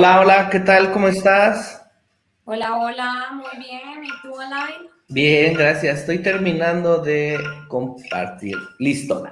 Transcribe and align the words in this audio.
Hola, 0.00 0.20
hola, 0.20 0.48
¿qué 0.48 0.60
tal? 0.60 0.92
¿Cómo 0.92 1.08
estás? 1.08 1.86
Hola, 2.46 2.78
hola, 2.78 3.32
muy 3.34 3.62
bien. 3.62 4.02
¿Y 4.02 4.22
tú, 4.22 4.40
Alain? 4.40 4.88
Bien, 5.08 5.52
gracias. 5.52 6.00
Estoy 6.00 6.22
terminando 6.22 7.00
de 7.00 7.38
compartir. 7.68 8.56
Listo. 8.78 9.22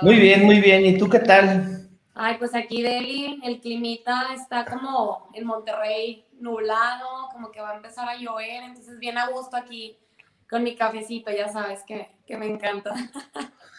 Muy 0.00 0.16
bien, 0.16 0.46
muy 0.46 0.62
bien. 0.62 0.86
¿Y 0.86 0.96
tú 0.96 1.10
qué 1.10 1.18
tal? 1.18 1.90
Ay, 2.14 2.36
pues 2.38 2.54
aquí 2.54 2.80
Deli, 2.80 3.38
el 3.44 3.60
climita 3.60 4.28
está 4.34 4.64
como 4.64 5.28
en 5.34 5.44
Monterrey 5.44 6.24
nublado, 6.40 7.28
como 7.30 7.52
que 7.52 7.60
va 7.60 7.72
a 7.72 7.76
empezar 7.76 8.08
a 8.08 8.16
llover, 8.16 8.62
entonces 8.62 8.98
bien 8.98 9.18
a 9.18 9.26
gusto 9.26 9.58
aquí 9.58 9.98
con 10.48 10.62
mi 10.62 10.74
cafecito, 10.74 11.30
ya 11.30 11.52
sabes 11.52 11.82
que, 11.86 12.08
que 12.26 12.38
me 12.38 12.46
encanta. 12.46 12.94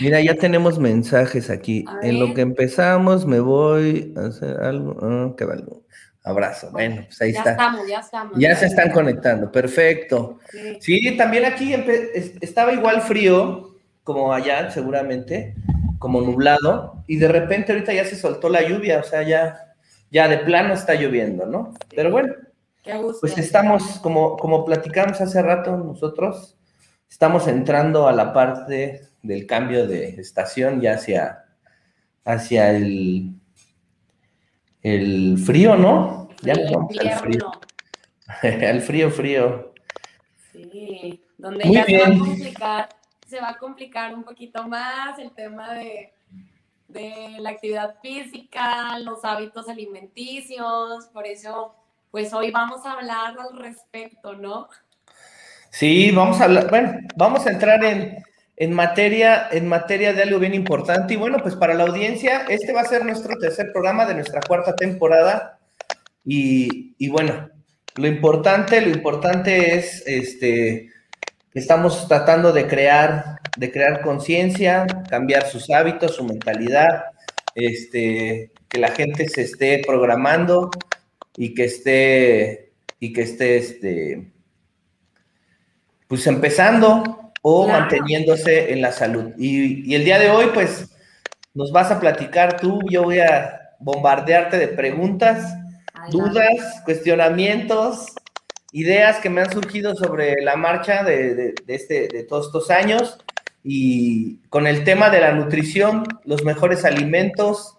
Mira, 0.00 0.20
ya 0.20 0.34
tenemos 0.34 0.78
mensajes 0.78 1.50
aquí. 1.50 1.84
En 2.02 2.20
lo 2.20 2.34
que 2.34 2.42
empezamos, 2.42 3.26
me 3.26 3.40
voy 3.40 4.12
a 4.16 4.26
hacer 4.26 4.58
algo. 4.60 4.96
Ah, 5.02 5.34
qué 5.36 5.44
bueno. 5.44 5.82
Abrazo. 6.22 6.70
Bueno, 6.72 7.02
pues 7.06 7.22
ahí 7.22 7.32
ya 7.32 7.38
está. 7.38 7.50
Estamos, 7.52 7.88
ya 7.88 7.98
estamos. 8.00 8.38
Ya 8.38 8.56
se 8.56 8.66
están 8.66 8.90
conectando. 8.90 9.52
Perfecto. 9.52 10.40
Sí, 10.80 11.16
también 11.16 11.44
aquí 11.44 11.72
estaba 12.40 12.72
igual 12.72 13.00
frío, 13.02 13.76
como 14.02 14.32
allá, 14.32 14.70
seguramente, 14.70 15.54
como 15.98 16.20
nublado, 16.20 17.04
y 17.06 17.16
de 17.16 17.28
repente 17.28 17.72
ahorita 17.72 17.92
ya 17.92 18.04
se 18.04 18.16
soltó 18.16 18.48
la 18.48 18.62
lluvia, 18.68 18.98
o 18.98 19.04
sea, 19.04 19.22
ya, 19.22 19.74
ya 20.10 20.28
de 20.28 20.38
plano 20.38 20.74
está 20.74 20.94
lloviendo, 20.94 21.46
¿no? 21.46 21.74
Pero 21.94 22.10
bueno, 22.10 22.34
pues 23.20 23.38
estamos, 23.38 23.98
como, 24.00 24.36
como 24.36 24.64
platicamos 24.64 25.20
hace 25.20 25.42
rato 25.42 25.76
nosotros, 25.76 26.56
estamos 27.08 27.48
entrando 27.48 28.08
a 28.08 28.12
la 28.12 28.32
parte 28.32 29.02
del 29.26 29.46
cambio 29.46 29.86
de 29.86 30.08
estación 30.20 30.80
ya 30.80 30.94
hacia, 30.94 31.44
hacia 32.24 32.70
el, 32.70 33.32
el 34.82 35.38
frío, 35.38 35.76
¿no? 35.76 36.28
Ya 36.42 36.54
vamos 36.72 36.96
al 36.98 37.12
frío. 37.18 37.52
al 38.68 38.80
frío, 38.80 39.10
frío. 39.10 39.74
Sí, 40.52 41.22
donde 41.38 41.70
ya 41.70 41.84
se 41.84 41.98
va 41.98 42.06
a 42.06 42.18
complicar, 42.18 42.88
se 43.26 43.40
va 43.40 43.48
a 43.50 43.58
complicar 43.58 44.14
un 44.14 44.24
poquito 44.24 44.66
más 44.68 45.18
el 45.18 45.32
tema 45.32 45.74
de, 45.74 46.12
de 46.88 47.36
la 47.40 47.50
actividad 47.50 47.96
física, 48.00 48.98
los 49.00 49.24
hábitos 49.24 49.68
alimenticios, 49.68 51.06
por 51.12 51.26
eso, 51.26 51.74
pues 52.10 52.32
hoy 52.32 52.50
vamos 52.50 52.86
a 52.86 52.92
hablar 52.92 53.36
al 53.38 53.58
respecto, 53.58 54.34
¿no? 54.34 54.68
Sí, 55.70 56.10
vamos 56.10 56.40
a 56.40 56.44
hablar, 56.44 56.70
bueno, 56.70 57.00
vamos 57.16 57.46
a 57.46 57.50
entrar 57.50 57.84
en, 57.84 58.24
en 58.56 58.72
materia, 58.72 59.48
en 59.52 59.68
materia 59.68 60.12
de 60.14 60.22
algo 60.22 60.38
bien 60.38 60.54
importante. 60.54 61.14
Y 61.14 61.16
bueno, 61.16 61.38
pues 61.42 61.54
para 61.54 61.74
la 61.74 61.84
audiencia, 61.84 62.46
este 62.48 62.72
va 62.72 62.80
a 62.80 62.86
ser 62.86 63.04
nuestro 63.04 63.36
tercer 63.38 63.70
programa 63.72 64.06
de 64.06 64.14
nuestra 64.14 64.40
cuarta 64.40 64.74
temporada. 64.74 65.58
Y, 66.24 67.08
bueno, 67.08 67.50
lo 67.96 68.06
importante, 68.06 68.80
lo 68.80 68.88
importante 68.88 69.76
es 69.76 70.02
este 70.06 70.90
estamos 71.54 72.06
tratando 72.06 72.52
de 72.52 72.66
crear, 72.66 73.40
de 73.56 73.72
crear 73.72 74.02
conciencia, 74.02 74.86
cambiar 75.08 75.46
sus 75.46 75.70
hábitos, 75.70 76.16
su 76.16 76.24
mentalidad, 76.24 77.04
este, 77.54 78.52
que 78.68 78.78
la 78.78 78.88
gente 78.88 79.26
se 79.26 79.42
esté 79.42 79.82
programando 79.86 80.70
y 81.34 81.54
que 81.54 81.64
esté, 81.64 82.72
y 83.00 83.14
que 83.14 83.22
esté, 83.22 83.56
este, 83.56 84.32
pues 86.08 86.26
empezando 86.26 87.25
o 87.48 87.68
manteniéndose 87.68 88.72
en 88.72 88.82
la 88.82 88.90
salud. 88.90 89.30
Y, 89.38 89.94
el 89.94 90.04
día 90.04 90.18
de 90.18 90.30
hoy, 90.30 90.46
pues, 90.52 90.90
nos 91.54 91.70
vas 91.70 91.92
a 91.92 92.00
platicar 92.00 92.60
tú, 92.60 92.80
yo 92.90 93.04
voy 93.04 93.20
a 93.20 93.70
bombardearte 93.78 94.58
de 94.58 94.66
preguntas, 94.66 95.56
dudas, 96.10 96.82
cuestionamientos, 96.84 98.06
ideas 98.72 99.18
que 99.18 99.30
me 99.30 99.42
han 99.42 99.52
surgido 99.52 99.94
sobre 99.94 100.42
la 100.42 100.56
marcha 100.56 101.04
de, 101.04 101.54
este, 101.68 102.08
de 102.08 102.24
todos 102.24 102.46
estos 102.46 102.68
años 102.68 103.16
y 103.62 104.38
con 104.48 104.66
el 104.66 104.82
tema 104.82 105.08
de 105.08 105.20
la 105.20 105.30
nutrición, 105.30 106.02
los 106.24 106.42
mejores 106.42 106.84
alimentos 106.84 107.76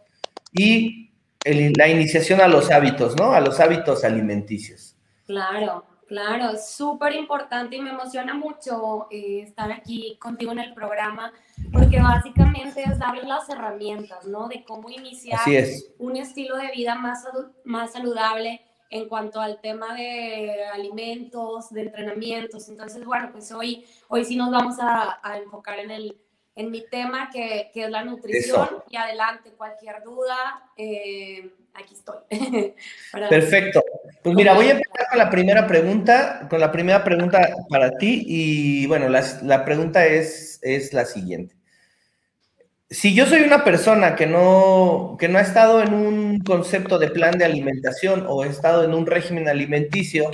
y 0.53 1.11
la 1.43 1.89
iniciación 1.89 2.39
a 2.39 2.47
los 2.47 2.71
hábitos, 2.71 3.17
¿no? 3.17 3.33
A 3.33 3.41
los 3.41 3.59
hábitos 3.59 4.05
alimenticios. 4.05 4.95
Claro. 5.25 5.96
Claro, 6.07 6.51
es 6.51 6.69
súper 6.69 7.13
importante 7.15 7.75
y 7.75 7.81
me 7.81 7.89
emociona 7.89 8.33
mucho 8.33 9.07
eh, 9.11 9.41
estar 9.41 9.69
aquí 9.73 10.17
contigo 10.21 10.53
en 10.53 10.59
el 10.59 10.73
programa, 10.73 11.33
porque 11.73 11.99
básicamente 11.99 12.83
es 12.83 12.97
darles 12.97 13.25
las 13.25 13.49
herramientas, 13.49 14.25
¿no? 14.25 14.47
De 14.47 14.63
cómo 14.63 14.89
iniciar 14.89 15.41
un 15.97 16.15
estilo 16.15 16.55
de 16.55 16.71
vida 16.71 16.95
más, 16.95 17.27
más 17.65 17.91
saludable 17.91 18.61
en 18.89 19.09
cuanto 19.09 19.41
al 19.41 19.59
tema 19.59 19.93
de 19.95 20.63
alimentos, 20.73 21.71
de 21.71 21.81
entrenamientos. 21.81 22.69
Entonces, 22.69 23.03
bueno, 23.03 23.29
pues 23.33 23.51
hoy, 23.51 23.85
hoy 24.07 24.23
sí 24.23 24.37
nos 24.37 24.49
vamos 24.49 24.77
a, 24.79 25.19
enfocar 25.43 25.79
en, 25.79 25.91
el, 25.91 26.17
en 26.55 26.71
mi 26.71 26.85
tema, 26.87 27.29
que, 27.31 27.69
que 27.73 27.83
es 27.83 27.89
la 27.89 28.05
nutrición. 28.05 28.81
Y 28.89 28.95
adelante, 28.95 29.51
cualquier 29.51 30.01
duda. 30.03 30.71
Eh, 30.77 31.51
aquí 31.73 31.95
estoy. 31.95 32.17
Perfecto. 33.11 33.83
Pues 34.27 34.35
mira, 34.35 34.55
voy 34.55 34.67
a 34.67 34.71
empezar 34.71 35.07
con 35.07 35.19
la 35.19 35.29
primera 35.29 35.65
pregunta, 35.67 36.47
con 36.49 36.59
la 36.59 36.69
primera 36.69 37.01
pregunta 37.01 37.47
para 37.69 37.91
ti 37.91 38.25
y 38.27 38.85
bueno, 38.85 39.07
la, 39.07 39.63
pregunta 39.63 40.05
es, 40.05 40.59
es 40.63 40.91
la 40.91 41.05
siguiente. 41.05 41.55
Si 42.89 43.13
yo 43.13 43.25
soy 43.25 43.43
una 43.43 43.63
persona 43.63 44.17
que 44.17 44.25
no, 44.25 45.15
que 45.17 45.29
no 45.29 45.37
ha 45.37 45.41
estado 45.41 45.81
en 45.81 45.93
un 45.93 46.39
concepto 46.39 46.99
de 46.99 47.09
plan 47.09 47.37
de 47.37 47.45
alimentación 47.45 48.25
o 48.27 48.43
he 48.43 48.49
estado 48.49 48.83
en 48.83 48.93
un 48.93 49.05
régimen 49.05 49.47
alimenticio, 49.47 50.29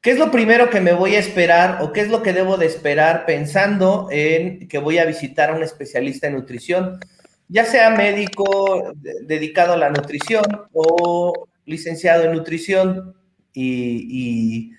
¿qué 0.00 0.12
es 0.12 0.18
lo 0.20 0.30
primero 0.30 0.70
que 0.70 0.80
me 0.80 0.92
voy 0.92 1.16
a 1.16 1.18
esperar 1.18 1.78
o 1.82 1.92
qué 1.92 2.02
es 2.02 2.08
lo 2.08 2.22
que 2.22 2.32
debo 2.32 2.56
de 2.56 2.66
esperar 2.66 3.26
pensando 3.26 4.06
en 4.12 4.68
que 4.68 4.78
voy 4.78 4.98
a 4.98 5.06
visitar 5.06 5.50
a 5.50 5.54
un 5.54 5.64
especialista 5.64 6.28
en 6.28 6.34
nutrición? 6.34 7.00
ya 7.48 7.66
sea 7.66 7.90
médico 7.90 8.94
dedicado 9.26 9.74
a 9.74 9.76
la 9.76 9.90
nutrición 9.90 10.42
o 10.72 11.48
licenciado 11.64 12.24
en 12.24 12.32
nutrición 12.32 13.16
y, 13.52 14.76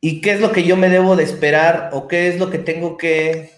qué 0.00 0.32
es 0.32 0.40
lo 0.40 0.52
que 0.52 0.64
yo 0.64 0.76
me 0.76 0.88
debo 0.88 1.16
de 1.16 1.24
esperar 1.24 1.90
o 1.92 2.08
qué 2.08 2.28
es 2.28 2.38
lo 2.38 2.50
que 2.50 2.58
tengo 2.58 2.96
que, 2.96 3.52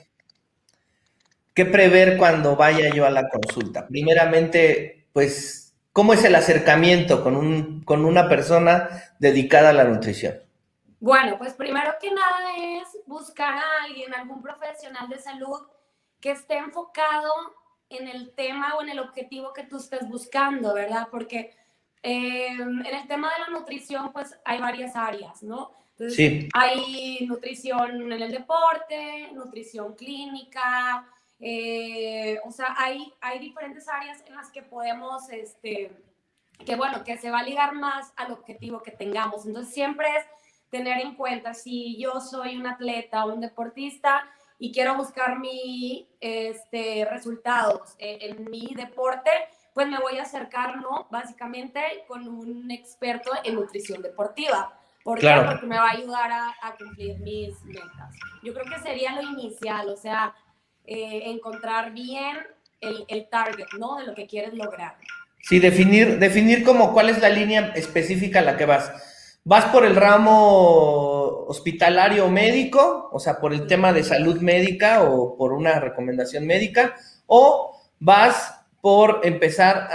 que 1.54 1.65
prever 1.65 2.16
cuando 2.16 2.56
vaya 2.56 2.93
yo 2.94 3.06
a 3.06 3.10
la 3.10 3.28
consulta. 3.28 3.87
Primeramente, 3.87 5.06
pues, 5.12 5.75
¿cómo 5.93 6.12
es 6.12 6.25
el 6.25 6.34
acercamiento 6.34 7.22
con, 7.22 7.37
un, 7.37 7.82
con 7.82 8.04
una 8.04 8.28
persona 8.28 8.88
dedicada 9.19 9.70
a 9.70 9.75
la 9.75 9.84
nutrición? 9.84 10.34
Bueno, 10.99 11.38
pues 11.38 11.54
primero 11.54 11.93
que 12.00 12.10
nada 12.10 12.56
es 12.59 12.88
buscar 13.06 13.54
a 13.54 13.84
alguien, 13.84 14.12
algún 14.15 14.43
profesional 14.43 15.09
de 15.09 15.19
salud 15.19 15.60
que 16.20 16.32
esté 16.32 16.59
enfocado 16.59 17.32
en 17.88 18.06
el 18.06 18.32
tema 18.34 18.76
o 18.76 18.82
en 18.82 18.91
el 18.91 19.00
objetivo 19.00 19.53
que 19.53 19.65
tú 19.65 19.78
estés 19.78 20.06
buscando, 20.09 20.75
¿verdad? 20.75 21.09
Porque 21.10 21.56
eh, 22.03 22.49
en 22.49 22.87
el 22.87 23.09
tema 23.09 23.31
de 23.33 23.41
la 23.41 23.59
nutrición, 23.59 24.12
pues 24.12 24.38
hay 24.44 24.61
varias 24.61 24.97
áreas, 24.97 25.43
¿no? 25.43 25.72
Entonces, 25.93 26.16
sí. 26.16 26.49
hay 26.55 27.27
nutrición 27.27 28.12
en 28.12 28.22
el 28.22 28.31
deporte, 28.31 29.31
nutrición 29.33 29.94
clínica, 29.94 31.06
eh, 31.38 32.38
o 32.44 32.50
sea, 32.50 32.75
hay, 32.78 33.12
hay 33.21 33.38
diferentes 33.38 33.88
áreas 33.88 34.22
en 34.27 34.34
las 34.34 34.50
que 34.50 34.62
podemos, 34.62 35.28
este, 35.31 35.91
que 36.65 36.77
bueno, 36.77 37.05
que 37.05 37.19
se 37.19 37.31
va 37.31 37.41
a 37.41 37.44
ligar 37.44 37.75
más 37.75 38.12
al 38.17 38.32
objetivo 38.32 38.82
que 38.82 38.93
tengamos. 38.93 39.47
Entonces, 39.47 39.75
siempre 39.75 40.09
es 40.17 40.25
tener 40.71 41.00
en 41.00 41.17
cuenta 41.17 41.53
si 41.53 41.99
yo 41.99 42.21
soy 42.21 42.56
un 42.56 42.67
atleta 42.67 43.25
o 43.25 43.34
un 43.34 43.41
deportista, 43.41 44.22
y 44.62 44.72
quiero 44.72 44.94
buscar 44.94 45.41
mi 45.41 46.06
este, 46.21 47.06
resultados 47.06 47.94
en, 47.99 48.49
mi 48.50 48.75
deporte, 48.77 49.31
pues 49.81 49.89
me 49.91 49.99
voy 49.99 50.19
a 50.19 50.25
acercar, 50.25 50.77
¿no? 50.77 51.07
Básicamente 51.11 51.81
con 52.07 52.29
un 52.29 52.71
experto 52.71 53.31
en 53.45 53.55
nutrición 53.55 54.03
deportiva. 54.03 54.79
¿Por 55.03 55.19
qué? 55.19 55.35
Porque 55.35 55.65
me 55.65 55.79
va 55.79 55.88
a 55.88 55.93
ayudar 55.93 56.31
a, 56.31 56.77
cumplir 56.77 57.19
mis 57.21 57.65
metas. 57.65 58.15
Yo 58.43 58.53
creo 58.53 58.67
que 58.67 58.79
sería 58.82 59.12
lo 59.15 59.23
inicial, 59.23 59.88
o 59.88 59.97
sea, 59.97 60.35
eh, 60.85 61.23
encontrar 61.31 61.93
bien 61.93 62.37
el, 62.82 63.06
el, 63.09 63.27
target, 63.31 63.69
¿no? 63.79 63.97
De 63.97 64.05
lo 64.05 64.15
que 64.15 64.27
quieres 64.27 64.53
lograr. 64.53 64.97
Sí, 65.38 65.59
definir, 65.61 66.19
definir 66.19 66.62
como 66.62 66.93
cuál 66.93 67.09
es 67.09 67.19
la 67.23 67.31
línea 67.31 67.73
específica 67.75 68.41
a 68.41 68.43
la 68.43 68.59
que 68.59 68.67
vas. 68.67 68.93
¿Vas 69.44 69.65
por 69.73 69.87
el 69.87 69.97
ramo 69.97 71.47
hospitalario 71.49 72.29
médico, 72.29 73.09
o 73.11 73.19
sea, 73.19 73.41
por 73.41 73.55
el 73.55 73.67
tema 73.67 73.94
de 73.94 74.05
salud 74.05 74.43
médica 74.43 75.05
o 75.05 75.38
por 75.38 75.55
una 75.55 75.81
recomendación 75.81 76.47
médica, 76.47 76.97
o 77.26 77.81
vas 77.99 78.60
por 78.81 79.21
empezar 79.25 79.88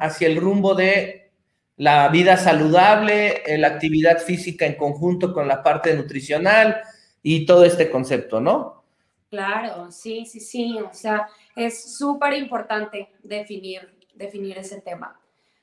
hacia 0.00 0.26
el 0.28 0.36
rumbo 0.36 0.74
de 0.74 1.30
la 1.76 2.08
vida 2.08 2.36
saludable, 2.36 3.42
eh, 3.46 3.58
la 3.58 3.68
actividad 3.68 4.18
física 4.18 4.64
en 4.66 4.76
conjunto 4.76 5.32
con 5.32 5.46
la 5.46 5.62
parte 5.62 5.94
nutricional 5.94 6.80
y 7.22 7.44
todo 7.44 7.64
este 7.64 7.90
concepto, 7.90 8.40
¿no? 8.40 8.84
Claro, 9.28 9.90
sí, 9.90 10.24
sí, 10.24 10.40
sí, 10.40 10.78
o 10.78 10.94
sea, 10.94 11.28
es 11.54 11.96
súper 11.96 12.32
importante 12.34 13.10
definir, 13.22 13.94
definir 14.14 14.56
ese 14.58 14.80
tema. 14.80 15.18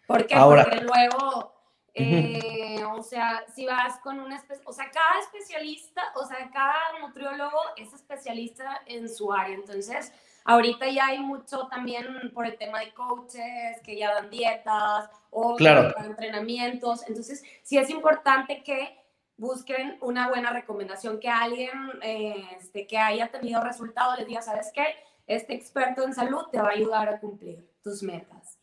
Porque 0.05 0.35
luego, 0.35 1.53
eh, 1.93 2.83
o 2.95 3.01
sea, 3.01 3.43
si 3.55 3.65
vas 3.65 3.97
con 3.99 4.19
un, 4.19 4.31
o 4.33 4.73
sea, 4.73 4.91
cada 4.91 5.19
especialista, 5.21 6.01
o 6.15 6.25
sea, 6.25 6.49
cada 6.51 6.99
nutriólogo 7.01 7.57
es 7.77 7.93
especialista 7.93 8.81
en 8.85 9.09
su 9.09 9.31
área. 9.31 9.55
Entonces, 9.55 10.11
ahorita 10.45 10.89
ya 10.89 11.07
hay 11.07 11.19
mucho 11.19 11.67
también 11.67 12.31
por 12.33 12.45
el 12.45 12.57
tema 12.57 12.79
de 12.79 12.93
coaches 12.93 13.79
que 13.83 13.97
ya 13.97 14.13
dan 14.13 14.29
dietas 14.29 15.09
o 15.29 15.55
claro. 15.55 15.93
entrenamientos. 16.03 17.07
Entonces, 17.07 17.43
sí 17.63 17.77
es 17.77 17.89
importante 17.89 18.63
que 18.63 18.97
busquen 19.37 19.97
una 20.01 20.29
buena 20.29 20.51
recomendación, 20.51 21.19
que 21.19 21.29
alguien 21.29 21.71
eh, 22.01 22.43
este, 22.59 22.87
que 22.87 22.97
haya 22.97 23.29
tenido 23.29 23.61
resultados 23.61 24.17
les 24.19 24.27
diga, 24.27 24.41
¿sabes 24.41 24.71
qué? 24.73 24.85
Este 25.27 25.53
experto 25.53 26.03
en 26.03 26.13
salud 26.13 26.43
te 26.51 26.59
va 26.59 26.69
a 26.69 26.71
ayudar 26.71 27.09
a 27.09 27.19
cumplir 27.19 27.67
tus 27.81 28.03
metas. 28.03 28.59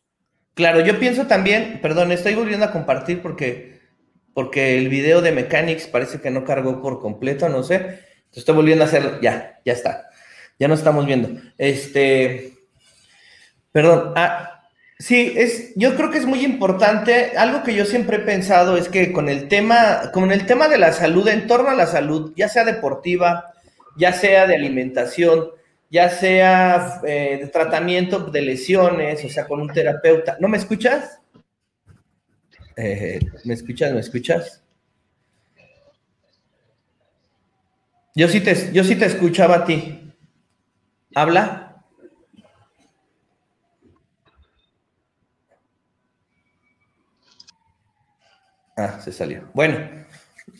Claro, 0.53 0.81
yo 0.81 0.99
pienso 0.99 1.27
también, 1.27 1.79
perdón, 1.81 2.11
estoy 2.11 2.35
volviendo 2.35 2.65
a 2.65 2.71
compartir 2.71 3.21
porque, 3.21 3.79
porque 4.33 4.77
el 4.77 4.89
video 4.89 5.21
de 5.21 5.31
Mechanics 5.31 5.87
parece 5.87 6.21
que 6.21 6.29
no 6.29 6.43
cargó 6.43 6.81
por 6.81 6.99
completo, 6.99 7.49
no 7.49 7.63
sé. 7.63 7.99
Estoy 8.31 8.55
volviendo 8.55 8.83
a 8.83 8.87
hacer, 8.87 9.19
ya, 9.21 9.59
ya 9.65 9.73
está. 9.73 10.10
Ya 10.61 10.67
nos 10.67 10.77
estamos 10.77 11.07
viendo. 11.07 11.41
Este, 11.57 12.53
perdón, 13.71 14.13
ah, 14.15 14.61
Sí, 14.99 15.33
es, 15.35 15.73
yo 15.75 15.95
creo 15.95 16.11
que 16.11 16.19
es 16.19 16.27
muy 16.27 16.45
importante. 16.45 17.35
Algo 17.35 17.63
que 17.63 17.73
yo 17.73 17.85
siempre 17.85 18.17
he 18.17 18.19
pensado 18.19 18.77
es 18.77 18.87
que 18.87 19.11
con 19.11 19.29
el 19.29 19.47
tema, 19.47 20.11
con 20.13 20.31
el 20.31 20.45
tema 20.45 20.67
de 20.67 20.77
la 20.77 20.93
salud, 20.93 21.27
en 21.27 21.47
torno 21.47 21.71
a 21.71 21.73
la 21.73 21.87
salud, 21.87 22.33
ya 22.35 22.47
sea 22.47 22.63
deportiva, 22.63 23.51
ya 23.97 24.13
sea 24.13 24.45
de 24.45 24.53
alimentación, 24.53 25.47
ya 25.89 26.07
sea 26.11 27.01
eh, 27.03 27.39
de 27.41 27.47
tratamiento 27.47 28.19
de 28.19 28.43
lesiones, 28.43 29.25
o 29.25 29.29
sea, 29.29 29.47
con 29.47 29.61
un 29.61 29.73
terapeuta. 29.73 30.37
¿No 30.39 30.47
me 30.47 30.57
escuchas? 30.57 31.19
Eh, 32.77 33.19
¿Me 33.45 33.55
escuchas? 33.55 33.91
¿Me 33.93 34.01
escuchas? 34.01 34.61
Yo 38.13 38.27
sí 38.27 38.39
te, 38.41 38.71
yo 38.71 38.83
sí 38.83 38.95
te 38.95 39.05
escuchaba 39.05 39.55
a 39.55 39.65
ti. 39.65 40.00
¿Habla? 41.13 41.83
Ah, 48.77 48.99
se 49.03 49.11
salió. 49.11 49.49
Bueno, 49.53 49.77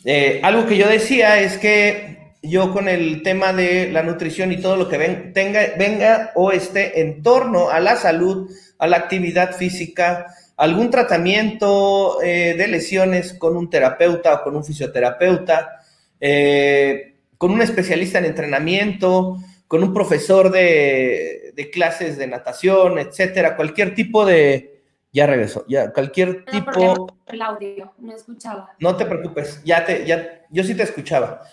eh, 0.03 0.41
algo 0.43 0.65
que 0.65 0.77
yo 0.77 0.87
decía 0.87 1.39
es 1.39 1.57
que 1.57 2.35
yo 2.43 2.73
con 2.73 2.89
el 2.89 3.23
tema 3.23 3.53
de 3.53 3.91
la 3.91 4.03
nutrición 4.03 4.51
y 4.51 4.57
todo 4.57 4.75
lo 4.75 4.89
que 4.89 4.97
tenga, 5.33 5.61
venga 5.77 6.31
o 6.35 6.51
esté 6.51 7.01
en 7.01 7.23
torno 7.23 7.69
a 7.69 7.79
la 7.79 7.95
salud, 7.95 8.49
a 8.77 8.87
la 8.87 8.97
actividad 8.97 9.55
física, 9.55 10.27
algún 10.57 10.89
tratamiento 10.89 12.21
eh, 12.21 12.55
de 12.57 12.67
lesiones 12.67 13.33
con 13.33 13.55
un 13.55 13.69
terapeuta 13.69 14.33
o 14.33 14.43
con 14.43 14.55
un 14.55 14.65
fisioterapeuta, 14.65 15.81
eh, 16.19 17.15
con 17.37 17.51
un 17.51 17.61
especialista 17.61 18.19
en 18.19 18.25
entrenamiento, 18.25 19.37
con 19.71 19.83
un 19.83 19.93
profesor 19.93 20.51
de, 20.51 21.53
de 21.55 21.69
clases 21.69 22.17
de 22.17 22.27
natación, 22.27 22.99
etcétera, 22.99 23.55
cualquier 23.55 23.95
tipo 23.95 24.25
de, 24.25 24.81
ya 25.13 25.25
regresó. 25.25 25.63
Ya, 25.65 25.93
cualquier 25.93 26.43
tipo. 26.43 27.07
El 27.25 27.41
audio, 27.41 27.93
no 27.99 28.13
escuchaba. 28.13 28.75
No 28.79 28.97
te 28.97 29.05
preocupes, 29.05 29.61
ya 29.63 29.85
te, 29.85 30.05
ya, 30.05 30.41
yo 30.49 30.65
sí 30.65 30.75
te 30.75 30.83
escuchaba. 30.83 31.43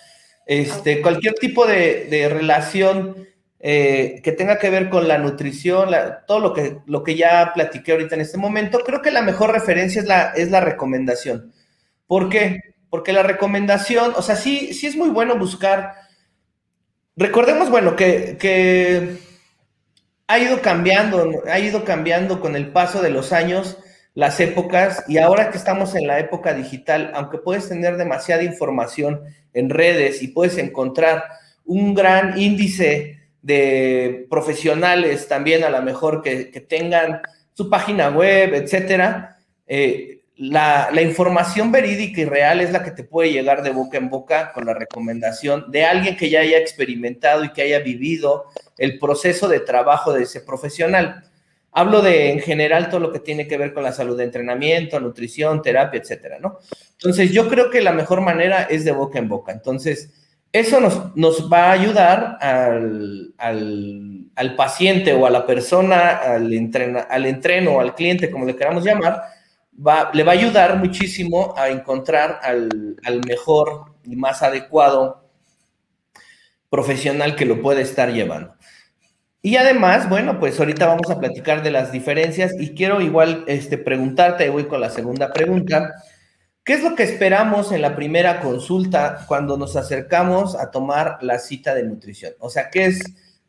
Este, 0.46 1.00
cualquier 1.00 1.34
tipo 1.34 1.64
de, 1.64 2.28
relación 2.28 3.28
eh, 3.60 4.20
que 4.24 4.32
tenga 4.32 4.58
que 4.58 4.70
ver 4.70 4.90
con 4.90 5.06
la 5.06 5.18
nutrición, 5.18 5.90
todo 6.26 6.40
lo 6.40 6.52
que, 6.52 6.78
lo 6.86 7.04
que 7.04 7.14
ya 7.14 7.52
platiqué 7.54 7.92
ahorita 7.92 8.16
en 8.16 8.22
este 8.22 8.36
momento, 8.36 8.80
creo 8.80 9.00
que 9.00 9.12
la 9.12 9.22
mejor 9.22 9.52
referencia 9.52 10.02
es 10.02 10.08
la, 10.08 10.30
es 10.30 10.50
la 10.50 10.60
recomendación. 10.60 11.52
¿Por 12.08 12.30
qué? 12.30 12.74
Porque 12.90 13.12
la 13.12 13.22
recomendación, 13.22 14.12
o 14.16 14.22
sea, 14.22 14.34
sí, 14.34 14.74
sí 14.74 14.88
es 14.88 14.96
muy 14.96 15.10
bueno 15.10 15.38
buscar. 15.38 16.07
Recordemos, 17.18 17.68
bueno, 17.68 17.96
que, 17.96 18.36
que 18.38 19.18
ha 20.28 20.38
ido 20.38 20.62
cambiando, 20.62 21.42
ha 21.50 21.58
ido 21.58 21.84
cambiando 21.84 22.40
con 22.40 22.54
el 22.54 22.68
paso 22.68 23.02
de 23.02 23.10
los 23.10 23.32
años 23.32 23.76
las 24.14 24.38
épocas 24.38 25.02
y 25.08 25.18
ahora 25.18 25.50
que 25.50 25.58
estamos 25.58 25.96
en 25.96 26.06
la 26.06 26.20
época 26.20 26.54
digital, 26.54 27.10
aunque 27.14 27.38
puedes 27.38 27.68
tener 27.68 27.96
demasiada 27.96 28.44
información 28.44 29.22
en 29.52 29.68
redes 29.68 30.22
y 30.22 30.28
puedes 30.28 30.58
encontrar 30.58 31.24
un 31.64 31.92
gran 31.92 32.38
índice 32.40 33.18
de 33.42 34.28
profesionales 34.30 35.26
también 35.26 35.64
a 35.64 35.70
lo 35.70 35.82
mejor 35.82 36.22
que, 36.22 36.44
tengan 36.68 37.20
su 37.52 37.68
página 37.68 38.10
web, 38.10 38.54
etcétera, 38.54 39.38
eh, 39.66 40.17
la, 40.38 41.02
información 41.02 41.72
verídica 41.72 42.20
y 42.20 42.24
real 42.24 42.60
es 42.60 42.70
la 42.70 42.84
que 42.84 42.92
te 42.92 43.02
puede 43.02 43.32
llegar 43.32 43.62
de 43.62 43.70
boca 43.70 43.98
en 43.98 44.08
boca 44.08 44.52
con 44.52 44.66
la 44.66 44.74
recomendación 44.74 45.70
de 45.70 45.84
alguien 45.84 46.16
que 46.16 46.30
ya 46.30 46.40
haya 46.40 46.58
experimentado 46.58 47.44
y 47.44 47.52
que 47.52 47.62
haya 47.62 47.80
vivido 47.80 48.44
el 48.76 49.00
proceso 49.00 49.48
de 49.48 49.60
trabajo 49.60 50.12
de 50.12 50.22
ese 50.22 50.40
profesional. 50.40 51.24
Hablo 51.72 52.02
de 52.02 52.30
en 52.30 52.40
general 52.40 52.88
todo 52.88 53.00
lo 53.00 53.12
que 53.12 53.18
tiene 53.18 53.48
que 53.48 53.58
ver 53.58 53.74
con 53.74 53.82
la 53.82 53.92
salud 53.92 54.16
de 54.16 54.24
entrenamiento, 54.24 55.00
nutrición, 55.00 55.60
terapia, 55.60 56.00
etcétera, 56.00 56.38
¿no? 56.40 56.58
Entonces, 56.92 57.32
yo 57.32 57.48
creo 57.48 57.70
que 57.70 57.82
la 57.82 57.92
mejor 57.92 58.20
manera 58.20 58.62
es 58.62 58.84
de 58.84 58.92
boca 58.92 59.18
en 59.18 59.28
boca. 59.28 59.52
Entonces, 59.52 60.10
eso 60.52 60.80
nos, 60.80 61.16
nos 61.16 61.52
va 61.52 61.64
a 61.64 61.72
ayudar 61.72 62.38
al, 62.40 63.34
al, 63.36 64.54
paciente 64.56 65.12
o 65.12 65.26
a 65.26 65.30
la 65.30 65.46
persona, 65.46 66.10
al, 66.10 66.52
entrena, 66.52 67.00
al 67.00 67.26
entreno 67.26 67.72
o 67.72 67.80
al 67.80 67.94
cliente, 67.94 68.30
como 68.30 68.46
le 68.46 68.56
queramos 68.56 68.84
llamar, 68.84 69.37
le 70.12 70.24
va 70.24 70.32
a 70.32 70.34
ayudar 70.34 70.76
muchísimo 70.76 71.54
a 71.56 71.68
encontrar 71.68 72.40
al, 72.42 73.20
mejor 73.26 73.94
y 74.04 74.16
más 74.16 74.42
adecuado 74.42 75.24
profesional 76.68 77.36
que 77.36 77.46
lo 77.46 77.62
puede 77.62 77.82
estar 77.82 78.12
llevando. 78.12 78.54
Y 79.40 79.56
además, 79.56 80.08
bueno, 80.08 80.40
pues 80.40 80.58
ahorita 80.58 80.86
vamos 80.86 81.08
a 81.10 81.20
platicar 81.20 81.62
de 81.62 81.70
las 81.70 81.92
diferencias 81.92 82.52
y 82.58 82.74
quiero 82.74 83.00
igual 83.00 83.44
este, 83.46 83.78
preguntarte, 83.78 84.50
voy 84.50 84.64
con 84.64 84.80
la 84.80 84.90
segunda 84.90 85.32
pregunta, 85.32 85.94
¿qué 86.64 86.74
es 86.74 86.82
lo 86.82 86.96
que 86.96 87.04
esperamos 87.04 87.70
en 87.70 87.80
la 87.80 87.94
primera 87.94 88.40
consulta 88.40 89.24
cuando 89.28 89.56
nos 89.56 89.76
acercamos 89.76 90.56
a 90.56 90.72
tomar 90.72 91.18
la 91.22 91.38
cita 91.38 91.74
de 91.74 91.84
nutrición? 91.84 92.32
O 92.40 92.50
sea, 92.50 92.68
¿qué 92.68 92.86
es, 92.86 93.00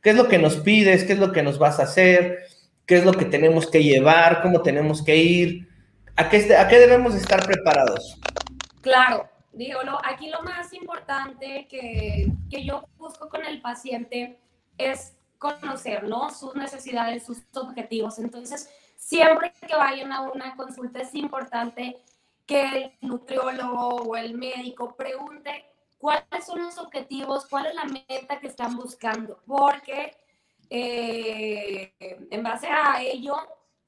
qué 0.02 0.12
es 0.12 0.16
lo 0.16 0.28
que 0.28 0.38
nos 0.38 0.58
pides? 0.58 1.04
¿Qué 1.06 1.14
es 1.14 1.20
lo 1.20 1.32
que 1.32 1.42
nos 1.42 1.58
vas 1.58 1.80
a 1.80 1.84
hacer? 1.84 2.44
¿Qué 2.86 2.98
es 2.98 3.04
lo 3.04 3.14
que 3.14 3.26
tenemos 3.26 3.66
que 3.66 3.84
llevar? 3.84 4.44
¿Cómo 4.44 4.62
tenemos 4.62 5.04
que 5.04 5.18
ir? 5.18 5.69
¿A 6.20 6.28
qué, 6.28 6.42
debemos 6.80 7.16
estar 7.16 7.46
preparados? 7.46 8.20
Claro, 8.82 9.30
digo, 9.54 9.80
aquí 10.04 10.30
lo 10.30 10.42
más 10.42 10.74
importante 10.74 11.66
que, 11.70 12.28
que 12.52 12.66
yo 12.66 12.84
busco 12.98 13.30
con 13.30 13.46
el 13.46 13.62
paciente 13.62 14.38
es 14.78 15.14
conocer, 15.38 16.04
¿no? 16.04 16.30
Sus 16.30 16.56
necesidades, 16.56 17.26
sus 17.26 17.42
objetivos. 17.56 18.20
Entonces, 18.20 18.70
siempre 18.98 19.54
que 19.66 19.74
vayan 19.74 20.12
a 20.12 20.20
una 20.24 20.58
consulta 20.58 21.00
es 21.00 21.16
importante 21.16 21.96
que 22.46 22.64
el 22.66 22.92
nutriólogo 23.00 24.02
o 24.02 24.18
el 24.18 24.34
médico 24.38 24.98
pregunte 24.98 25.68
cuáles 26.00 26.46
son 26.46 26.62
los 26.62 26.78
objetivos, 26.80 27.46
cuál 27.46 27.68
es 27.68 27.76
la 27.76 27.86
meta 27.86 28.42
que 28.42 28.48
están 28.48 28.76
buscando, 28.76 29.40
porque 29.48 30.18
eh, 30.70 31.94
en 32.30 32.44
base 32.44 32.68
a 32.68 33.02
ello 33.02 33.38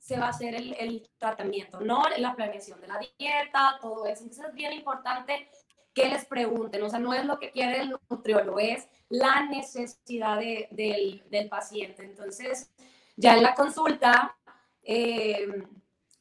se 0.02 0.18
va 0.18 0.26
a 0.26 0.30
hacer 0.30 0.56
el, 0.56 1.08
tratamiento, 1.20 1.80
¿no? 1.80 2.04
La 2.18 2.36
planeación 2.36 2.82
de 2.82 2.88
la 2.88 3.00
dieta, 3.20 3.78
todo 3.80 4.08
eso. 4.08 4.24
Entonces 4.24 4.46
es 4.48 4.54
bien 4.56 4.74
importante 4.74 5.48
que 5.94 6.10
les 6.10 6.26
pregunten, 6.26 6.82
o 6.82 6.90
sea, 6.90 6.98
no 6.98 7.14
es 7.14 7.24
lo 7.24 7.38
que 7.38 7.52
quiere 7.52 7.82
el 7.82 7.96
nutriólogo, 8.10 8.58
es 8.58 8.88
la 9.10 9.46
necesidad 9.46 10.40
del, 10.40 11.48
paciente. 11.50 12.04
Entonces, 12.04 12.72
ya 13.16 13.38
en 13.38 13.44
la 13.44 13.54
consulta, 13.54 14.36
eh, 14.82 15.68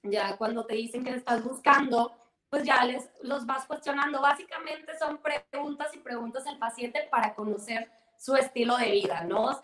ya 0.02 0.36
cuando 0.36 0.66
te 0.66 0.74
dicen 0.74 1.02
que 1.02 1.14
estás 1.14 1.42
buscando, 1.42 2.14
pues 2.50 2.64
ya 2.64 2.84
les 2.84 3.08
los 3.22 3.46
vas 3.46 3.64
cuestionando. 3.64 4.20
Básicamente 4.20 4.92
son 4.98 5.22
preguntas 5.22 5.94
y 5.94 5.98
preguntas 5.98 6.46
al 6.46 6.58
paciente 6.58 7.08
para 7.10 7.34
conocer 7.34 7.90
su 8.18 8.36
estilo 8.36 8.76
de 8.76 8.90
vida, 8.90 9.24
¿no? 9.24 9.58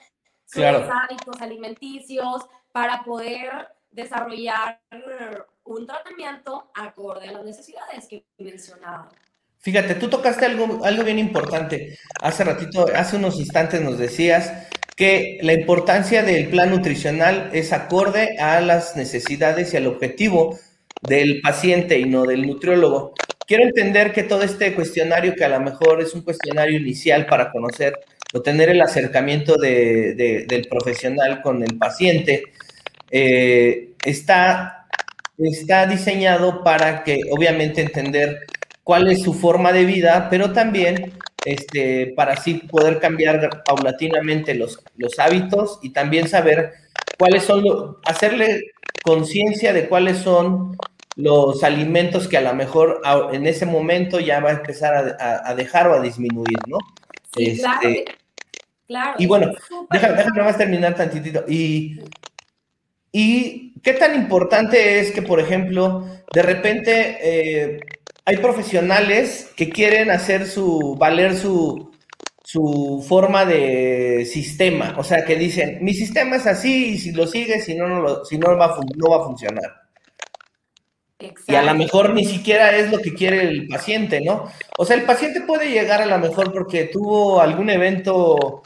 Sus 0.46 0.62
hábitos 0.62 1.42
alimenticios, 1.42 2.46
para 2.72 3.02
poder 3.04 3.75
desarrollar 3.96 4.80
un 5.64 5.86
tratamiento 5.86 6.70
acorde 6.74 7.28
a 7.28 7.32
las 7.32 7.44
necesidades 7.44 8.06
que 8.08 8.24
mencionaba. 8.38 9.10
Fíjate, 9.58 9.96
tú 9.96 10.08
tocaste 10.08 10.44
algo, 10.44 10.84
algo 10.84 11.02
bien 11.02 11.18
importante. 11.18 11.98
Hace 12.20 12.44
ratito, 12.44 12.86
hace 12.94 13.16
unos 13.16 13.36
instantes 13.40 13.80
nos 13.80 13.98
decías 13.98 14.68
que 14.94 15.38
la 15.42 15.54
importancia 15.54 16.22
del 16.22 16.48
plan 16.48 16.70
nutricional 16.70 17.50
es 17.52 17.72
acorde 17.72 18.38
a 18.38 18.60
las 18.60 18.96
necesidades 18.96 19.74
y 19.74 19.78
al 19.78 19.86
objetivo 19.86 20.58
del 21.02 21.40
paciente 21.40 21.98
y 21.98 22.04
no 22.04 22.24
del 22.24 22.46
nutriólogo. 22.46 23.12
Quiero 23.46 23.64
entender 23.64 24.12
que 24.12 24.22
todo 24.22 24.42
este 24.42 24.74
cuestionario, 24.74 25.34
que 25.34 25.44
a 25.44 25.48
lo 25.48 25.60
mejor 25.60 26.00
es 26.00 26.14
un 26.14 26.22
cuestionario 26.22 26.78
inicial 26.78 27.26
para 27.26 27.50
conocer 27.50 27.94
o 28.34 28.42
tener 28.42 28.68
el 28.68 28.80
acercamiento 28.80 29.56
del 29.56 30.66
profesional 30.68 31.42
con 31.42 31.62
el 31.62 31.76
paciente, 31.78 32.42
eh, 33.10 33.92
está 34.04 34.76
está 35.38 35.86
diseñado 35.86 36.62
para 36.62 37.04
que, 37.04 37.20
obviamente, 37.30 37.82
entender 37.82 38.46
cuál 38.84 39.10
es 39.10 39.22
su 39.22 39.34
forma 39.34 39.72
de 39.72 39.84
vida, 39.84 40.28
pero 40.30 40.52
también 40.52 41.12
este, 41.44 42.12
para 42.16 42.32
así 42.34 42.54
poder 42.54 42.98
cambiar 42.98 43.62
paulatinamente 43.64 44.54
los, 44.54 44.82
los 44.96 45.18
hábitos 45.18 45.78
y 45.82 45.90
también 45.90 46.28
saber 46.28 46.72
cuáles 47.18 47.44
son, 47.44 47.64
hacerle 48.04 48.72
conciencia 49.04 49.72
de 49.72 49.88
cuáles 49.88 50.18
son 50.18 50.76
los 51.16 51.62
alimentos 51.64 52.28
que 52.28 52.36
a 52.36 52.42
lo 52.42 52.54
mejor 52.54 53.00
en 53.32 53.46
ese 53.46 53.64
momento 53.64 54.20
ya 54.20 54.40
va 54.40 54.50
a 54.50 54.54
empezar 54.54 55.16
a, 55.18 55.54
dejar 55.54 55.88
o 55.88 55.94
a 55.94 56.00
disminuir, 56.00 56.58
¿no? 56.66 56.78
Sí, 57.34 57.56
claro. 57.58 57.88
Este, 57.88 58.04
claro. 58.86 59.14
Y 59.18 59.26
bueno, 59.26 59.52
déjame, 59.90 60.16
déjame 60.16 60.42
más 60.42 60.58
terminar 60.58 60.94
tantitito. 60.94 61.44
Y, 61.48 62.00
y 63.18 63.72
qué 63.80 63.94
tan 63.94 64.14
importante 64.14 65.00
es 65.00 65.10
que, 65.10 65.22
por 65.22 65.40
ejemplo, 65.40 66.06
de 66.34 66.42
repente 66.42 67.16
eh, 67.22 67.80
hay 68.26 68.36
profesionales 68.36 69.52
que 69.56 69.70
quieren 69.70 70.10
hacer 70.10 70.46
su, 70.46 70.96
valer 70.98 71.34
su, 71.34 71.92
su 72.44 73.02
forma 73.08 73.46
de 73.46 74.28
sistema. 74.30 74.94
O 74.98 75.02
sea, 75.02 75.24
que 75.24 75.36
dicen, 75.36 75.78
mi 75.80 75.94
sistema 75.94 76.36
es 76.36 76.46
así 76.46 76.88
y 76.88 76.98
si 76.98 77.12
lo 77.12 77.26
sigues, 77.26 77.64
si 77.64 77.74
no, 77.74 77.88
no, 77.88 78.22
si 78.22 78.36
no, 78.36 78.54
va, 78.54 78.78
no 78.96 79.08
va 79.10 79.22
a 79.22 79.24
funcionar. 79.24 79.72
Y 81.48 81.54
a 81.54 81.62
lo 81.62 81.74
mejor 81.74 82.12
ni 82.12 82.26
siquiera 82.26 82.76
es 82.76 82.90
lo 82.90 82.98
que 82.98 83.14
quiere 83.14 83.48
el 83.48 83.66
paciente, 83.68 84.20
¿no? 84.20 84.50
O 84.76 84.84
sea, 84.84 84.94
el 84.94 85.04
paciente 85.04 85.40
puede 85.40 85.70
llegar 85.70 86.02
a 86.02 86.06
lo 86.06 86.18
mejor 86.18 86.52
porque 86.52 86.84
tuvo 86.84 87.40
algún 87.40 87.70
evento 87.70 88.62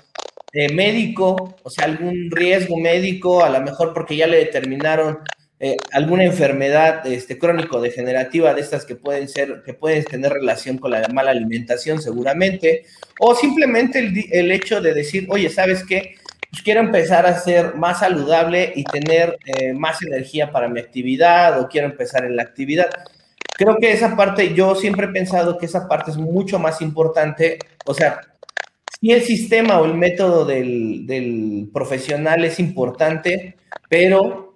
eh, 0.53 0.73
médico, 0.73 1.57
o 1.63 1.71
sea, 1.71 1.85
algún 1.85 2.31
riesgo 2.31 2.77
médico, 2.77 3.45
a 3.45 3.51
lo 3.51 3.61
mejor 3.61 3.95
porque 3.95 4.17
ya 4.17 4.27
le 4.27 4.39
determinaron 4.39 5.19
eh, 5.63 5.77
alguna 5.93 6.25
enfermedad 6.25 7.07
este, 7.07 7.39
crónico-degenerativa 7.39 8.55
de 8.55 8.63
estas 8.63 8.87
que 8.87 8.97
pueden 8.97 9.29
ser, 9.29 9.63
que 9.63 9.75
pueden 9.75 10.03
tener 10.05 10.33
relación 10.33 10.79
con 10.79 10.91
la 10.91 11.07
mala 11.13 11.33
alimentación 11.33 12.01
seguramente, 12.01 12.85
o 13.19 13.35
simplemente 13.35 13.99
el, 14.33 14.51
hecho 14.53 14.81
de 14.81 14.95
decir, 14.95 15.27
oye, 15.29 15.51
¿sabes 15.51 15.85
qué? 15.87 16.15
pues 16.51 16.63
quiero 16.63 16.81
empezar 16.81 17.27
a 17.27 17.39
ser 17.39 17.77
más 17.77 18.01
saludable 18.01 18.73
y 18.75 18.85
tener 18.85 19.39
eh, 19.45 19.73
más 19.73 20.03
energía 20.03 20.51
para 20.51 20.69
mi 20.69 20.81
actividad 20.81 21.61
o 21.61 21.69
quiero 21.69 21.87
empezar 21.87 22.25
en 22.25 22.37
la 22.37 22.43
actividad. 22.43 22.91
Creo 23.57 23.77
que 23.77 23.93
esa 23.93 24.17
parte, 24.17 24.55
yo 24.55 24.75
siempre 24.75 25.07
he 25.07 25.11
pensado 25.11 25.59
que 25.59 25.67
esa 25.67 25.87
parte 25.87 26.11
es 26.11 26.17
mucho 26.17 26.59
más 26.59 26.81
importante, 26.81 27.59
o 27.85 27.93
sea, 27.93 28.21
si 29.01 29.13
el 29.13 29.23
sistema 29.23 29.81
o 29.81 29.87
el 29.87 29.95
método 29.95 30.45
del, 30.45 31.07
del 31.07 31.71
profesional 31.73 32.45
es 32.45 32.61
importante, 32.61 33.57
pero 33.89 34.55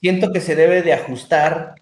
siento 0.00 0.32
que 0.32 0.40
se 0.40 0.56
debe 0.56 0.82
de 0.82 0.92
ajustar 0.92 1.76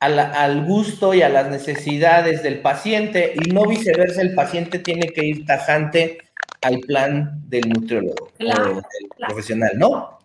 al 0.00 0.64
gusto 0.66 1.14
y 1.14 1.22
a 1.22 1.28
las 1.28 1.48
necesidades 1.48 2.42
del 2.42 2.60
paciente 2.60 3.34
y 3.34 3.50
no 3.50 3.66
viceversa, 3.66 4.20
el 4.20 4.34
paciente 4.34 4.78
tiene 4.78 5.08
que 5.08 5.24
ir 5.24 5.46
tajante 5.46 6.18
al 6.60 6.80
plan 6.80 7.42
del 7.48 7.68
nutriólogo 7.68 8.30
claro, 8.36 8.82
profesional, 9.18 9.72
¿no? 9.76 10.18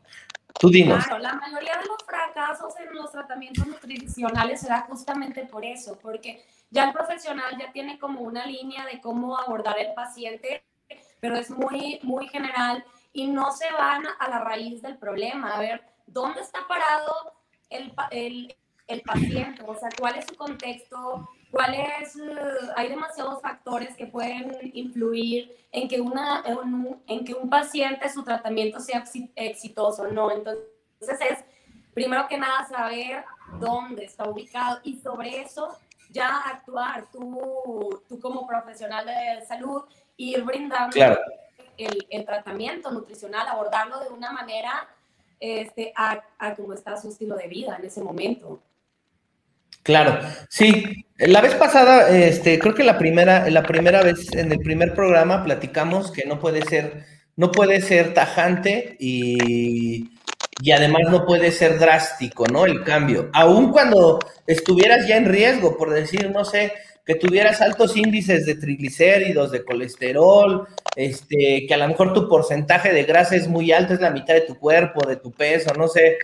Tú 0.59 0.69
dinos. 0.69 1.05
Claro, 1.05 1.23
la 1.23 1.33
mayoría 1.35 1.77
de 1.77 1.85
los 1.85 2.03
fracasos 2.05 2.73
en 2.79 2.93
los 2.93 3.11
tratamientos 3.11 3.65
nutricionales 3.65 4.59
se 4.59 4.67
da 4.67 4.81
justamente 4.81 5.45
por 5.45 5.63
eso, 5.63 5.97
porque 6.01 6.43
ya 6.69 6.85
el 6.85 6.93
profesional 6.93 7.57
ya 7.57 7.71
tiene 7.71 7.97
como 7.97 8.21
una 8.21 8.45
línea 8.45 8.85
de 8.85 8.99
cómo 8.99 9.37
abordar 9.37 9.79
el 9.79 9.93
paciente, 9.93 10.63
pero 11.19 11.35
es 11.35 11.49
muy, 11.49 11.99
muy 12.03 12.27
general 12.27 12.83
y 13.13 13.27
no 13.27 13.51
se 13.51 13.71
van 13.71 14.03
a 14.19 14.29
la 14.29 14.39
raíz 14.39 14.81
del 14.81 14.97
problema, 14.97 15.55
a 15.55 15.59
ver 15.59 15.83
dónde 16.07 16.41
está 16.41 16.67
parado 16.67 17.33
el, 17.69 17.93
el, 18.11 18.55
el 18.87 19.01
paciente, 19.01 19.63
o 19.65 19.75
sea, 19.75 19.89
cuál 19.97 20.15
es 20.17 20.25
su 20.25 20.35
contexto, 20.35 21.27
¿Cuáles? 21.51 22.15
Eh, 22.15 22.69
hay 22.75 22.89
demasiados 22.89 23.41
factores 23.41 23.95
que 23.95 24.05
pueden 24.05 24.55
influir 24.73 25.55
en 25.71 25.87
que, 25.87 25.99
una, 25.99 26.43
en, 27.07 27.25
que 27.25 27.33
un 27.33 27.49
paciente 27.49 28.07
su 28.09 28.23
tratamiento 28.23 28.79
sea 28.79 29.03
exitoso 29.35 30.07
no. 30.07 30.31
Entonces 30.31 30.61
es, 31.01 31.43
primero 31.93 32.27
que 32.27 32.37
nada, 32.37 32.67
saber 32.67 33.25
dónde 33.59 34.05
está 34.05 34.29
ubicado 34.29 34.79
y 34.83 34.97
sobre 34.97 35.41
eso 35.41 35.75
ya 36.11 36.37
actuar 36.37 37.09
tú, 37.11 38.03
tú 38.07 38.19
como 38.19 38.45
profesional 38.45 39.05
de 39.05 39.43
salud, 39.45 39.83
ir 40.19 40.43
brindando 40.43 40.95
el, 41.77 42.05
el, 42.09 42.25
tratamiento 42.25 42.91
nutricional, 42.91 43.47
abordarlo 43.47 44.01
de 44.01 44.09
una 44.09 44.31
manera 44.31 44.87
este, 45.39 45.93
a, 45.95 46.21
a 46.37 46.55
cómo 46.55 46.73
está 46.73 46.97
su 46.97 47.09
estilo 47.09 47.35
de 47.35 47.47
vida 47.47 47.77
en 47.79 47.85
ese 47.85 48.01
momento. 48.01 48.61
Claro, 49.81 50.19
sí. 50.49 51.05
La 51.17 51.41
vez 51.41 51.55
pasada, 51.55 52.09
este, 52.09 52.59
creo 52.59 52.75
que 52.75 52.83
la 52.83 52.97
primera, 52.97 53.49
la 53.49 53.63
primera 53.63 54.03
vez 54.03 54.31
en 54.33 54.51
el 54.51 54.59
primer 54.59 54.93
programa 54.93 55.43
platicamos 55.43 56.11
que 56.11 56.25
no 56.25 56.37
puede 56.39 56.63
ser, 56.63 57.05
no 57.37 57.51
puede 57.51 57.79
ser 57.79 58.13
tajante 58.13 58.97
y, 58.99 60.11
y 60.61 60.71
además 60.71 61.03
no 61.09 61.25
puede 61.25 61.51
ser 61.51 61.79
drástico, 61.79 62.45
¿no? 62.47 62.65
El 62.65 62.83
cambio. 62.83 63.29
Aun 63.33 63.71
cuando 63.71 64.19
estuvieras 64.45 65.07
ya 65.07 65.17
en 65.17 65.25
riesgo, 65.25 65.77
por 65.77 65.91
decir, 65.91 66.29
no 66.31 66.43
sé, 66.45 66.73
que 67.05 67.15
tuvieras 67.15 67.61
altos 67.61 67.95
índices 67.97 68.45
de 68.45 68.55
triglicéridos, 68.55 69.51
de 69.51 69.63
colesterol, 69.63 70.67
este, 70.95 71.65
que 71.67 71.73
a 71.73 71.77
lo 71.77 71.87
mejor 71.87 72.13
tu 72.13 72.27
porcentaje 72.27 72.93
de 72.93 73.03
grasa 73.03 73.35
es 73.35 73.47
muy 73.47 73.71
alto, 73.71 73.93
es 73.93 74.01
la 74.01 74.11
mitad 74.11 74.33
de 74.33 74.41
tu 74.41 74.59
cuerpo, 74.59 75.07
de 75.07 75.15
tu 75.15 75.31
peso, 75.31 75.73
no 75.73 75.87
sé, 75.87 76.17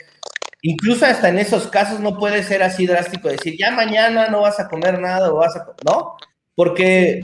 Incluso 0.68 1.06
hasta 1.06 1.30
en 1.30 1.38
esos 1.38 1.68
casos 1.68 2.00
no 2.00 2.18
puede 2.18 2.42
ser 2.42 2.64
así 2.64 2.88
drástico, 2.88 3.30
decir, 3.30 3.56
ya 3.56 3.70
mañana 3.70 4.30
no 4.30 4.42
vas 4.42 4.60
a 4.60 4.68
comer 4.68 5.00
nada 5.00 5.32
o 5.32 5.36
vas 5.36 5.56
a... 5.56 5.68
¿No? 5.86 6.16
Porque, 6.56 7.24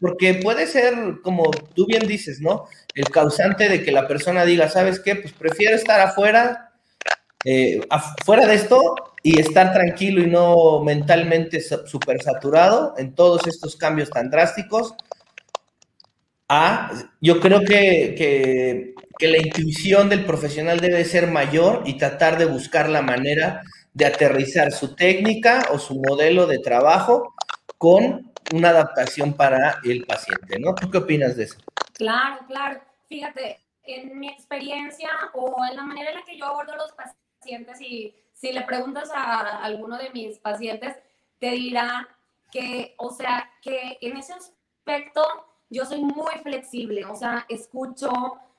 porque 0.00 0.34
puede 0.34 0.66
ser, 0.66 0.94
como 1.22 1.50
tú 1.74 1.86
bien 1.86 2.06
dices, 2.06 2.40
¿no? 2.40 2.66
El 2.94 3.04
causante 3.10 3.68
de 3.68 3.82
que 3.82 3.92
la 3.92 4.08
persona 4.08 4.44
diga, 4.44 4.68
¿sabes 4.68 5.00
qué? 5.00 5.16
Pues 5.16 5.32
prefiero 5.32 5.76
estar 5.76 6.00
afuera, 6.00 6.72
eh, 7.44 7.80
afuera 7.90 8.46
de 8.46 8.54
esto 8.54 8.94
y 9.22 9.38
estar 9.38 9.72
tranquilo 9.72 10.22
y 10.22 10.26
no 10.26 10.82
mentalmente 10.82 11.60
súper 11.60 12.22
saturado 12.22 12.94
en 12.96 13.14
todos 13.14 13.46
estos 13.46 13.76
cambios 13.76 14.10
tan 14.10 14.30
drásticos. 14.30 14.94
Ah, 16.48 16.90
yo 17.20 17.38
creo 17.40 17.60
que 17.60 18.94
que 19.20 19.28
la 19.28 19.36
intuición 19.36 20.08
del 20.08 20.24
profesional 20.24 20.80
debe 20.80 21.04
ser 21.04 21.26
mayor 21.26 21.82
y 21.84 21.98
tratar 21.98 22.38
de 22.38 22.46
buscar 22.46 22.88
la 22.88 23.02
manera 23.02 23.60
de 23.92 24.06
aterrizar 24.06 24.72
su 24.72 24.94
técnica 24.94 25.68
o 25.72 25.78
su 25.78 26.00
modelo 26.00 26.46
de 26.46 26.58
trabajo 26.58 27.34
con 27.76 28.29
una 28.52 28.70
adaptación 28.70 29.32
para 29.34 29.80
el 29.84 30.04
paciente, 30.06 30.58
¿no? 30.58 30.74
¿Tú 30.74 30.90
qué 30.90 30.98
opinas 30.98 31.36
de 31.36 31.44
eso? 31.44 31.58
Claro, 31.94 32.44
claro. 32.46 32.80
Fíjate, 33.08 33.60
en 33.84 34.18
mi 34.18 34.28
experiencia 34.28 35.10
o 35.34 35.64
en 35.68 35.76
la 35.76 35.82
manera 35.82 36.10
en 36.10 36.16
la 36.16 36.24
que 36.24 36.38
yo 36.38 36.46
abordo 36.46 36.72
a 36.72 36.76
los 36.76 36.92
pacientes 36.92 37.80
y 37.80 38.14
si 38.32 38.52
le 38.52 38.62
preguntas 38.62 39.10
a 39.14 39.62
alguno 39.62 39.98
de 39.98 40.10
mis 40.10 40.38
pacientes, 40.38 40.96
te 41.38 41.50
dirá 41.50 42.08
que, 42.50 42.94
o 42.98 43.10
sea, 43.10 43.50
que 43.62 43.98
en 44.00 44.16
ese 44.16 44.32
aspecto 44.32 45.22
yo 45.68 45.84
soy 45.84 46.02
muy 46.02 46.34
flexible, 46.42 47.04
o 47.04 47.14
sea, 47.14 47.46
escucho, 47.48 48.10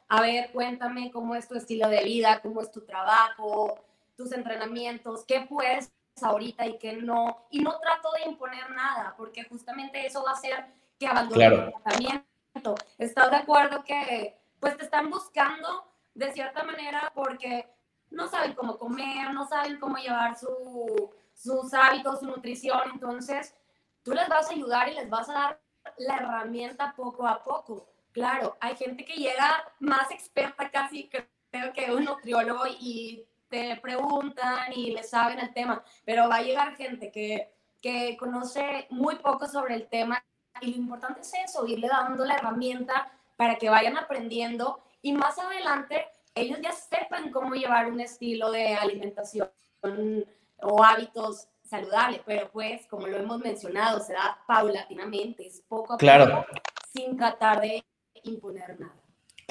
a 0.07 0.21
ver, 0.21 0.51
cuéntame 0.51 1.11
cómo 1.11 1.35
es 1.35 1.47
tu 1.47 1.55
estilo 1.55 1.89
de 1.89 2.03
vida, 2.03 2.39
cómo 2.41 2.61
es 2.61 2.71
tu 2.71 2.81
trabajo, 2.81 3.79
tus 4.15 4.31
entrenamientos, 4.31 5.25
qué 5.25 5.41
puedes 5.41 5.91
ahorita 6.21 6.65
y 6.65 6.77
qué 6.77 6.93
no. 6.93 7.47
Y 7.49 7.61
no 7.61 7.79
trato 7.79 8.11
de 8.13 8.29
imponer 8.29 8.69
nada, 8.71 9.13
porque 9.17 9.43
justamente 9.45 10.05
eso 10.05 10.23
va 10.23 10.31
a 10.31 10.33
hacer 10.33 10.65
que 10.99 11.07
abandone 11.07 11.45
el 11.45 11.71
tratamiento. 11.71 12.75
¿Estás 12.97 13.31
de 13.31 13.37
acuerdo 13.37 13.83
que 13.83 14.37
pues 14.59 14.77
te 14.77 14.83
están 14.83 15.09
buscando 15.09 15.85
de 16.13 16.31
cierta 16.33 16.63
manera 16.63 17.11
porque 17.15 17.67
no 18.09 18.27
saben 18.27 18.53
cómo 18.53 18.77
comer, 18.77 19.33
no 19.33 19.47
saben 19.47 19.79
cómo 19.79 19.97
llevar 19.97 20.37
su, 20.37 21.11
sus 21.33 21.73
hábitos, 21.73 22.19
su 22.19 22.25
nutrición? 22.25 22.81
Entonces, 22.93 23.55
tú 24.03 24.13
les 24.13 24.27
vas 24.27 24.49
a 24.49 24.53
ayudar 24.53 24.89
y 24.89 24.95
les 24.95 25.09
vas 25.09 25.29
a 25.29 25.33
dar 25.33 25.61
la 25.97 26.17
herramienta 26.17 26.93
poco 26.95 27.25
a 27.27 27.41
poco. 27.41 27.87
Claro, 28.11 28.57
hay 28.59 28.75
gente 28.75 29.05
que 29.05 29.13
llega 29.13 29.65
más 29.79 30.11
experta 30.11 30.69
casi, 30.69 31.09
creo 31.09 31.73
que 31.73 31.91
un 31.91 32.05
nutriólogo 32.05 32.67
y 32.67 33.25
te 33.51 33.75
preguntan 33.75 34.71
y 34.73 34.91
le 34.91 35.03
saben 35.03 35.39
el 35.39 35.53
tema, 35.53 35.83
pero 36.05 36.29
va 36.29 36.37
a 36.37 36.41
llegar 36.41 36.75
gente 36.75 37.11
que, 37.11 37.53
que 37.81 38.17
conoce 38.17 38.87
muy 38.89 39.15
poco 39.17 39.47
sobre 39.47 39.75
el 39.75 39.87
tema 39.87 40.23
y 40.61 40.71
lo 40.71 40.77
importante 40.77 41.21
es 41.21 41.33
eso, 41.45 41.67
irle 41.67 41.87
dando 41.87 42.25
la 42.25 42.35
herramienta 42.35 43.11
para 43.35 43.55
que 43.55 43.69
vayan 43.69 43.97
aprendiendo 43.97 44.81
y 45.01 45.13
más 45.13 45.37
adelante 45.37 46.07
ellos 46.33 46.59
ya 46.61 46.71
sepan 46.71 47.29
cómo 47.31 47.53
llevar 47.53 47.91
un 47.91 47.99
estilo 47.99 48.51
de 48.51 48.75
alimentación 48.75 49.49
o 50.61 50.83
hábitos 50.83 51.49
saludables, 51.63 52.21
pero 52.25 52.49
pues 52.51 52.87
como 52.87 53.07
lo 53.07 53.17
hemos 53.17 53.39
mencionado, 53.39 53.99
se 53.99 54.13
da 54.13 54.39
paulatinamente, 54.47 55.45
es 55.45 55.61
poco 55.67 55.93
a 55.93 55.97
claro. 55.97 56.45
poco, 56.47 56.61
sin 56.93 57.17
tratar 57.17 57.61
de 57.61 57.83
imponer 58.23 58.79
nada. 58.79 59.00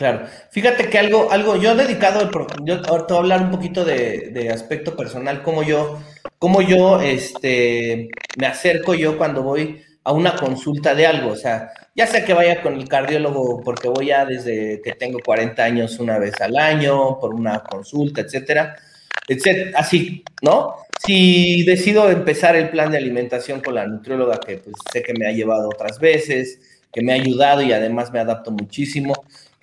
Claro, 0.01 0.27
fíjate 0.51 0.89
que 0.89 0.99
algo, 0.99 1.31
algo, 1.31 1.57
yo 1.57 1.73
he 1.73 1.75
dedicado, 1.75 2.31
yo 2.65 2.81
ahora 2.89 3.07
te 3.07 3.13
voy 3.13 3.19
a 3.19 3.21
hablar 3.21 3.43
un 3.43 3.51
poquito 3.51 3.85
de, 3.85 4.31
de 4.33 4.49
aspecto 4.49 4.97
personal, 4.97 5.43
cómo 5.43 5.63
yo, 5.63 6.01
cómo 6.39 6.63
yo, 6.63 7.03
este, 7.03 8.09
me 8.39 8.47
acerco 8.47 8.95
yo 8.95 9.19
cuando 9.19 9.43
voy 9.43 9.83
a 10.03 10.13
una 10.13 10.37
consulta 10.37 10.95
de 10.95 11.07
algo, 11.07 11.33
o 11.33 11.37
sea, 11.37 11.73
ya 11.95 12.07
sea 12.07 12.25
que 12.25 12.33
vaya 12.33 12.63
con 12.63 12.77
el 12.77 12.89
cardiólogo 12.89 13.61
porque 13.63 13.89
voy 13.91 14.07
ya 14.07 14.25
desde 14.25 14.81
que 14.83 14.93
tengo 14.93 15.19
40 15.23 15.63
años 15.63 15.99
una 15.99 16.19
vez 16.19 16.33
al 16.41 16.57
año 16.57 17.19
por 17.21 17.35
una 17.35 17.63
consulta, 17.63 18.23
etcétera, 18.23 18.77
etcétera 19.29 19.79
así, 19.79 20.25
¿no? 20.41 20.77
Si 21.07 21.63
decido 21.65 22.11
empezar 22.11 22.57
el 22.57 22.71
plan 22.71 22.91
de 22.91 22.97
alimentación 22.97 23.61
con 23.61 23.75
la 23.75 23.87
nutrióloga 23.87 24.41
que 24.41 24.57
pues, 24.57 24.77
sé 24.91 25.03
que 25.03 25.13
me 25.13 25.27
ha 25.27 25.33
llevado 25.33 25.69
otras 25.69 25.99
veces, 25.99 26.59
que 26.91 27.03
me 27.03 27.13
ha 27.13 27.17
ayudado 27.17 27.61
y 27.61 27.75
además 27.75 28.11
me 28.13 28.19
adapto 28.19 28.51
muchísimo, 28.51 29.13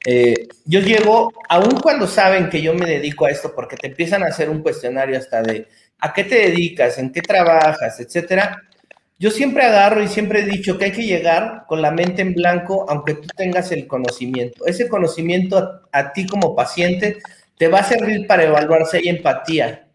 eh, 0.10 0.48
yo 0.64 0.80
llego, 0.80 1.34
aun 1.50 1.82
cuando 1.82 2.08
saben 2.08 2.48
que 2.48 2.62
yo 2.62 2.74
me 2.74 2.86
dedico 2.86 3.26
a 3.26 3.30
esto, 3.30 3.54
porque 3.54 3.76
te 3.76 3.88
empiezan 3.88 4.24
a 4.24 4.28
hacer 4.28 4.50
un 4.50 4.62
cuestionario 4.62 5.18
hasta 5.18 5.42
de 5.42 5.68
a 6.00 6.14
qué 6.14 6.24
te 6.24 6.36
dedicas, 6.36 6.98
en 6.98 7.12
qué 7.12 7.22
trabajas, 7.22 8.00
etcétera. 8.00 8.64
Yo 9.20 9.32
siempre 9.32 9.66
agarro 9.66 10.02
y 10.02 10.08
siempre 10.08 10.40
he 10.40 10.46
dicho 10.46 10.78
que 10.78 10.86
hay 10.86 10.92
que 10.94 11.06
llegar 11.06 11.66
con 11.68 11.82
la 11.82 11.92
mente 11.92 12.22
en 12.22 12.34
blanco, 12.36 12.86
aunque 12.88 13.16
tú 13.16 13.28
tengas 13.36 13.74
el 13.74 13.86
conocimiento. 13.86 14.66
Ese 14.66 14.88
conocimiento 14.88 15.82
a, 15.92 16.14
ti 16.14 16.26
como 16.26 16.56
paciente 16.56 17.18
te 17.58 17.68
va 17.68 17.80
a 17.80 17.84
servir 17.84 18.28
para 18.28 18.46
evaluar 18.46 18.86
si 18.86 18.98
hay 18.98 19.10
empatía 19.10 19.90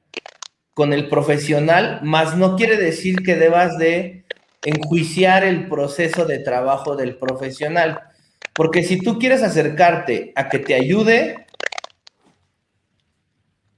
con 0.74 0.92
el 0.92 1.08
profesional, 1.08 2.00
más 2.02 2.36
no 2.36 2.56
quiere 2.56 2.76
decir 2.76 3.22
que 3.22 3.36
debas 3.36 3.78
de 3.78 4.26
enjuiciar 4.62 5.42
el 5.42 5.70
proceso 5.70 6.26
de 6.26 6.38
trabajo 6.40 6.96
del 6.96 7.16
profesional 7.16 8.11
porque 8.54 8.82
si 8.82 8.98
tú 8.98 9.18
quieres 9.18 9.42
acercarte 9.42 10.32
a 10.36 10.48
que 10.48 10.58
te 10.58 10.74
ayude, 10.74 11.46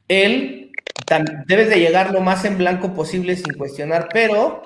él 0.08 0.72
debes 1.46 1.68
de 1.68 1.80
llegar 1.80 2.12
lo 2.12 2.20
más 2.20 2.44
en 2.44 2.58
blanco 2.58 2.94
posible 2.94 3.36
sin 3.36 3.54
cuestionar, 3.54 4.08
pero 4.12 4.62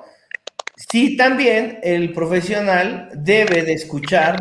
sí 0.77 1.17
también 1.17 1.81
el 1.83 2.13
profesional 2.13 3.09
debe 3.13 3.63
de 3.63 3.73
escuchar 3.73 4.37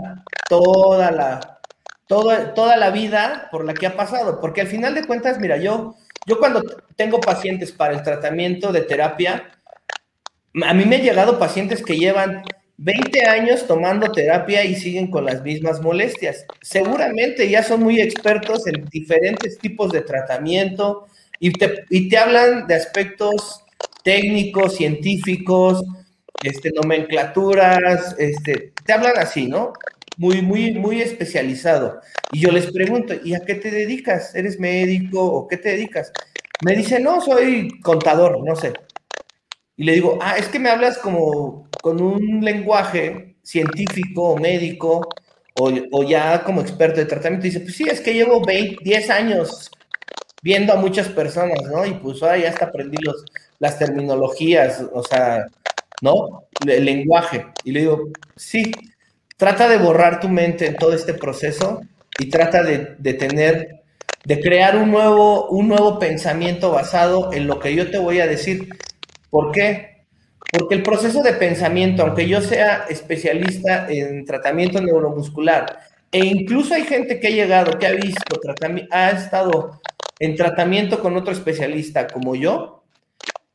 toda 0.48 1.12
la, 1.12 1.60
toda, 2.08 2.78
la 2.78 2.90
vida 2.92 3.50
por 3.52 3.66
la 3.66 3.74
que 3.74 3.88
ha 3.88 3.96
pasado, 3.96 4.40
porque 4.40 4.62
al 4.62 4.68
final 4.68 4.96
de 4.96 5.06
cuentas, 5.06 5.40
mira, 5.40 5.58
yo, 5.58 5.96
yo 6.26 6.40
cuando 6.40 6.62
tengo 6.96 7.20
pacientes 7.20 7.72
para 7.72 7.94
el 7.94 8.04
tratamiento 8.04 8.72
de 8.72 8.82
terapia, 8.82 9.52
a 10.64 10.74
mí 10.74 10.86
me 10.86 10.96
han 10.98 11.02
llegado 11.02 11.38
pacientes 11.38 11.84
que 11.84 11.98
llevan 11.98 12.44
20 12.78 13.26
años 13.26 13.66
tomando 13.66 14.12
terapia 14.12 14.64
y 14.64 14.76
siguen 14.76 15.10
con 15.10 15.26
las 15.26 15.42
mismas 15.42 15.82
molestias. 15.82 16.46
Seguramente 16.62 17.50
ya 17.50 17.64
son 17.64 17.82
muy 17.82 18.00
expertos 18.00 18.68
en 18.68 18.86
diferentes 18.86 19.58
tipos 19.58 19.92
de 19.92 20.02
tratamiento 20.02 21.08
y 21.40 21.52
te, 21.52 21.86
y 21.90 22.08
te 22.08 22.18
hablan 22.18 22.68
de 22.68 22.76
aspectos 22.76 23.64
técnicos, 24.04 24.76
científicos, 24.76 25.84
este, 26.44 26.72
nomenclaturas, 26.72 28.16
este, 28.20 28.74
te 28.86 28.94
hablan 28.94 29.18
así, 29.18 29.48
¿no? 29.48 29.74
Muy, 30.18 30.42
muy, 30.42 30.74
muy 30.74 31.02
especializado. 31.02 32.00
Y 32.32 32.40
yo 32.42 32.52
les 32.52 32.72
pregunto, 32.72 33.16
¿y 33.24 33.34
a 33.34 33.40
qué 33.40 33.56
te 33.56 33.72
dedicas? 33.72 34.36
¿Eres 34.36 34.60
médico 34.60 35.24
o 35.24 35.48
qué 35.48 35.58
te 35.58 35.70
dedicas? 35.70 36.12
Me 36.64 36.76
dice, 36.76 37.00
no, 37.00 37.22
soy 37.22 37.80
contador, 37.82 38.44
no 38.44 38.56
sé. 38.56 38.74
Y 39.76 39.84
le 39.84 39.94
digo, 39.94 40.18
ah, 40.22 40.38
es 40.38 40.48
que 40.48 40.60
me 40.60 40.70
hablas 40.70 40.98
como 40.98 41.67
con 41.88 42.02
un 42.02 42.44
lenguaje 42.44 43.38
científico 43.42 44.34
o 44.34 44.38
médico 44.38 45.08
o, 45.56 46.04
ya 46.04 46.44
como 46.44 46.60
experto 46.60 47.00
de 47.00 47.06
tratamiento, 47.06 47.46
dice, 47.46 47.62
pues 47.62 47.78
sí, 47.78 47.86
es 47.90 48.02
que 48.02 48.14
llevo 48.14 48.44
20, 48.46 48.84
10 48.84 49.10
años 49.10 49.72
viendo 50.44 50.74
a 50.74 50.76
muchas 50.76 51.08
personas, 51.08 51.58
¿no? 51.72 51.86
Y 51.86 51.94
pues 51.94 52.22
ahora 52.22 52.40
ya 52.40 52.50
hasta 52.50 52.66
aprendí 52.66 52.98
los, 53.02 53.24
las 53.60 53.80
terminologías, 53.80 54.84
o 54.94 55.02
sea, 55.02 55.46
¿no? 56.02 56.44
El 56.68 56.84
lenguaje. 56.84 57.48
Y 57.64 57.72
le 57.72 57.80
digo, 57.80 58.10
sí, 58.36 58.70
trata 59.38 59.70
de 59.70 59.78
borrar 59.78 60.20
tu 60.20 60.28
mente 60.28 60.66
en 60.66 60.76
todo 60.76 60.94
este 60.94 61.14
proceso 61.14 61.82
y 62.20 62.30
trata 62.30 62.64
de, 62.64 62.98
de 63.00 63.14
tener, 63.14 63.82
de 64.26 64.42
crear 64.42 64.76
un 64.76 64.92
nuevo, 64.92 65.48
un 65.52 65.70
nuevo 65.70 66.00
pensamiento 66.00 66.70
basado 66.70 67.32
en 67.32 67.48
lo 67.48 67.62
que 67.62 67.74
yo 67.74 67.90
te 67.90 67.98
voy 67.98 68.20
a 68.20 68.28
decir. 68.28 68.68
¿Por 69.30 69.54
qué? 69.54 69.97
Porque 70.52 70.76
el 70.76 70.84
proceso 70.84 71.22
de 71.22 71.34
pensamiento, 71.34 72.04
aunque 72.04 72.28
yo 72.28 72.42
sea 72.42 72.86
especialista 72.90 73.88
en 73.90 74.26
tratamiento 74.26 74.82
neuromuscular, 74.82 75.80
e 76.12 76.20
incluso 76.20 76.74
hay 76.74 76.84
gente 76.84 77.20
que 77.20 77.28
ha 77.28 77.32
llegado, 77.32 77.78
que 77.78 77.88
ha 77.88 77.92
visto, 77.92 78.40
ha 78.92 79.10
estado 79.10 79.82
en 80.20 80.36
tratamiento 80.36 81.00
con 81.00 81.18
otro 81.18 81.34
especialista 81.34 82.08
como 82.08 82.36
yo, 82.36 82.84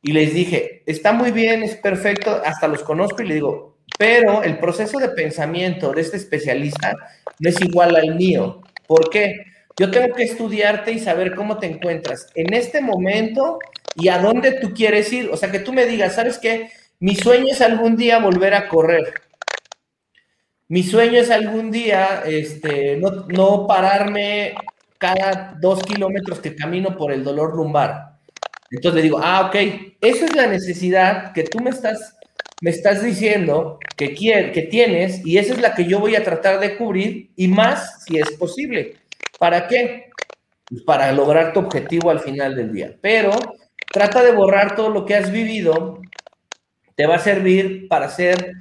y 0.01 0.11
les 0.11 0.33
dije, 0.33 0.83
está 0.85 1.13
muy 1.13 1.31
bien, 1.31 1.63
es 1.63 1.75
perfecto, 1.75 2.41
hasta 2.45 2.67
los 2.67 2.83
conozco 2.83 3.21
y 3.21 3.27
le 3.27 3.35
digo, 3.35 3.77
pero 3.97 4.43
el 4.43 4.59
proceso 4.59 4.99
de 4.99 5.09
pensamiento 5.09 5.93
de 5.93 6.01
este 6.01 6.17
especialista 6.17 6.93
no 7.39 7.49
es 7.49 7.59
igual 7.61 7.95
al 7.95 8.15
mío. 8.15 8.61
¿Por 8.85 9.09
qué? 9.09 9.45
Yo 9.79 9.89
tengo 9.89 10.13
que 10.13 10.23
estudiarte 10.23 10.91
y 10.91 10.99
saber 10.99 11.35
cómo 11.35 11.57
te 11.57 11.67
encuentras 11.67 12.27
en 12.35 12.53
este 12.53 12.81
momento 12.81 13.59
y 13.95 14.09
a 14.09 14.19
dónde 14.19 14.59
tú 14.59 14.73
quieres 14.73 15.11
ir. 15.13 15.29
O 15.31 15.37
sea, 15.37 15.51
que 15.51 15.59
tú 15.59 15.73
me 15.73 15.85
digas, 15.85 16.15
¿sabes 16.15 16.37
qué? 16.37 16.69
Mi 17.03 17.17
sueño 17.17 17.47
es 17.51 17.59
algún 17.59 17.97
día 17.97 18.19
volver 18.19 18.53
a 18.53 18.69
correr. 18.69 19.13
Mi 20.69 20.83
sueño 20.83 21.19
es 21.19 21.29
algún 21.31 21.69
día 21.69 22.23
este, 22.25 22.95
no, 22.95 23.25
no 23.27 23.67
pararme 23.67 24.53
cada 24.97 25.53
dos 25.59 25.83
kilómetros 25.83 26.39
que 26.39 26.55
camino 26.55 26.95
por 26.95 27.11
el 27.11 27.25
dolor 27.25 27.57
lumbar. 27.57 28.19
Entonces 28.71 28.95
le 28.95 29.01
digo, 29.01 29.19
ah, 29.21 29.47
ok, 29.47 29.55
esa 29.99 30.23
es 30.23 30.33
la 30.33 30.47
necesidad 30.47 31.33
que 31.33 31.43
tú 31.43 31.59
me 31.59 31.71
estás, 31.71 32.15
me 32.61 32.69
estás 32.69 33.03
diciendo 33.03 33.79
que, 33.97 34.13
que 34.13 34.67
tienes 34.71 35.25
y 35.25 35.39
esa 35.39 35.55
es 35.55 35.59
la 35.59 35.75
que 35.75 35.83
yo 35.83 35.99
voy 35.99 36.15
a 36.15 36.23
tratar 36.23 36.61
de 36.61 36.77
cubrir 36.77 37.31
y 37.35 37.49
más 37.49 38.05
si 38.05 38.17
es 38.17 38.31
posible. 38.31 38.95
¿Para 39.37 39.67
qué? 39.67 40.09
Pues 40.69 40.83
para 40.83 41.11
lograr 41.11 41.51
tu 41.51 41.59
objetivo 41.59 42.11
al 42.11 42.21
final 42.21 42.55
del 42.55 42.71
día. 42.71 42.95
Pero 43.01 43.31
trata 43.91 44.23
de 44.23 44.31
borrar 44.31 44.77
todo 44.77 44.87
lo 44.87 45.05
que 45.05 45.15
has 45.15 45.33
vivido 45.33 45.99
te 46.95 47.05
va 47.05 47.15
a 47.15 47.19
servir 47.19 47.87
para 47.87 48.05
hacer 48.05 48.53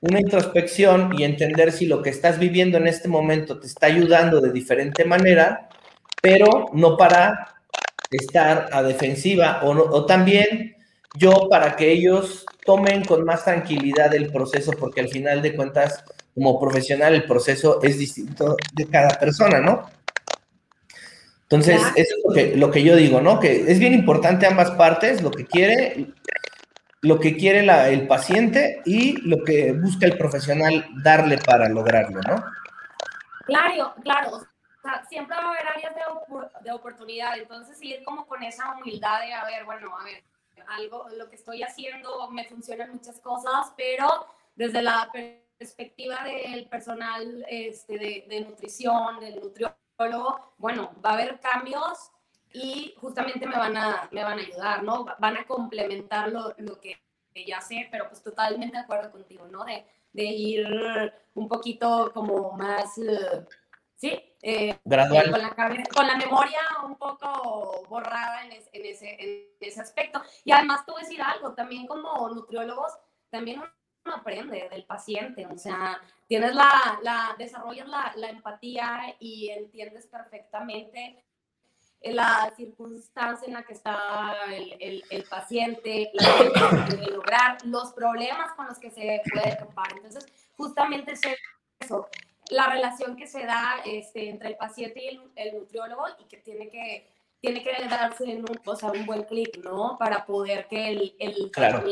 una 0.00 0.20
introspección 0.20 1.12
y 1.18 1.24
entender 1.24 1.72
si 1.72 1.86
lo 1.86 2.02
que 2.02 2.10
estás 2.10 2.38
viviendo 2.38 2.78
en 2.78 2.86
este 2.86 3.08
momento 3.08 3.58
te 3.58 3.66
está 3.66 3.86
ayudando 3.86 4.40
de 4.40 4.52
diferente 4.52 5.04
manera, 5.04 5.68
pero 6.20 6.66
no 6.72 6.96
para 6.96 7.54
estar 8.10 8.68
a 8.72 8.82
defensiva 8.82 9.60
o, 9.62 9.70
o 9.70 10.06
también 10.06 10.76
yo 11.18 11.48
para 11.48 11.76
que 11.76 11.90
ellos 11.90 12.44
tomen 12.64 13.04
con 13.04 13.24
más 13.24 13.44
tranquilidad 13.44 14.14
el 14.14 14.30
proceso, 14.30 14.72
porque 14.72 15.00
al 15.00 15.08
final 15.08 15.40
de 15.40 15.54
cuentas, 15.54 16.04
como 16.34 16.60
profesional, 16.60 17.14
el 17.14 17.24
proceso 17.24 17.80
es 17.82 17.98
distinto 17.98 18.56
de 18.74 18.86
cada 18.86 19.18
persona, 19.18 19.60
¿no? 19.60 19.88
Entonces, 21.48 21.80
eso 21.94 22.14
es 22.14 22.22
lo 22.26 22.34
que, 22.34 22.56
lo 22.56 22.70
que 22.72 22.82
yo 22.82 22.96
digo, 22.96 23.20
¿no? 23.20 23.38
Que 23.38 23.70
es 23.70 23.78
bien 23.78 23.94
importante 23.94 24.46
ambas 24.46 24.72
partes, 24.72 25.22
lo 25.22 25.30
que 25.30 25.46
quiere 25.46 26.08
lo 27.06 27.20
que 27.20 27.36
quiere 27.36 27.60
el 27.60 28.06
paciente 28.08 28.82
y 28.84 29.16
lo 29.22 29.44
que 29.44 29.72
busca 29.72 30.06
el 30.06 30.18
profesional 30.18 30.86
darle 31.02 31.38
para 31.38 31.68
lograrlo, 31.68 32.20
¿no? 32.22 32.44
Claro, 33.46 33.94
claro. 34.02 34.40
siempre 35.08 35.36
va 35.36 35.42
a 35.42 35.48
haber 35.50 35.66
áreas 35.68 35.94
de, 36.64 36.72
oportunidad, 36.72 37.38
entonces 37.38 37.80
ir 37.80 38.02
como 38.04 38.26
con 38.26 38.42
esa 38.42 38.76
humildad 38.76 39.20
de, 39.20 39.32
a 39.32 39.44
ver, 39.44 39.64
bueno, 39.64 39.96
a 39.96 40.04
ver, 40.04 40.24
algo, 40.68 41.06
lo 41.16 41.28
que 41.28 41.36
estoy 41.36 41.62
haciendo 41.62 42.28
me 42.30 42.44
funcionan 42.44 42.90
muchas 42.90 43.20
cosas, 43.20 43.72
pero 43.76 44.26
desde 44.56 44.82
la 44.82 45.08
perspectiva 45.12 46.24
del 46.24 46.68
personal 46.68 47.46
este, 47.48 47.98
de, 47.98 48.26
de 48.28 48.40
nutrición, 48.40 49.20
del 49.20 49.40
nutriólogo, 49.40 50.54
bueno, 50.58 50.90
va 51.04 51.10
a 51.10 51.14
haber 51.14 51.38
cambios 51.38 52.10
y 52.56 52.94
justamente 52.96 53.46
me 53.46 53.56
van 53.56 53.76
a, 53.76 54.08
me 54.10 54.24
van 54.24 54.38
a 54.38 54.42
ayudar, 54.42 54.82
¿no? 54.82 55.04
Van 55.18 55.36
a 55.36 55.44
complementar 55.46 56.30
lo, 56.30 56.54
lo 56.56 56.80
que 56.80 56.98
ya 57.46 57.60
sé, 57.60 57.86
pero 57.90 58.08
pues 58.08 58.22
totalmente 58.22 58.78
de 58.78 58.82
acuerdo 58.82 59.12
contigo, 59.12 59.46
¿no? 59.46 59.62
De, 59.64 59.84
de 60.14 60.24
ir 60.24 60.66
un 61.34 61.48
poquito 61.48 62.10
como 62.14 62.52
más, 62.52 62.96
uh, 62.96 63.44
sí, 63.94 64.18
eh, 64.40 64.78
Gradual. 64.84 65.30
Con, 65.30 65.42
la 65.42 65.84
con 65.94 66.06
la 66.06 66.16
memoria 66.16 66.60
un 66.86 66.96
poco 66.96 67.84
borrada 67.90 68.46
en, 68.46 68.52
en, 68.52 68.86
ese, 68.86 69.22
en 69.22 69.48
ese 69.60 69.82
aspecto. 69.82 70.22
Y 70.42 70.52
además 70.52 70.86
tú 70.86 70.94
decir 70.94 71.20
algo, 71.20 71.52
también 71.52 71.86
como 71.86 72.26
nutriólogos, 72.30 72.92
también 73.28 73.60
uno 73.60 74.14
aprende 74.14 74.66
del 74.70 74.86
paciente, 74.86 75.44
o 75.44 75.58
sea, 75.58 76.00
tienes 76.26 76.54
la, 76.54 77.00
la 77.02 77.34
desarrollas 77.36 77.88
la, 77.88 78.14
la 78.16 78.30
empatía 78.30 79.14
y 79.18 79.50
entiendes 79.50 80.06
perfectamente 80.06 81.22
la 82.02 82.52
circunstancia 82.56 83.46
en 83.46 83.54
la 83.54 83.62
que 83.64 83.72
está 83.72 84.34
el, 84.52 85.02
el, 85.10 85.24
paciente, 85.24 86.10
la 86.14 86.86
que 86.88 87.10
lograr, 87.10 87.58
los 87.64 87.92
problemas 87.92 88.52
con 88.54 88.66
los 88.66 88.78
que 88.78 88.90
se 88.90 89.22
puede 89.32 89.56
topar. 89.56 89.92
Entonces, 89.96 90.26
justamente 90.56 91.12
es 91.12 91.20
eso. 91.80 92.08
la 92.50 92.68
relación 92.68 93.16
que 93.16 93.26
se 93.26 93.44
da 93.44 93.80
este, 93.84 94.28
entre 94.30 94.50
el 94.50 94.56
paciente 94.56 95.02
y 95.02 95.20
el, 95.36 95.54
nutriólogo 95.54 96.04
y 96.20 96.24
que 96.24 96.38
tiene 96.38 96.68
que, 96.68 97.10
tiene 97.40 97.62
que 97.62 97.72
darse 97.88 98.24
en 98.24 98.40
un, 98.40 98.60
o 98.64 98.76
sea, 98.76 98.90
un 98.90 99.06
buen 99.06 99.24
clic, 99.24 99.58
¿no? 99.64 99.96
Para 99.98 100.24
poder 100.24 100.66
que 100.68 100.88
el, 100.90 101.16
el 101.18 101.50
claro. 101.50 101.84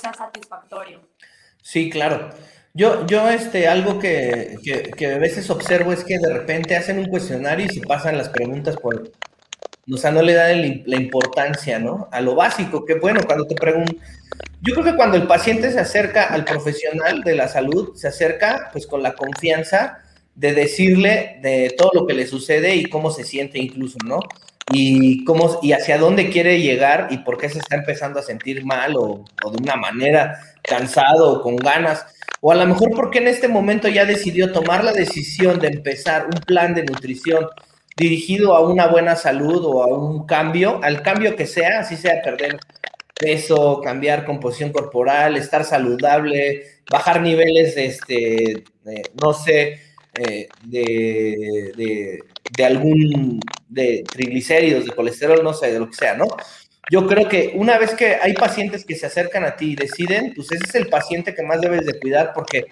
sea 0.00 0.12
satisfactorio. 0.12 1.00
Sí, 1.62 1.90
claro. 1.90 2.30
Yo, 2.74 3.06
yo 3.06 3.28
este, 3.28 3.66
algo 3.66 3.98
que, 3.98 4.56
que, 4.62 4.90
que, 4.90 5.06
a 5.14 5.18
veces 5.18 5.50
observo 5.50 5.92
es 5.92 6.04
que 6.04 6.18
de 6.18 6.32
repente 6.32 6.76
hacen 6.76 6.98
un 6.98 7.06
cuestionario 7.06 7.66
y 7.66 7.70
se 7.70 7.80
pasan 7.80 8.16
las 8.16 8.28
preguntas 8.28 8.76
por, 8.76 9.10
o 9.90 9.96
sea, 9.96 10.10
no 10.10 10.22
le 10.22 10.34
dan 10.34 10.82
la 10.86 10.96
importancia, 10.96 11.78
¿no? 11.78 12.08
A 12.12 12.20
lo 12.20 12.34
básico, 12.34 12.84
que 12.84 12.94
bueno, 12.94 13.20
cuando 13.26 13.46
te 13.46 13.54
preguntan, 13.54 13.96
yo 14.60 14.74
creo 14.74 14.84
que 14.84 14.96
cuando 14.96 15.16
el 15.16 15.26
paciente 15.26 15.70
se 15.70 15.78
acerca 15.78 16.24
al 16.24 16.44
profesional 16.44 17.22
de 17.22 17.36
la 17.36 17.48
salud, 17.48 17.94
se 17.94 18.08
acerca 18.08 18.70
pues 18.72 18.86
con 18.86 19.02
la 19.02 19.14
confianza 19.14 19.98
de 20.34 20.52
decirle 20.52 21.38
de 21.42 21.74
todo 21.76 21.90
lo 21.94 22.06
que 22.06 22.14
le 22.14 22.26
sucede 22.26 22.74
y 22.74 22.86
cómo 22.86 23.10
se 23.10 23.24
siente 23.24 23.58
incluso, 23.58 23.98
¿no? 24.04 24.20
Y, 24.70 25.24
cómo, 25.24 25.60
y 25.62 25.72
hacia 25.72 25.96
dónde 25.96 26.28
quiere 26.28 26.60
llegar 26.60 27.08
y 27.10 27.18
por 27.18 27.38
qué 27.38 27.48
se 27.48 27.58
está 27.58 27.76
empezando 27.76 28.20
a 28.20 28.22
sentir 28.22 28.64
mal 28.64 28.96
o, 28.96 29.24
o 29.44 29.50
de 29.50 29.62
una 29.62 29.76
manera 29.76 30.38
cansado 30.62 31.32
o 31.32 31.42
con 31.42 31.56
ganas. 31.56 32.04
O 32.40 32.52
a 32.52 32.54
lo 32.54 32.66
mejor 32.66 32.90
porque 32.94 33.18
en 33.18 33.28
este 33.28 33.48
momento 33.48 33.88
ya 33.88 34.04
decidió 34.04 34.52
tomar 34.52 34.84
la 34.84 34.92
decisión 34.92 35.58
de 35.58 35.68
empezar 35.68 36.26
un 36.26 36.40
plan 36.40 36.74
de 36.74 36.84
nutrición 36.84 37.46
dirigido 37.98 38.54
a 38.54 38.60
una 38.60 38.86
buena 38.86 39.16
salud 39.16 39.62
o 39.64 39.82
a 39.82 39.86
un 39.88 40.26
cambio, 40.26 40.80
al 40.82 41.02
cambio 41.02 41.36
que 41.36 41.46
sea, 41.46 41.80
así 41.80 41.96
sea 41.96 42.22
perder 42.22 42.58
peso, 43.14 43.80
cambiar 43.82 44.24
composición 44.24 44.70
corporal, 44.72 45.36
estar 45.36 45.64
saludable, 45.64 46.64
bajar 46.90 47.20
niveles 47.20 47.74
de, 47.74 47.86
este, 47.86 48.64
no 49.20 49.34
sé, 49.34 49.80
eh, 50.14 50.48
de, 50.64 52.22
de, 52.56 52.64
algún, 52.64 53.40
de 53.68 54.04
triglicéridos, 54.10 54.84
de 54.84 54.92
colesterol, 54.92 55.42
no 55.42 55.52
sé, 55.52 55.72
de 55.72 55.80
lo 55.80 55.90
que 55.90 55.96
sea, 55.96 56.14
¿no? 56.14 56.26
Yo 56.90 57.06
creo 57.06 57.28
que 57.28 57.52
una 57.54 57.76
vez 57.78 57.94
que 57.94 58.16
hay 58.22 58.32
pacientes 58.32 58.84
que 58.84 58.96
se 58.96 59.06
acercan 59.06 59.44
a 59.44 59.56
ti 59.56 59.72
y 59.72 59.76
deciden, 59.76 60.32
pues 60.34 60.50
ese 60.52 60.64
es 60.64 60.74
el 60.76 60.86
paciente 60.86 61.34
que 61.34 61.42
más 61.42 61.60
debes 61.60 61.84
de 61.84 61.98
cuidar 61.98 62.32
porque 62.34 62.66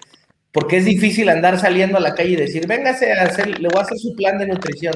porque 0.56 0.78
es 0.78 0.86
difícil 0.86 1.28
andar 1.28 1.58
saliendo 1.58 1.98
a 1.98 2.00
la 2.00 2.14
calle 2.14 2.30
y 2.30 2.36
decir, 2.36 2.66
véngase 2.66 3.12
a 3.12 3.24
hacer, 3.24 3.60
le 3.60 3.68
voy 3.68 3.78
a 3.78 3.82
hacer 3.82 3.98
su 3.98 4.14
plan 4.16 4.38
de 4.38 4.46
nutrición. 4.46 4.94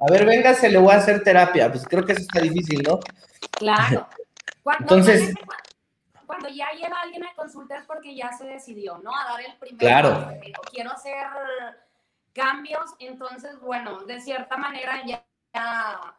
A 0.00 0.12
ver, 0.12 0.26
véngase, 0.26 0.68
le 0.68 0.76
voy 0.76 0.92
a 0.92 0.98
hacer 0.98 1.22
terapia. 1.22 1.72
Pues 1.72 1.86
creo 1.88 2.04
que 2.04 2.12
eso 2.12 2.20
está 2.20 2.40
difícil, 2.40 2.82
¿no? 2.82 3.00
Claro. 3.52 4.06
Cuando, 4.62 4.82
Entonces. 4.82 5.34
Cuando 6.26 6.50
ya 6.50 6.66
llega 6.72 7.00
alguien 7.00 7.24
a 7.24 7.32
consulta 7.34 7.78
es 7.78 7.84
porque 7.84 8.14
ya 8.14 8.30
se 8.32 8.44
decidió, 8.44 8.98
¿no? 8.98 9.10
A 9.16 9.32
dar 9.32 9.40
el 9.40 9.56
primer. 9.56 9.78
Claro. 9.78 10.30
quiero 10.70 10.92
hacer 10.92 11.14
cambios, 12.34 12.94
entonces, 12.98 13.58
bueno, 13.62 14.04
de 14.04 14.20
cierta 14.20 14.58
manera 14.58 15.02
ya, 15.06 15.24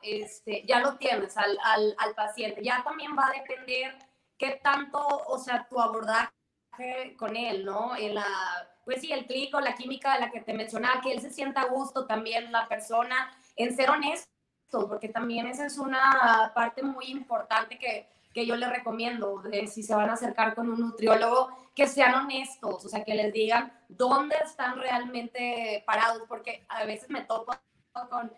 este, 0.01 0.65
ya 0.67 0.79
lo 0.79 0.97
tienes 0.97 1.37
al, 1.37 1.59
al, 1.63 1.95
al 1.95 2.15
paciente. 2.15 2.63
Ya 2.63 2.83
también 2.83 3.11
va 3.15 3.27
a 3.27 3.39
depender 3.39 3.93
qué 4.35 4.59
tanto, 4.63 4.99
o 5.27 5.37
sea, 5.37 5.67
tu 5.69 5.79
abordaje 5.79 6.31
con 7.17 7.35
él, 7.35 7.65
¿no? 7.65 7.95
En 7.95 8.15
la, 8.15 8.25
pues 8.89 9.01
sí, 9.01 9.11
el 9.11 9.27
clic 9.27 9.53
o 9.53 9.59
la 9.59 9.75
química 9.75 10.15
de 10.15 10.21
la 10.21 10.31
que 10.31 10.41
te 10.41 10.51
mencionaba, 10.51 10.99
que 10.99 11.11
él 11.11 11.21
se 11.21 11.29
sienta 11.29 11.61
a 11.61 11.67
gusto 11.67 12.07
también, 12.07 12.51
la 12.51 12.67
persona, 12.67 13.31
en 13.55 13.75
ser 13.75 13.91
honesto, 13.91 14.87
porque 14.87 15.09
también 15.09 15.45
esa 15.45 15.67
es 15.67 15.77
una 15.77 16.51
parte 16.55 16.81
muy 16.81 17.05
importante 17.05 17.77
que, 17.77 18.09
que 18.33 18.47
yo 18.47 18.55
les 18.55 18.67
recomiendo, 18.67 19.43
de 19.43 19.67
si 19.67 19.83
se 19.83 19.93
van 19.93 20.09
a 20.09 20.13
acercar 20.13 20.55
con 20.55 20.71
un 20.71 20.79
nutriólogo, 20.79 21.49
que 21.75 21.85
sean 21.87 22.15
honestos, 22.15 22.83
o 22.83 22.89
sea, 22.89 23.03
que 23.03 23.13
les 23.13 23.31
digan 23.31 23.71
dónde 23.89 24.35
están 24.43 24.79
realmente 24.79 25.83
parados, 25.85 26.23
porque 26.27 26.65
a 26.67 26.83
veces 26.85 27.11
me 27.11 27.21
topo 27.21 27.53
con 28.09 28.33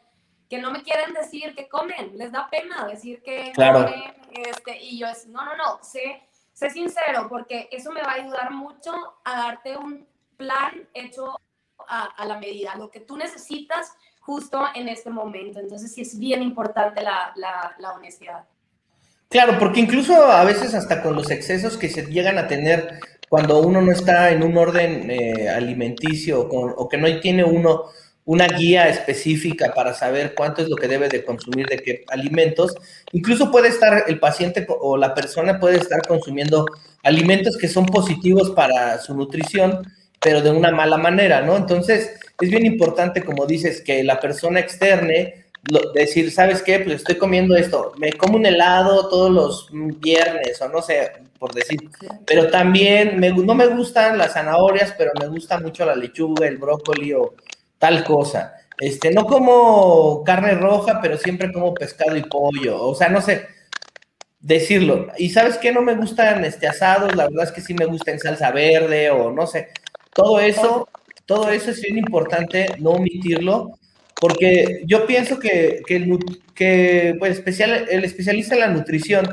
que 0.50 0.58
no 0.58 0.70
me 0.70 0.84
quieren 0.84 1.14
decir 1.14 1.56
que 1.56 1.70
comen, 1.70 2.18
les 2.18 2.34
da 2.34 2.50
pena 2.50 2.86
decir 2.88 3.24
que 3.24 3.54
comen, 3.56 3.88
este, 4.34 4.84
y 4.84 5.00
yo 5.00 5.08
es, 5.08 5.28
no, 5.28 5.46
no, 5.46 5.56
no, 5.56 5.80
sé 5.82 6.28
sé 6.54 6.70
sincero, 6.70 7.28
porque 7.30 7.70
eso 7.72 7.92
me 7.92 8.02
va 8.02 8.12
a 8.12 8.16
ayudar 8.16 8.52
mucho 8.52 8.94
a 9.24 9.38
darte 9.38 9.78
un 9.78 10.11
plan 10.41 10.88
hecho 10.93 11.39
a, 11.88 12.25
la 12.25 12.39
medida, 12.39 12.75
lo 12.75 12.89
que 12.89 13.01
tú 13.01 13.17
necesitas 13.17 13.93
justo 14.21 14.63
en 14.75 14.88
este 14.88 15.10
momento. 15.10 15.60
Entonces 15.60 15.93
sí 15.93 16.01
es 16.01 16.17
bien 16.17 16.41
importante 16.41 17.01
la, 17.01 17.93
honestidad. 17.95 18.45
Claro, 19.30 19.58
porque 19.60 19.80
incluso 19.80 20.13
a 20.13 20.43
veces 20.43 20.73
hasta 20.73 21.01
con 21.01 21.15
los 21.15 21.30
excesos 21.32 21.77
que 21.77 21.89
se 21.89 22.06
llegan 22.06 22.38
a 22.38 22.47
tener 22.47 22.99
cuando 23.30 23.60
uno 23.60 23.82
no 23.82 23.91
está 23.91 24.32
en 24.32 24.43
un 24.43 24.58
orden 24.58 25.10
eh, 25.10 25.49
alimenticio 25.49 26.41
o 26.49 26.89
que 26.89 26.97
no 26.97 27.19
tiene 27.19 27.43
uno 27.43 27.86
una 28.25 28.47
guía 28.47 28.88
específica 28.88 29.73
para 29.73 29.93
saber 29.93 30.36
cuánto 30.36 30.62
es 30.62 30.69
lo 30.69 30.75
que 30.75 30.88
debe 30.88 31.10
de 31.10 31.25
consumir 31.25 31.67
de 31.67 31.77
qué 31.77 32.06
alimentos. 32.10 32.73
Incluso 33.12 33.51
puede 33.51 33.69
estar 33.69 34.06
el 34.08 34.19
paciente 34.19 34.65
o 34.69 34.97
la 34.97 35.13
persona 35.13 35.60
puede 35.60 35.77
estar 35.77 36.01
consumiendo 36.08 36.65
alimentos 37.04 37.58
que 37.58 37.67
son 37.67 37.86
positivos 37.86 38.51
para 38.51 38.99
su 38.99 39.15
nutrición, 39.15 39.82
pero 40.21 40.41
de 40.41 40.51
una 40.51 40.71
mala 40.71 40.97
manera, 40.97 41.41
¿no? 41.41 41.57
Entonces, 41.57 42.19
es 42.39 42.49
bien 42.49 42.65
importante, 42.65 43.23
como 43.23 43.45
dices, 43.45 43.81
que 43.81 44.03
la 44.03 44.19
persona 44.19 44.60
externe, 44.60 45.45
decir, 45.93 46.31
¿sabes 46.31 46.62
qué? 46.62 46.79
Pues 46.79 46.97
estoy 46.97 47.17
comiendo 47.17 47.55
esto, 47.55 47.93
me 47.97 48.13
como 48.13 48.38
un 48.38 48.45
helado 48.45 49.10
todos 49.10 49.31
los 49.31 49.69
viernes, 49.99 50.62
o 50.62 50.69
no 50.69 50.81
sé, 50.81 51.12
por 51.38 51.53
decir, 51.53 51.89
pero 52.25 52.49
también 52.49 53.19
me, 53.19 53.31
no 53.31 53.55
me 53.55 53.67
gustan 53.67 54.17
las 54.17 54.34
zanahorias, 54.34 54.93
pero 54.97 55.12
me 55.19 55.27
gusta 55.27 55.60
mucho 55.60 55.86
la 55.86 55.95
lechuga, 55.95 56.47
el 56.47 56.57
brócoli 56.57 57.13
o 57.13 57.36
tal 57.77 58.03
cosa. 58.03 58.53
Este, 58.79 59.12
no 59.12 59.25
como 59.25 60.23
carne 60.23 60.55
roja, 60.55 60.99
pero 61.01 61.17
siempre 61.17 61.51
como 61.51 61.73
pescado 61.73 62.15
y 62.17 62.23
pollo. 62.23 62.81
O 62.81 62.95
sea, 62.95 63.10
no 63.10 63.21
sé 63.21 63.47
decirlo. 64.39 65.07
Y 65.17 65.29
sabes 65.29 65.57
qué, 65.57 65.71
no 65.71 65.81
me 65.81 65.95
gustan 65.95 66.43
este 66.45 66.67
asados, 66.67 67.15
la 67.15 67.27
verdad 67.27 67.45
es 67.45 67.51
que 67.51 67.62
sí 67.62 67.73
me 67.73 67.86
gusta 67.86 68.12
en 68.12 68.19
salsa 68.19 68.51
verde 68.51 69.12
o 69.12 69.31
no 69.31 69.45
sé. 69.45 69.69
Todo 70.13 70.39
eso, 70.39 70.89
todo 71.26 71.50
eso 71.50 71.71
es 71.71 71.82
bien 71.82 71.97
importante 71.97 72.67
no 72.80 72.91
omitirlo, 72.91 73.80
porque 74.19 74.84
yo 74.86 75.08
pienso 75.08 75.39
que, 75.39 75.82
que, 75.86 76.17
que 76.54 77.15
pues, 77.17 77.38
especial, 77.38 77.88
el 77.89 78.04
especialista 78.04 78.56
en 78.56 78.62
la 78.62 78.67
nutrición, 78.67 79.28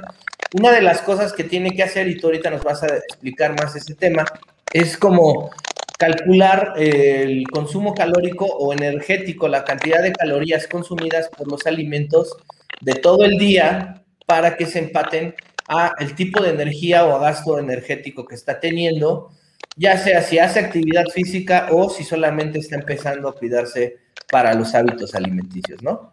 una 0.59 0.73
de 0.73 0.81
las 0.81 1.03
cosas 1.03 1.33
que 1.33 1.45
tiene 1.45 1.73
que 1.73 1.83
hacer, 1.83 2.09
y 2.09 2.17
tú 2.17 2.29
ahorita 2.29 2.51
nos 2.51 2.63
vas 2.63 2.83
a 2.83 2.97
explicar 2.97 3.55
más 3.59 3.77
ese 3.77 3.95
tema, 3.95 4.25
es 4.73 4.97
como 4.97 5.51
calcular 5.99 6.75
el 6.77 7.45
consumo 7.49 7.93
calórico 7.93 8.47
o 8.47 8.73
energético, 8.73 9.49
la 9.49 9.65
cantidad 9.65 10.01
de 10.01 10.13
calorías 10.13 10.69
consumidas 10.69 11.29
por 11.29 11.51
los 11.51 11.67
alimentos 11.67 12.37
de 12.81 12.95
todo 12.95 13.25
el 13.25 13.37
día 13.37 14.05
para 14.25 14.57
que 14.57 14.67
se 14.67 14.79
empaten 14.79 15.35
a 15.69 15.95
el 15.99 16.15
tipo 16.15 16.43
de 16.43 16.51
energía 16.51 17.05
o 17.05 17.19
gasto 17.19 17.59
energético 17.59 18.25
que 18.25 18.37
está 18.37 18.61
teniendo, 18.61 19.31
ya 19.79 19.97
sea 19.97 20.21
si 20.23 20.41
hace 20.41 20.59
actividad 20.59 21.05
física 21.07 21.69
o 21.71 21.89
si 21.89 22.03
solamente 22.03 22.59
está 22.59 22.75
empezando 22.75 23.29
a 23.29 23.35
cuidarse 23.35 23.99
para 24.31 24.53
los 24.53 24.75
hábitos 24.75 25.15
alimenticios, 25.15 25.81
¿no? 25.83 26.13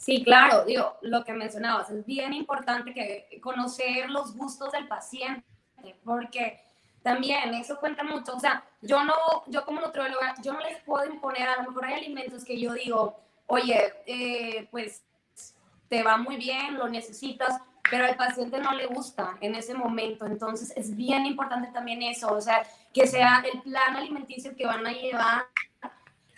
Sí, 0.00 0.24
claro, 0.24 0.64
digo, 0.64 0.96
lo 1.02 1.22
que 1.24 1.32
mencionabas, 1.34 1.90
es 1.90 2.06
bien 2.06 2.32
importante 2.32 2.94
que 2.94 3.40
conocer 3.40 4.08
los 4.08 4.34
gustos 4.34 4.72
del 4.72 4.88
paciente, 4.88 5.44
porque 6.04 6.60
también 7.02 7.52
eso 7.54 7.78
cuenta 7.78 8.02
mucho. 8.02 8.34
O 8.34 8.40
sea, 8.40 8.64
yo 8.80 9.04
no, 9.04 9.14
yo 9.48 9.64
como 9.64 9.80
nutrióloga, 9.80 10.34
yo 10.42 10.54
no 10.54 10.60
les 10.60 10.80
puedo 10.82 11.04
imponer, 11.12 11.48
a 11.48 11.62
lo 11.62 11.68
mejor 11.68 11.84
hay 11.84 11.94
alimentos 11.94 12.44
que 12.44 12.58
yo 12.58 12.72
digo, 12.72 13.20
oye, 13.46 13.92
eh, 14.06 14.68
pues 14.70 15.02
te 15.88 16.02
va 16.02 16.16
muy 16.16 16.36
bien, 16.36 16.78
lo 16.78 16.88
necesitas, 16.88 17.60
pero 17.90 18.04
al 18.04 18.16
paciente 18.16 18.58
no 18.58 18.72
le 18.72 18.86
gusta 18.86 19.36
en 19.40 19.54
ese 19.54 19.74
momento. 19.74 20.26
Entonces 20.26 20.72
es 20.76 20.94
bien 20.94 21.26
importante 21.26 21.68
también 21.72 22.02
eso, 22.02 22.32
o 22.32 22.40
sea, 22.40 22.66
que 22.92 23.06
sea 23.06 23.44
el 23.52 23.60
plan 23.62 23.96
alimenticio 23.96 24.56
que 24.56 24.66
van 24.66 24.86
a 24.86 24.92
llevar, 24.92 25.46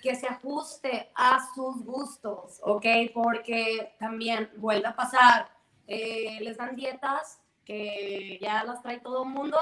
que 0.02 0.14
se 0.14 0.26
ajuste 0.26 1.10
a 1.14 1.38
sus 1.54 1.84
gustos, 1.84 2.60
¿ok? 2.62 2.86
Porque 3.12 3.94
también 3.98 4.50
vuelve 4.56 4.86
a 4.86 4.94
pasar, 4.94 5.50
eh, 5.86 6.38
les 6.40 6.56
dan 6.56 6.76
dietas 6.76 7.40
que 7.64 8.38
ya 8.40 8.64
las 8.64 8.82
trae 8.82 9.00
todo 9.00 9.24
el 9.24 9.30
mundo 9.30 9.58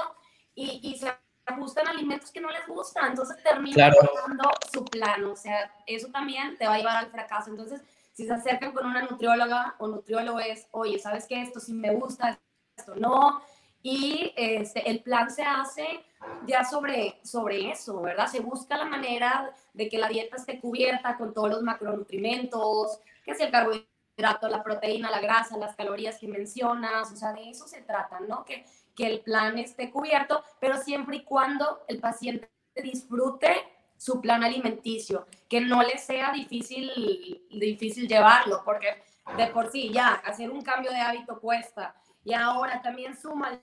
y, 0.55 0.79
y 0.83 0.97
se 0.97 1.11
ajustan 1.47 1.87
alimentos 1.87 2.31
que 2.31 2.41
no 2.41 2.51
les 2.51 2.67
gustan, 2.67 3.11
entonces 3.11 3.41
terminan 3.41 3.91
claro. 3.91 4.51
su 4.71 4.85
plan, 4.85 5.23
o 5.25 5.35
sea, 5.35 5.73
eso 5.85 6.09
también 6.09 6.57
te 6.57 6.67
va 6.67 6.75
a 6.75 6.77
llevar 6.77 6.97
al 6.97 7.11
fracaso. 7.11 7.49
Entonces, 7.49 7.81
si 8.17 8.25
se 8.25 8.33
acercan 8.33 8.71
con 8.71 8.87
una 8.87 9.03
nutrióloga 9.03 9.75
o 9.77 9.87
nutriólogo 9.87 10.39
es, 10.39 10.67
oye, 10.71 10.97
¿sabes 10.97 11.27
qué? 11.27 11.39
Esto 11.39 11.59
sí 11.59 11.71
me 11.71 11.93
gusta, 11.93 12.39
esto 12.75 12.95
no. 12.95 13.43
Y 13.83 14.33
este, 14.35 14.89
el 14.89 15.03
plan 15.03 15.29
se 15.29 15.43
hace 15.43 16.03
ya 16.47 16.63
sobre, 16.63 17.19
sobre 17.23 17.69
eso, 17.69 18.01
¿verdad? 18.01 18.25
Se 18.25 18.39
busca 18.39 18.75
la 18.75 18.85
manera 18.85 19.53
de 19.71 19.87
que 19.87 19.99
la 19.99 20.07
dieta 20.07 20.37
esté 20.37 20.59
cubierta 20.59 21.15
con 21.15 21.31
todos 21.31 21.51
los 21.51 21.61
macronutrimentos, 21.61 22.99
que 23.23 23.33
es 23.33 23.39
el 23.39 23.51
carbohidrato, 23.51 24.49
la 24.49 24.63
proteína, 24.63 25.11
la 25.11 25.21
grasa, 25.21 25.55
las 25.55 25.75
calorías 25.75 26.17
que 26.17 26.27
mencionas, 26.27 27.11
o 27.11 27.15
sea, 27.15 27.33
de 27.33 27.51
eso 27.51 27.67
se 27.67 27.83
trata, 27.83 28.19
¿no? 28.21 28.43
Que, 28.45 28.65
que 28.95 29.05
el 29.05 29.19
plan 29.19 29.59
esté 29.59 29.91
cubierto, 29.91 30.43
pero 30.59 30.81
siempre 30.81 31.17
y 31.17 31.23
cuando 31.23 31.83
el 31.87 31.99
paciente 31.99 32.49
disfrute 32.81 33.76
su 33.97 34.21
plan 34.21 34.43
alimenticio, 34.43 35.27
que 35.49 35.61
no 35.61 35.81
le 35.83 35.97
sea 35.97 36.31
difícil, 36.31 37.41
difícil 37.49 38.07
llevarlo, 38.07 38.61
porque 38.63 39.03
de 39.35 39.47
por 39.47 39.71
sí 39.71 39.91
ya 39.91 40.13
hacer 40.13 40.49
un 40.49 40.61
cambio 40.61 40.91
de 40.91 40.99
hábito 40.99 41.39
cuesta. 41.39 41.95
Y 42.23 42.33
ahora 42.33 42.81
también 42.81 43.17
suma 43.19 43.59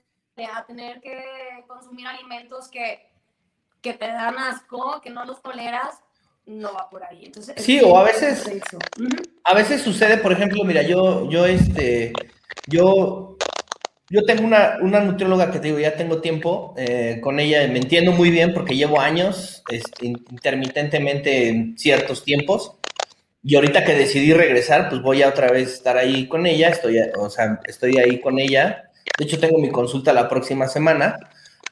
a 0.53 0.65
tener 0.65 0.99
que 1.01 1.23
consumir 1.67 2.07
alimentos 2.07 2.67
que, 2.67 3.07
que 3.81 3.93
te 3.93 4.07
dan 4.07 4.37
asco, 4.37 4.99
que 5.01 5.09
no 5.09 5.23
los 5.25 5.41
toleras, 5.41 5.99
no 6.45 6.73
va 6.73 6.89
por 6.89 7.03
ahí. 7.03 7.25
Entonces, 7.25 7.55
sí, 7.63 7.81
o 7.83 7.97
a 7.97 8.03
veces, 8.03 8.45
a 9.43 9.53
veces 9.53 9.81
sucede, 9.81 10.17
por 10.17 10.31
ejemplo, 10.31 10.63
mira, 10.63 10.81
yo, 10.81 11.29
yo, 11.29 11.45
este, 11.45 12.11
yo, 12.67 13.34
yo 14.09 14.23
tengo 14.23 14.43
una, 14.43 14.77
una 14.81 14.99
nutrióloga 14.99 15.51
que 15.51 15.59
te 15.59 15.67
digo, 15.67 15.79
ya 15.79 15.95
tengo 15.95 16.21
tiempo 16.21 16.73
eh, 16.77 17.19
con 17.21 17.39
ella, 17.39 17.67
me 17.67 17.79
entiendo 17.79 18.11
muy 18.11 18.29
bien 18.29 18.53
porque 18.53 18.75
llevo 18.75 18.99
años 18.99 19.63
intermitentemente 20.01 21.49
en 21.49 21.77
ciertos 21.77 22.23
tiempos. 22.23 22.73
Y 23.41 23.55
ahorita 23.55 23.83
que 23.83 23.93
decidí 23.93 24.33
regresar, 24.33 24.89
pues 24.89 25.01
voy 25.01 25.21
a 25.21 25.29
otra 25.29 25.51
vez 25.51 25.73
estar 25.73 25.97
ahí 25.97 26.27
con 26.27 26.47
ella, 26.47 26.69
estoy, 26.69 26.97
o 27.17 27.29
sea, 27.29 27.59
estoy 27.65 27.97
ahí 27.97 28.19
con 28.19 28.39
ella. 28.39 28.89
De 29.17 29.25
hecho, 29.25 29.39
tengo 29.39 29.59
mi 29.59 29.69
consulta 29.69 30.13
la 30.13 30.27
próxima 30.27 30.67
semana. 30.67 31.17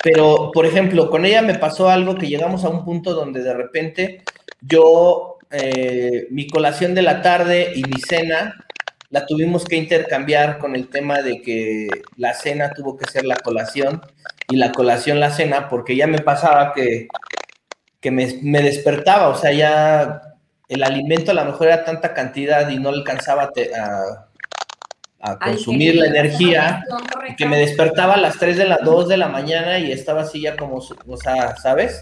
Pero, 0.03 0.51
por 0.53 0.65
ejemplo, 0.65 1.09
con 1.09 1.25
ella 1.25 1.41
me 1.41 1.55
pasó 1.55 1.89
algo 1.89 2.15
que 2.15 2.27
llegamos 2.27 2.63
a 2.63 2.69
un 2.69 2.85
punto 2.85 3.13
donde 3.13 3.41
de 3.41 3.53
repente 3.53 4.21
yo, 4.61 5.37
eh, 5.49 6.27
mi 6.29 6.47
colación 6.47 6.93
de 6.93 7.01
la 7.01 7.21
tarde 7.21 7.71
y 7.75 7.83
mi 7.83 7.99
cena 7.99 8.62
la 9.13 9.27
tuvimos 9.27 9.63
que 9.65 9.75
intercambiar 9.75 10.57
con 10.57 10.75
el 10.75 10.89
tema 10.89 11.21
de 11.21 11.39
que 11.43 11.87
la 12.17 12.33
cena 12.33 12.71
tuvo 12.73 12.97
que 12.97 13.05
ser 13.05 13.25
la 13.25 13.35
colación 13.35 14.01
y 14.49 14.55
la 14.55 14.71
colación 14.71 15.19
la 15.19 15.29
cena, 15.29 15.69
porque 15.69 15.95
ya 15.95 16.07
me 16.07 16.17
pasaba 16.17 16.73
que, 16.73 17.07
que 18.01 18.09
me, 18.09 18.39
me 18.41 18.63
despertaba, 18.63 19.29
o 19.29 19.35
sea, 19.35 19.51
ya 19.51 20.19
el 20.67 20.83
alimento 20.83 21.29
a 21.29 21.35
lo 21.35 21.45
mejor 21.45 21.67
era 21.67 21.85
tanta 21.85 22.15
cantidad 22.15 22.67
y 22.69 22.79
no 22.79 22.89
alcanzaba 22.89 23.51
a, 23.77 24.29
a 25.19 25.37
consumir 25.37 25.95
la 25.95 26.07
energía, 26.07 26.83
que 27.37 27.45
me 27.45 27.59
despertaba 27.59 28.15
a 28.15 28.19
las 28.19 28.39
3 28.39 28.57
de 28.57 28.65
las 28.65 28.79
2 28.83 29.09
de 29.09 29.17
la 29.17 29.27
mañana 29.27 29.77
y 29.77 29.91
estaba 29.91 30.23
así 30.23 30.41
ya 30.41 30.57
como, 30.57 30.77
o 30.77 31.17
sea, 31.17 31.55
¿sabes? 31.57 32.01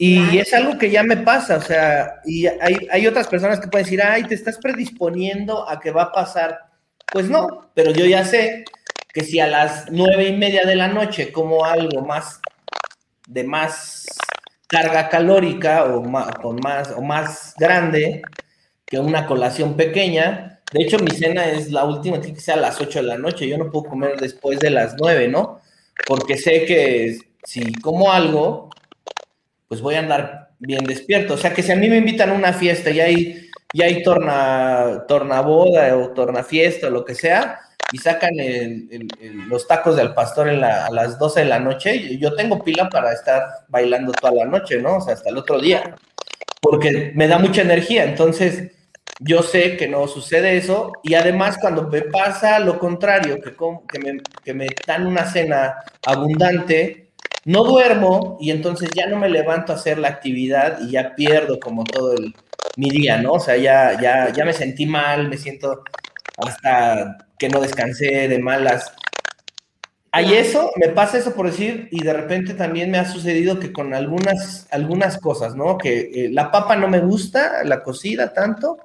Y 0.00 0.38
es 0.38 0.54
algo 0.54 0.78
que 0.78 0.90
ya 0.90 1.02
me 1.02 1.16
pasa, 1.16 1.56
o 1.56 1.60
sea, 1.60 2.20
y 2.24 2.46
hay, 2.46 2.76
hay, 2.88 3.06
otras 3.08 3.26
personas 3.26 3.58
que 3.58 3.66
pueden 3.66 3.84
decir, 3.84 4.00
ay, 4.00 4.22
te 4.22 4.36
estás 4.36 4.56
predisponiendo 4.58 5.68
a 5.68 5.80
que 5.80 5.90
va 5.90 6.04
a 6.04 6.12
pasar. 6.12 6.56
Pues 7.12 7.28
no, 7.28 7.72
pero 7.74 7.90
yo 7.90 8.06
ya 8.06 8.24
sé 8.24 8.64
que 9.12 9.22
si 9.22 9.40
a 9.40 9.48
las 9.48 9.86
nueve 9.90 10.28
y 10.28 10.36
media 10.36 10.64
de 10.64 10.76
la 10.76 10.86
noche 10.86 11.32
como 11.32 11.64
algo 11.64 12.02
más 12.02 12.40
de 13.26 13.42
más 13.42 14.06
carga 14.68 15.08
calórica 15.08 15.84
o 15.84 16.02
más, 16.02 16.30
con 16.36 16.56
más, 16.62 16.92
o 16.92 17.02
más 17.02 17.54
grande 17.58 18.22
que 18.86 19.00
una 19.00 19.26
colación 19.26 19.76
pequeña, 19.76 20.60
de 20.72 20.82
hecho 20.82 20.98
mi 20.98 21.10
cena 21.10 21.46
es 21.46 21.72
la 21.72 21.84
última, 21.84 22.20
tiene 22.20 22.36
que 22.36 22.40
ser 22.40 22.54
a 22.54 22.60
las 22.60 22.80
8 22.80 23.00
de 23.00 23.06
la 23.06 23.18
noche, 23.18 23.48
yo 23.48 23.58
no 23.58 23.70
puedo 23.70 23.86
comer 23.86 24.16
después 24.18 24.60
de 24.60 24.70
las 24.70 24.94
9, 24.98 25.28
¿no? 25.28 25.60
Porque 26.06 26.36
sé 26.36 26.64
que 26.64 27.18
si 27.44 27.72
como 27.72 28.12
algo, 28.12 28.70
pues 29.68 29.80
voy 29.80 29.94
a 29.94 30.00
andar 30.00 30.50
bien 30.58 30.84
despierto. 30.84 31.34
O 31.34 31.36
sea, 31.38 31.52
que 31.52 31.62
si 31.62 31.70
a 31.70 31.76
mí 31.76 31.88
me 31.88 31.98
invitan 31.98 32.30
a 32.30 32.34
una 32.34 32.52
fiesta 32.52 32.90
y 32.90 33.00
hay, 33.00 33.48
y 33.72 33.82
hay 33.82 34.02
torna, 34.02 35.04
tornaboda 35.06 35.96
o 35.96 36.10
torna 36.10 36.42
fiesta 36.42 36.88
o 36.88 36.90
lo 36.90 37.04
que 37.04 37.14
sea, 37.14 37.60
y 37.92 37.98
sacan 37.98 38.32
los 39.48 39.66
tacos 39.66 39.96
del 39.96 40.12
pastor 40.12 40.48
a 40.48 40.90
las 40.90 41.18
12 41.18 41.40
de 41.40 41.46
la 41.46 41.58
noche, 41.58 42.18
yo 42.18 42.34
tengo 42.34 42.62
pila 42.62 42.90
para 42.90 43.12
estar 43.12 43.42
bailando 43.68 44.12
toda 44.12 44.34
la 44.34 44.44
noche, 44.44 44.76
¿no? 44.78 44.96
O 44.96 45.00
sea, 45.00 45.14
hasta 45.14 45.30
el 45.30 45.38
otro 45.38 45.58
día, 45.58 45.96
porque 46.60 47.12
me 47.14 47.28
da 47.28 47.38
mucha 47.38 47.62
energía. 47.62 48.04
Entonces, 48.04 48.72
yo 49.20 49.42
sé 49.42 49.78
que 49.78 49.88
no 49.88 50.06
sucede 50.06 50.58
eso, 50.58 50.92
y 51.02 51.14
además 51.14 51.56
cuando 51.58 51.88
me 51.88 52.02
pasa 52.02 52.58
lo 52.58 52.78
contrario, 52.78 53.38
que 53.40 54.54
me 54.54 54.66
dan 54.86 55.06
una 55.06 55.24
cena 55.24 55.76
abundante, 56.04 57.07
no 57.48 57.64
duermo 57.64 58.36
y 58.40 58.50
entonces 58.50 58.90
ya 58.94 59.06
no 59.06 59.16
me 59.16 59.30
levanto 59.30 59.72
a 59.72 59.76
hacer 59.76 59.96
la 59.98 60.08
actividad 60.08 60.80
y 60.82 60.90
ya 60.90 61.14
pierdo 61.14 61.58
como 61.58 61.82
todo 61.82 62.12
el, 62.12 62.34
mi 62.76 62.90
día, 62.90 63.22
¿no? 63.22 63.32
O 63.32 63.40
sea, 63.40 63.56
ya, 63.56 63.98
ya, 63.98 64.30
ya 64.30 64.44
me 64.44 64.52
sentí 64.52 64.84
mal, 64.84 65.30
me 65.30 65.38
siento 65.38 65.82
hasta 66.36 67.16
que 67.38 67.48
no 67.48 67.62
descansé 67.62 68.28
de 68.28 68.38
malas. 68.38 68.92
Hay 70.12 70.34
eso, 70.34 70.72
me 70.76 70.88
pasa 70.88 71.16
eso 71.16 71.34
por 71.34 71.46
decir, 71.46 71.88
y 71.90 72.02
de 72.02 72.12
repente 72.12 72.52
también 72.52 72.90
me 72.90 72.98
ha 72.98 73.10
sucedido 73.10 73.58
que 73.58 73.72
con 73.72 73.94
algunas, 73.94 74.66
algunas 74.70 75.16
cosas, 75.16 75.54
¿no? 75.54 75.78
Que 75.78 76.00
eh, 76.00 76.28
la 76.30 76.50
papa 76.50 76.76
no 76.76 76.86
me 76.86 77.00
gusta, 77.00 77.64
la 77.64 77.82
cocida 77.82 78.34
tanto, 78.34 78.76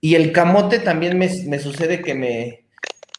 y 0.00 0.14
el 0.14 0.32
camote 0.32 0.78
también 0.78 1.18
me, 1.18 1.28
me 1.46 1.58
sucede 1.58 2.00
que 2.00 2.14
me, 2.14 2.64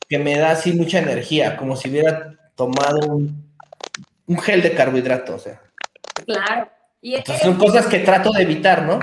que 0.08 0.18
me 0.18 0.40
da 0.40 0.52
así 0.52 0.74
mucha 0.74 0.98
energía, 0.98 1.56
como 1.56 1.76
si 1.76 1.92
hubiera 1.92 2.36
tomado 2.56 3.16
un 3.16 3.49
un 4.30 4.38
gel 4.38 4.62
de 4.62 4.76
carbohidratos, 4.76 5.36
o 5.36 5.40
sea. 5.40 5.62
Claro. 6.26 6.70
Y 7.02 7.16
son 7.42 7.58
cosas 7.58 7.88
que 7.88 8.00
trato 8.00 8.32
de 8.32 8.44
evitar, 8.44 8.84
¿no? 8.84 9.00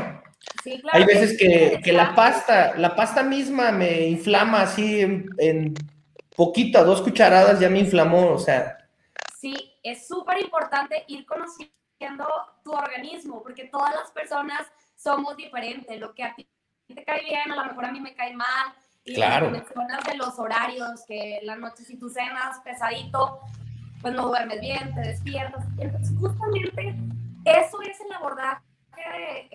Sí, 0.63 0.81
claro. 0.81 0.99
Hay 0.99 1.05
veces 1.05 1.37
que, 1.37 1.93
la 1.93 2.15
pasta, 2.15 2.75
la 2.77 2.95
pasta 2.95 3.25
misma 3.25 3.73
me 3.73 4.07
inflama 4.07 4.63
así 4.63 5.01
en, 5.01 5.75
poquito, 6.37 6.79
a 6.79 6.85
dos 6.85 7.03
cucharadas 7.03 7.59
ya 7.59 7.69
me 7.69 7.81
inflamó, 7.81 8.29
o 8.29 8.39
sea. 8.39 8.79
Sí, 9.41 9.75
es 9.83 10.07
súper 10.07 10.41
importante 10.41 11.05
ir 11.09 11.27
conociendo 11.27 12.29
tu 12.63 12.73
organismo, 12.73 13.43
porque 13.43 13.65
todas 13.65 13.95
las 13.97 14.13
personas 14.13 14.61
somos 14.95 15.37
diferentes. 15.37 15.99
Lo 15.99 16.15
que 16.15 16.23
a 16.23 16.37
ti 16.37 16.47
te 16.95 17.05
cae 17.05 17.25
bien, 17.25 17.51
a 17.51 17.57
lo 17.57 17.65
mejor 17.65 17.87
a 17.87 17.93
mí 17.93 18.01
me 18.01 18.15
cae 18.15 18.33
mal. 18.33 18.73
Y 19.05 19.15
claro. 19.15 19.51
mencionas 19.51 20.05
de 20.05 20.17
los 20.17 20.39
horarios, 20.39 21.05
que 21.09 21.41
la 21.43 21.57
noche 21.57 21.85
si 21.85 21.97
tú 21.97 22.09
cenas 22.09 22.61
pesadito, 22.65 23.41
pues 24.01 24.15
no 24.15 24.29
duermes 24.29 24.61
bien, 24.61 24.95
te 24.95 25.01
despiertas. 25.01 25.65
Entonces, 25.79 26.17
justamente 26.19 26.95
eso 27.45 27.83
es 27.83 28.01
el 28.01 28.13
abordaje, 28.13 28.63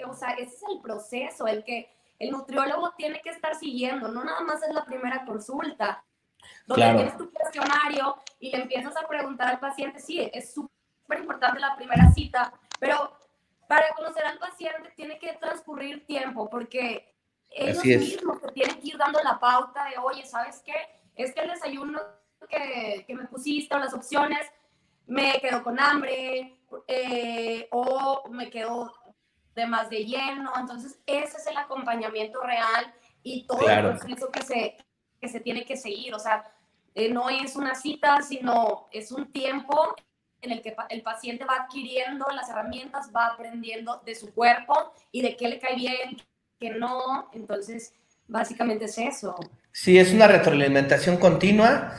o 0.08 0.14
sea, 0.14 0.32
ese 0.32 0.56
es 0.56 0.64
el 0.70 0.82
proceso, 0.82 1.48
el 1.48 1.64
que 1.64 1.90
el 2.20 2.32
nutriólogo 2.32 2.92
tiene 2.92 3.22
que 3.22 3.32
estar 3.32 3.56
siguiendo, 3.56 4.08
no 4.08 4.24
nada 4.24 4.42
más 4.42 4.62
es 4.64 4.74
la 4.74 4.86
primera 4.86 5.26
consulta, 5.26 6.04
donde 6.66 6.94
tienes 6.94 7.18
tu 7.18 7.32
cuestionario 7.32 8.18
y 8.40 8.52
le 8.52 8.64
empiezas 8.64 8.96
a 8.96 9.08
preguntar 9.08 9.48
al 9.48 9.60
paciente, 9.60 10.00
sí, 10.00 10.30
es 10.34 10.54
súper 10.54 11.20
importante 11.20 11.60
la 11.60 11.76
primera 11.76 12.12
cita, 12.12 12.54
pero 12.80 13.14
para 13.68 13.90
conocer 13.96 14.26
al 14.26 14.38
paciente 14.38 14.92
tiene 14.96 15.18
que 15.18 15.34
transcurrir 15.34 16.06
tiempo, 16.06 16.50
porque 16.50 17.14
ellos 17.50 17.84
mismos 17.84 18.42
te 18.42 18.52
tienen 18.52 18.80
que 18.80 18.88
ir 18.88 18.98
dando 18.98 19.20
la 19.24 19.40
pauta 19.40 19.86
de, 19.86 19.98
oye, 19.98 20.26
¿sabes 20.26 20.62
qué? 20.66 20.76
Es 21.16 21.34
que 21.34 21.42
el 21.42 21.50
desayuno 21.50 22.00
que, 22.48 23.06
me 23.14 23.26
pusiste 23.26 23.76
o 23.76 23.80
las 23.80 23.94
opciones, 23.94 24.48
me 25.08 25.40
quedo 25.42 25.64
con 25.64 25.80
hambre 25.80 26.58
eh, 26.88 27.68
o 27.72 28.30
me 28.30 28.50
quedo 28.50 28.94
de 29.56 29.66
más 29.66 29.90
de 29.90 30.06
lleno. 30.06 30.52
Entonces, 30.58 31.00
ese 31.06 31.38
es 31.38 31.48
el 31.48 31.58
acompañamiento 31.58 32.42
real 32.42 32.94
y 33.24 33.46
todo 33.46 33.68
el 33.68 33.98
proceso 33.98 34.32
que 34.32 34.42
se, 34.42 34.78
que 35.20 35.28
se 35.28 35.40
tiene 35.40 35.66
que 35.66 35.78
seguir. 35.78 36.14
O 36.14 36.20
sea, 36.20 36.52
eh, 36.96 37.10
no 37.10 37.30
es 37.30 37.56
una 37.56 37.76
cita, 37.76 38.22
sino 38.22 38.88
es 38.92 39.12
un 39.12 39.32
tiempo 39.32 39.96
en 40.42 40.52
el 40.52 40.62
que 40.62 40.76
el 40.90 41.04
paciente 41.04 41.46
va 41.46 41.64
adquiriendo 41.64 42.26
las 42.34 42.50
herramientas, 42.50 43.12
va 43.16 43.28
aprendiendo 43.28 44.02
de 44.06 44.16
su 44.16 44.34
cuerpo 44.34 44.94
y 45.12 45.22
de 45.22 45.36
qué 45.38 45.48
le 45.48 45.60
cae 45.60 45.76
bien, 45.76 46.18
qué 46.60 46.72
no. 46.72 47.30
Entonces, 47.34 47.94
básicamente 48.28 48.86
es 48.86 48.98
eso. 48.98 49.36
Sí, 49.74 49.98
es 49.98 50.12
una 50.12 50.28
retroalimentación 50.28 51.18
continua, 51.18 51.94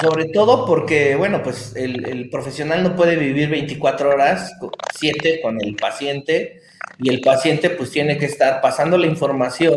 sobre 0.00 0.26
todo 0.26 0.64
porque, 0.64 1.14
bueno, 1.14 1.42
pues 1.42 1.74
el, 1.76 2.30
profesional 2.30 2.82
no 2.82 2.96
puede 2.96 3.16
vivir 3.16 3.50
24 3.50 4.08
horas, 4.08 4.52
7 4.98 5.40
con 5.42 5.60
el 5.62 5.76
paciente, 5.76 6.62
y 6.98 7.10
el 7.10 7.20
paciente 7.20 7.70
pues 7.70 7.90
tiene 7.90 8.16
que 8.16 8.26
estar 8.26 8.60
pasando 8.62 8.96
la 8.96 9.06
información 9.06 9.76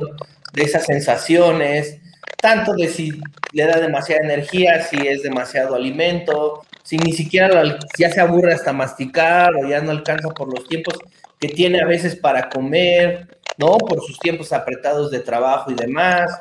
de 0.53 0.63
esas 0.63 0.85
sensaciones, 0.85 1.99
tanto 2.41 2.73
de 2.73 2.87
si 2.87 3.11
le 3.51 3.65
da 3.65 3.79
demasiada 3.79 4.23
energía, 4.23 4.81
si 4.83 5.05
es 5.05 5.21
demasiado 5.21 5.75
alimento, 5.75 6.65
si 6.83 6.97
ni 6.97 7.11
siquiera 7.11 7.63
ya 7.97 8.09
se 8.09 8.21
aburre 8.21 8.53
hasta 8.53 8.71
masticar 8.71 9.53
o 9.55 9.67
ya 9.67 9.81
no 9.81 9.91
alcanza 9.91 10.29
por 10.29 10.51
los 10.51 10.67
tiempos 10.67 10.97
que 11.39 11.49
tiene 11.49 11.81
a 11.81 11.85
veces 11.85 12.15
para 12.15 12.49
comer, 12.49 13.27
¿no? 13.57 13.77
Por 13.77 14.01
sus 14.01 14.17
tiempos 14.19 14.53
apretados 14.53 15.11
de 15.11 15.19
trabajo 15.19 15.69
y 15.69 15.75
demás 15.75 16.31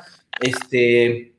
este, 0.41 1.33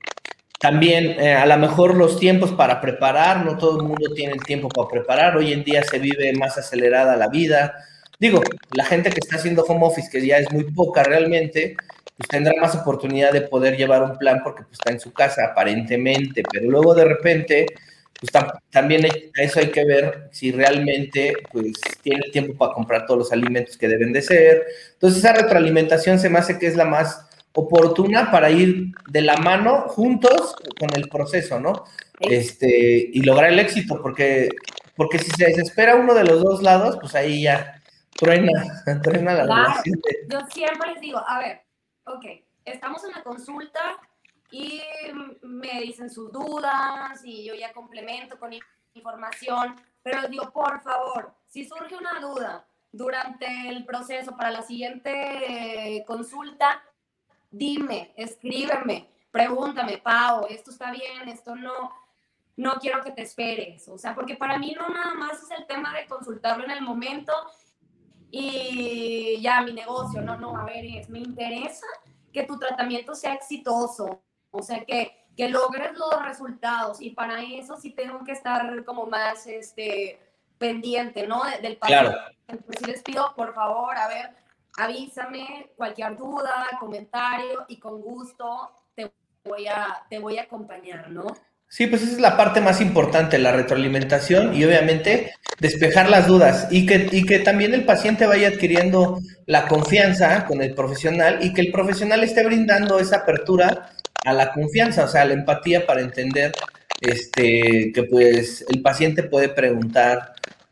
también 0.60 1.19
eh, 1.19 1.34
a 1.34 1.45
lo 1.45 1.58
mejor 1.58 1.95
los 1.95 2.19
tiempos 2.19 2.51
para 2.51 2.80
preparar, 2.82 3.45
no 3.45 3.58
todo 3.58 3.80
el 3.80 3.88
mundo 3.88 4.13
tiene 4.13 4.34
el 4.34 4.43
tiempo 4.43 4.69
para 4.69 4.88
preparar, 4.88 5.38
hoy 5.38 5.54
en 5.54 5.63
día 5.63 5.84
se 5.84 5.99
vive 5.99 6.34
más 6.34 6.58
acelerada 6.58 7.15
la 7.15 7.30
vida. 7.30 7.73
Digo, 8.19 8.41
la 8.73 8.86
gente 8.86 9.10
que 9.10 9.19
está 9.19 9.38
haciendo 9.38 9.63
home 9.63 9.86
office, 9.86 10.10
que 10.12 10.25
ya 10.25 10.38
es 10.38 10.51
muy 10.51 10.65
poca 10.65 11.04
realmente, 11.04 11.75
pues 12.15 12.30
tendrá 12.30 12.54
más 12.62 12.75
oportunidad 12.75 13.34
de 13.34 13.41
poder 13.41 13.75
llevar 13.75 14.04
un 14.04 14.17
plan 14.17 14.41
porque 14.43 14.63
pues, 14.63 14.73
está 14.73 14.91
en 14.91 14.99
su 14.99 15.12
casa 15.12 15.45
aparentemente, 15.45 16.43
pero 16.51 16.69
luego 16.69 16.93
de 16.93 17.06
repente 17.06 17.65
pues 18.21 18.32
también 18.69 19.08
eso 19.36 19.60
hay 19.60 19.71
que 19.71 19.84
ver 19.84 20.30
si 20.32 20.51
realmente 20.51 21.34
pues 21.51 21.73
tiene 22.04 22.30
tiempo 22.32 22.54
para 22.56 22.73
comprar 22.73 23.08
todos 23.08 23.17
los 23.17 23.32
alimentos 23.32 23.75
que 23.75 23.88
deben 23.88 24.13
de 24.13 24.21
ser. 24.21 24.63
Entonces 24.93 25.23
esa 25.23 25.34
retroalimentación 25.34 26.19
se 26.19 26.30
me 26.30 26.38
hace 26.38 26.60
que 26.60 26.67
es 26.67 26.75
la 26.75 26.86
más 26.86 27.25
oportuna 27.53 28.31
para 28.31 28.49
ir 28.49 28.91
de 29.07 29.21
la 29.21 29.37
mano 29.37 29.81
juntos 29.87 30.55
con 30.79 30.89
el 30.95 31.09
proceso, 31.09 31.59
¿no? 31.59 31.83
Este, 32.19 33.09
y 33.13 33.21
lograr 33.23 33.51
el 33.51 33.59
éxito, 33.59 34.01
porque, 34.01 34.49
porque 34.95 35.19
si 35.19 35.31
se 35.31 35.45
desespera 35.45 35.95
uno 35.95 36.13
de 36.13 36.23
los 36.23 36.41
dos 36.43 36.61
lados, 36.61 36.97
pues 36.99 37.15
ahí 37.15 37.43
ya 37.43 37.81
truena, 38.11 38.51
truena 39.03 39.33
la 39.33 39.43
relación. 39.43 39.99
Yo 40.29 40.39
siempre 40.51 40.93
les 40.93 41.01
digo, 41.01 41.21
a 41.27 41.39
ver, 41.39 41.61
ok, 42.05 42.25
estamos 42.65 43.03
en 43.03 43.11
la 43.11 43.23
consulta 43.23 43.79
y 44.51 44.81
me 45.41 45.81
dicen 45.81 46.09
sus 46.09 46.31
dudas 46.31 47.21
y 47.23 47.45
yo 47.45 47.55
ya 47.55 47.73
complemento 47.73 48.37
con 48.37 48.51
información, 48.93 49.75
pero 50.03 50.21
les 50.21 50.29
digo, 50.29 50.51
por 50.51 50.81
favor, 50.81 51.33
si 51.47 51.65
surge 51.65 51.95
una 51.95 52.19
duda 52.19 52.65
durante 52.91 53.69
el 53.69 53.85
proceso 53.85 54.35
para 54.35 54.51
la 54.51 54.61
siguiente 54.61 56.03
consulta, 56.05 56.83
dime, 57.51 58.13
escríbeme, 58.15 59.09
pregúntame, 59.31 59.97
Pau, 59.97 60.47
esto 60.49 60.71
está 60.71 60.91
bien, 60.91 61.27
esto 61.27 61.55
no, 61.55 61.91
no 62.55 62.73
quiero 62.79 63.03
que 63.03 63.11
te 63.11 63.21
esperes. 63.21 63.87
O 63.87 63.97
sea, 63.97 64.15
porque 64.15 64.35
para 64.35 64.57
mí 64.57 64.75
no 64.79 64.89
nada 64.89 65.13
más 65.13 65.43
es 65.43 65.51
el 65.51 65.67
tema 65.67 65.93
de 65.95 66.07
consultarlo 66.07 66.63
en 66.63 66.71
el 66.71 66.81
momento 66.81 67.33
y 68.31 69.39
ya 69.41 69.61
mi 69.61 69.73
negocio, 69.73 70.21
no, 70.21 70.37
no, 70.37 70.57
a 70.57 70.63
ver, 70.63 70.85
es, 70.85 71.09
me 71.09 71.19
interesa 71.19 71.87
que 72.31 72.43
tu 72.43 72.57
tratamiento 72.57 73.13
sea 73.13 73.33
exitoso, 73.33 74.23
o 74.51 74.61
sea, 74.61 74.85
que, 74.85 75.27
que 75.35 75.49
logres 75.49 75.91
los 75.97 76.25
resultados 76.25 77.01
y 77.01 77.09
para 77.09 77.41
eso 77.43 77.75
sí 77.75 77.91
tengo 77.91 78.23
que 78.23 78.31
estar 78.31 78.85
como 78.85 79.05
más, 79.05 79.47
este, 79.47 80.17
pendiente, 80.61 81.27
¿no? 81.27 81.41
Del 81.61 81.75
paciente. 81.75 82.11
Claro. 82.11 82.63
Pues 82.67 82.87
les 82.87 83.01
pido, 83.01 83.33
por 83.35 83.53
favor, 83.53 83.97
a 83.97 84.07
ver, 84.07 84.29
avísame 84.77 85.71
cualquier 85.75 86.17
duda, 86.17 86.67
comentario 86.79 87.65
y 87.67 87.79
con 87.79 88.01
gusto 88.01 88.71
te 88.95 89.12
voy 89.43 89.67
a, 89.67 90.05
te 90.10 90.19
voy 90.19 90.38
a 90.38 90.43
acompañar, 90.43 91.10
¿no? 91.10 91.25
Sí, 91.67 91.88
pues 91.88 92.01
esa 92.01 92.12
es 92.12 92.19
la 92.19 92.36
parte 92.36 92.60
más 92.60 92.81
importante, 92.81 93.38
la 93.38 93.53
retroalimentación 93.53 94.53
y 94.53 94.65
obviamente 94.65 95.31
despejar 95.60 96.10
las 96.10 96.27
dudas 96.27 96.67
y 96.69 96.86
que, 96.86 97.07
y 97.12 97.25
que 97.25 97.39
también 97.39 97.73
el 97.73 97.86
paciente 97.86 98.25
vaya 98.25 98.49
adquiriendo 98.49 99.19
la 99.45 99.67
confianza 99.69 100.45
con 100.45 100.62
el 100.62 100.75
profesional 100.75 101.39
y 101.41 101.53
que 101.53 101.62
el 101.62 101.71
profesional 101.71 102.25
esté 102.25 102.43
brindando 102.43 102.99
esa 102.99 103.17
apertura 103.17 103.89
a 104.25 104.34
la 104.34 104.51
confianza, 104.51 105.05
o 105.05 105.07
sea, 105.07 105.23
la 105.23 105.34
empatía 105.34 105.86
para 105.86 106.01
entender 106.01 106.51
este, 106.99 107.91
que 107.93 108.03
pues 108.03 108.65
el 108.69 108.81
paciente 108.81 109.23
puede 109.23 109.47
preguntar 109.47 110.30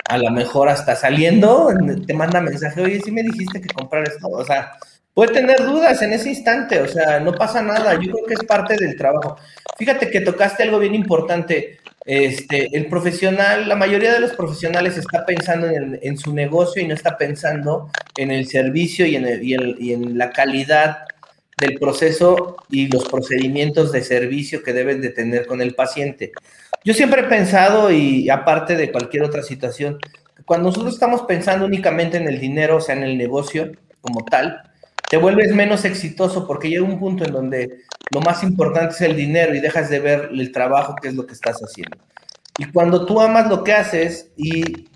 a 0.10 0.18
lo 0.18 0.32
mejor 0.32 0.70
hasta 0.70 0.96
saliendo, 0.96 1.72
te 2.06 2.14
manda 2.16 2.42
mensaje, 2.42 2.82
oye, 2.82 3.00
sí 3.00 3.12
me 3.12 3.22
dijiste 3.22 3.62
que 3.62 3.68
comprar 3.68 4.08
esto, 4.08 4.28
o 4.28 4.44
sea, 4.44 4.74
puede 5.14 5.34
tener 5.34 5.60
dudas 5.60 6.02
en 6.02 6.14
ese 6.14 6.30
instante, 6.30 6.82
o 6.82 6.88
sea, 6.88 7.20
no 7.20 7.32
pasa 7.34 7.62
nada, 7.62 7.94
yo 7.94 8.12
creo 8.12 8.26
que 8.26 8.34
es 8.34 8.44
parte 8.44 8.76
del 8.76 8.98
trabajo. 8.98 9.38
Fíjate 9.78 10.10
que 10.10 10.22
tocaste 10.22 10.64
algo 10.64 10.80
bien 10.80 10.96
importante, 10.96 11.78
este, 12.06 12.76
el 12.76 12.88
profesional, 12.88 13.70
la 13.70 13.76
mayoría 13.76 14.12
de 14.12 14.20
los 14.20 14.32
profesionales 14.32 14.98
está 14.98 15.28
pensando 15.28 15.68
en, 15.68 16.18
su 16.18 16.34
negocio 16.34 16.82
y 16.82 16.88
no 16.88 16.96
está 16.96 17.16
pensando 17.16 17.92
en 18.18 18.32
el 18.32 18.48
servicio 18.48 19.06
y 19.06 19.16
en, 19.16 19.28
y 19.44 19.94
en 19.94 20.18
la 20.18 20.32
calidad 20.32 21.04
del 21.60 21.78
proceso 21.80 22.58
y 22.70 22.88
los 22.88 23.06
procedimientos 23.06 23.92
de 23.92 24.04
servicio 24.04 24.64
que 24.64 24.74
deben 24.74 25.02
de 25.02 25.10
tener 25.10 25.46
con 25.46 25.62
el 25.62 25.76
paciente. 25.76 26.32
Yo 26.84 26.94
siempre 26.94 27.22
he 27.22 27.26
pensado, 27.26 27.92
y 27.92 28.30
aparte 28.30 28.76
de 28.76 28.92
cualquier 28.92 29.24
otra 29.24 29.44
situación, 29.44 29.98
cuando 30.46 30.70
nosotros 30.70 30.94
estamos 30.94 31.24
pensando 31.24 31.66
únicamente 31.66 32.18
en 32.18 32.28
el 32.28 32.40
dinero, 32.40 32.78
o 32.78 32.82
sea, 32.82 32.96
en 32.96 33.04
el 33.04 33.18
negocio 33.18 33.72
como 34.02 34.24
tal, 34.26 34.64
te 35.10 35.18
vuelves 35.18 35.54
menos 35.54 35.86
exitoso 35.86 36.48
porque 36.48 36.70
llega 36.70 36.84
un 36.84 37.00
punto 37.00 37.26
en 37.26 37.32
donde 37.32 37.82
lo 38.12 38.22
más 38.22 38.44
importante 38.44 38.96
es 38.96 39.02
el 39.02 39.16
dinero 39.16 39.54
y 39.54 39.60
dejas 39.60 39.90
de 39.90 40.00
ver 40.00 40.30
el 40.32 40.52
trabajo 40.52 40.96
que 40.96 41.10
es 41.10 41.16
lo 41.16 41.26
que 41.26 41.34
estás 41.34 41.60
haciendo. 41.60 41.98
Y 42.58 42.66
cuando 42.66 43.06
tú 43.06 43.20
amas 43.20 43.48
lo 43.50 43.64
que 43.64 43.74
haces 43.74 44.32
y, 44.38 44.88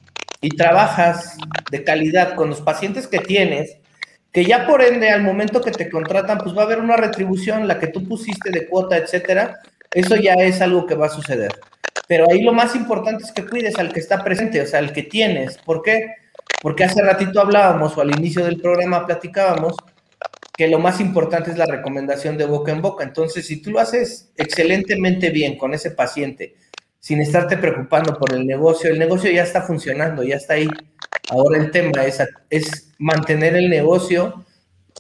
y 0.41 0.49
trabajas 0.49 1.38
de 1.71 1.84
calidad 1.84 2.36
con 2.36 2.49
los 2.49 2.62
pacientes 2.62 3.08
que 3.08 3.19
tienes, 3.19 3.78
que 4.34 4.43
ya 4.43 4.65
por 4.65 4.82
ende 4.82 5.10
al 5.10 5.22
momento 5.22 5.62
que 5.62 5.72
te 5.72 5.89
contratan, 5.89 6.39
pues 6.39 6.58
va 6.58 6.63
a 6.63 6.65
haber 6.65 6.80
una 6.80 6.98
retribución, 6.98 7.67
la 7.67 7.80
que 7.80 7.88
tú 7.88 8.08
pusiste 8.08 8.50
de 8.50 8.67
cuota, 8.67 8.98
etcétera, 8.98 9.60
eso 9.91 10.15
ya 10.15 10.34
es 10.34 10.60
algo 10.60 10.88
que 10.88 10.96
va 10.96 11.06
a 11.06 11.10
suceder. 11.10 11.52
Pero 12.08 12.26
ahí 12.30 12.41
lo 12.41 12.52
más 12.52 12.76
importante 12.76 13.24
es 13.24 13.32
que 13.32 13.46
cuides 13.46 13.78
al 13.78 13.93
que 13.93 14.00
está 14.00 14.24
presente, 14.24 14.60
o 14.60 14.65
sea, 14.65 14.80
al 14.80 14.91
que 14.91 15.04
tienes. 15.04 15.60
¿Por 15.60 15.84
qué? 15.84 16.15
Porque 16.62 16.84
hace 16.84 17.02
ratito 17.04 17.39
hablábamos 17.39 17.96
o 17.96 18.02
al 18.02 18.10
inicio 18.17 18.43
del 18.43 18.60
programa 18.60 19.06
platicábamos 19.06 19.76
que 20.58 20.67
lo 20.67 20.80
más 20.80 21.00
importante 21.00 21.52
es 21.52 21.58
la 21.58 21.65
recomendación 21.65 22.38
de 22.38 22.46
boca 22.46 22.72
en 22.72 22.82
boca. 22.82 23.04
Entonces, 23.04 23.46
si 23.46 23.62
tú 23.62 23.72
lo 23.72 23.80
haces 23.80 24.32
excelentemente 24.36 25.30
bien 25.30 25.58
con 25.58 25.74
ese 25.74 25.91
paciente, 25.91 26.56
sin 27.04 27.20
estarte 27.20 27.58
preocupando 27.58 28.18
por 28.18 28.34
el 28.34 28.48
negocio, 28.48 28.89
el 28.89 28.98
negocio 28.98 29.30
ya 29.30 29.44
está 29.44 29.62
funcionando, 29.62 30.24
ya 30.24 30.38
está 30.38 30.54
ahí. 30.54 30.70
Ahora 31.30 31.58
el 31.58 31.70
tema 31.70 32.06
es, 32.06 32.24
es 32.50 32.94
mantener 32.98 33.58
el 33.58 33.70
negocio 33.70 34.46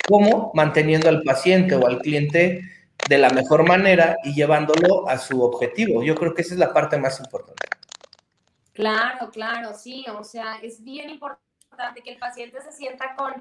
como 0.05 0.51
manteniendo 0.53 1.07
al 1.07 1.23
paciente 1.23 1.75
o 1.75 1.87
al 1.87 1.99
cliente 1.99 2.61
de 3.07 3.17
la 3.17 3.29
mejor 3.29 3.65
manera 3.65 4.17
y 4.25 4.33
llevándolo 4.33 5.07
a 5.07 5.17
su 5.17 5.41
objetivo. 5.41 6.03
Yo 6.03 6.13
creo 6.15 6.33
que 6.33 6.41
esa 6.41 6.55
es 6.55 6.59
la 6.59 6.73
parte 6.73 6.97
más 6.97 7.21
importante. 7.21 7.69
Claro, 8.73 9.29
claro, 9.31 9.73
sí, 9.73 10.05
o 10.13 10.25
sea, 10.25 10.57
es 10.61 10.83
bien 10.83 11.09
importante 11.09 12.01
que 12.03 12.11
el 12.11 12.19
paciente 12.19 12.59
se 12.59 12.73
sienta 12.73 13.15
con, 13.15 13.31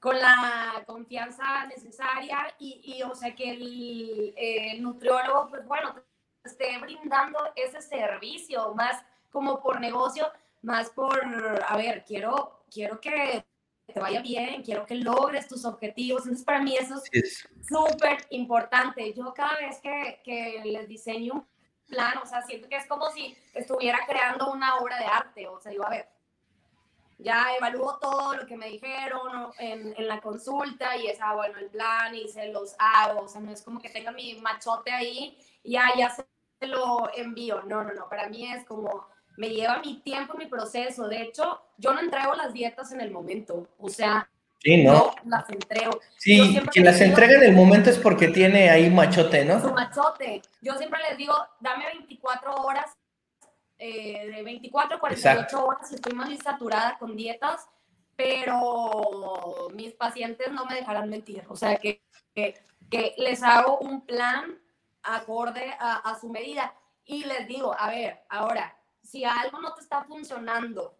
con 0.00 0.18
la 0.18 0.82
confianza 0.86 1.66
necesaria 1.68 2.52
y, 2.58 2.96
y 2.96 3.02
o 3.04 3.14
sea, 3.14 3.32
que 3.36 3.52
el, 3.52 4.34
el, 4.36 4.82
nutriólogo, 4.82 5.50
pues 5.50 5.64
bueno, 5.68 5.94
esté 6.48 6.78
brindando 6.78 7.38
ese 7.54 7.80
servicio, 7.80 8.74
más 8.74 9.02
como 9.30 9.60
por 9.60 9.80
negocio, 9.80 10.30
más 10.62 10.90
por, 10.90 11.64
a 11.66 11.76
ver, 11.76 12.04
quiero, 12.04 12.64
quiero 12.70 13.00
que 13.00 13.44
te 13.92 14.00
vaya 14.00 14.20
bien, 14.20 14.62
quiero 14.62 14.84
que 14.84 14.96
logres 14.96 15.48
tus 15.48 15.64
objetivos. 15.64 16.22
Entonces, 16.22 16.44
para 16.44 16.60
mí 16.60 16.76
eso 16.76 17.00
es 17.12 17.48
súper 17.66 18.26
importante. 18.30 19.12
Yo 19.14 19.32
cada 19.32 19.56
vez 19.56 19.80
que, 19.80 20.20
que, 20.24 20.62
les 20.64 20.88
diseño 20.88 21.34
un 21.34 21.46
plan, 21.86 22.18
o 22.18 22.26
sea, 22.26 22.42
siento 22.42 22.68
que 22.68 22.76
es 22.76 22.86
como 22.86 23.10
si 23.10 23.36
estuviera 23.54 24.00
creando 24.06 24.52
una 24.52 24.76
obra 24.76 24.98
de 24.98 25.06
arte. 25.06 25.48
O 25.48 25.58
sea, 25.60 25.72
digo, 25.72 25.86
a 25.86 25.90
ver, 25.90 26.08
ya 27.18 27.56
evalúo 27.56 27.98
todo 27.98 28.34
lo 28.36 28.46
que 28.46 28.56
me 28.56 28.68
dijeron 28.68 29.52
en, 29.58 29.94
en 29.96 30.08
la 30.08 30.20
consulta 30.20 30.96
y 30.96 31.06
es, 31.06 31.18
ah, 31.22 31.34
bueno, 31.34 31.58
el 31.58 31.70
plan 31.70 32.14
y 32.14 32.28
se 32.28 32.48
los 32.48 32.76
hago. 32.78 33.22
O 33.22 33.28
sea, 33.28 33.40
no 33.40 33.50
es 33.50 33.62
como 33.62 33.80
que 33.80 33.88
tenga 33.88 34.12
mi 34.12 34.34
machote 34.34 34.92
ahí 34.92 35.38
y 35.62 35.72
ya, 35.72 35.90
ya 35.96 36.14
se 36.58 36.66
lo 36.66 37.10
envío. 37.14 37.62
No, 37.62 37.82
no, 37.82 37.92
no. 37.92 38.08
Para 38.08 38.28
mí 38.28 38.50
es 38.50 38.64
como 38.64 39.06
me 39.38 39.50
lleva 39.50 39.78
mi 39.78 40.00
tiempo, 40.00 40.36
mi 40.36 40.46
proceso. 40.46 41.06
De 41.06 41.22
hecho, 41.22 41.62
yo 41.76 41.94
no 41.94 42.00
entrego 42.00 42.34
las 42.34 42.52
dietas 42.52 42.92
en 42.92 43.00
el 43.00 43.12
momento. 43.12 43.68
O 43.78 43.88
sea, 43.88 44.28
sí, 44.60 44.82
¿no? 44.82 45.14
las 45.24 45.48
entrego. 45.48 46.00
Sí, 46.16 46.58
quien 46.72 46.84
las 46.84 47.00
entrega 47.00 47.34
en 47.34 47.44
el 47.44 47.52
momento 47.54 47.88
es 47.88 47.98
porque 47.98 48.28
tiene 48.28 48.68
ahí 48.68 48.90
machote, 48.90 49.44
¿no? 49.44 49.60
Su 49.60 49.72
machote. 49.72 50.42
Yo 50.60 50.74
siempre 50.74 51.00
les 51.08 51.16
digo, 51.16 51.34
dame 51.60 51.86
24 51.86 52.52
horas, 52.52 52.96
eh, 53.78 54.28
de 54.34 54.42
24 54.42 54.96
a 54.96 55.00
48 55.00 55.64
horas, 55.64 55.92
estoy 55.92 56.12
más 56.14 56.36
saturada 56.42 56.98
con 56.98 57.16
dietas, 57.16 57.68
pero 58.16 59.68
mis 59.72 59.92
pacientes 59.92 60.50
no 60.50 60.66
me 60.66 60.74
dejarán 60.74 61.08
mentir. 61.08 61.44
O 61.48 61.54
sea, 61.54 61.76
que, 61.76 62.02
que, 62.34 63.14
les 63.18 63.44
hago 63.44 63.78
un 63.78 64.04
plan 64.04 64.58
acorde 65.02 65.74
a, 65.78 65.96
a 65.96 66.18
su 66.18 66.28
medida. 66.28 66.74
Y 67.04 67.24
les 67.24 67.46
digo, 67.46 67.74
a 67.78 67.90
ver, 67.90 68.24
ahora, 68.28 68.76
si 69.02 69.24
algo 69.24 69.60
no 69.60 69.74
te 69.74 69.80
está 69.80 70.04
funcionando 70.04 70.94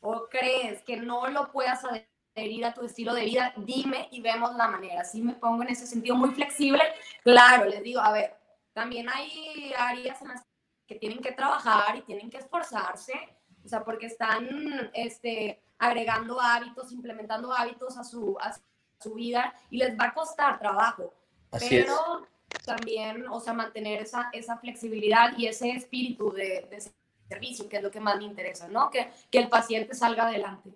o 0.00 0.28
crees 0.28 0.82
que 0.82 0.98
no 0.98 1.28
lo 1.28 1.50
puedas 1.50 1.82
adherir 1.84 2.66
a 2.66 2.74
tu 2.74 2.84
estilo 2.84 3.14
de 3.14 3.24
vida, 3.24 3.54
dime 3.56 4.08
y 4.10 4.20
vemos 4.20 4.54
la 4.54 4.68
manera. 4.68 5.04
Si 5.04 5.22
me 5.22 5.34
pongo 5.34 5.62
en 5.62 5.70
ese 5.70 5.86
sentido 5.86 6.16
muy 6.16 6.30
flexible, 6.30 6.82
claro, 7.22 7.64
les 7.64 7.82
digo, 7.82 8.00
a 8.00 8.12
ver, 8.12 8.36
también 8.74 9.08
hay 9.08 9.72
áreas 9.78 10.20
en 10.20 10.28
las 10.28 10.42
que 10.86 10.96
tienen 10.96 11.20
que 11.20 11.32
trabajar 11.32 11.96
y 11.96 12.02
tienen 12.02 12.28
que 12.28 12.38
esforzarse, 12.38 13.14
o 13.64 13.68
sea, 13.68 13.82
porque 13.82 14.06
están 14.06 14.90
este, 14.92 15.62
agregando 15.78 16.40
hábitos, 16.40 16.92
implementando 16.92 17.52
hábitos 17.52 17.96
a 17.96 18.04
su, 18.04 18.36
a 18.40 18.52
su 19.00 19.14
vida 19.14 19.54
y 19.70 19.78
les 19.78 19.98
va 19.98 20.06
a 20.06 20.14
costar 20.14 20.58
trabajo. 20.58 21.14
pero 21.50 22.26
también, 22.64 23.26
o 23.28 23.40
sea, 23.40 23.52
mantener 23.52 24.02
esa, 24.02 24.30
esa 24.32 24.56
flexibilidad 24.58 25.36
y 25.36 25.46
ese 25.46 25.70
espíritu 25.70 26.32
de, 26.32 26.66
de 26.70 26.82
servicio, 27.28 27.68
que 27.68 27.76
es 27.76 27.82
lo 27.82 27.90
que 27.90 28.00
más 28.00 28.18
me 28.18 28.24
interesa, 28.24 28.68
¿no? 28.68 28.90
Que, 28.90 29.08
que 29.30 29.38
el 29.38 29.48
paciente 29.48 29.94
salga 29.94 30.26
adelante. 30.28 30.70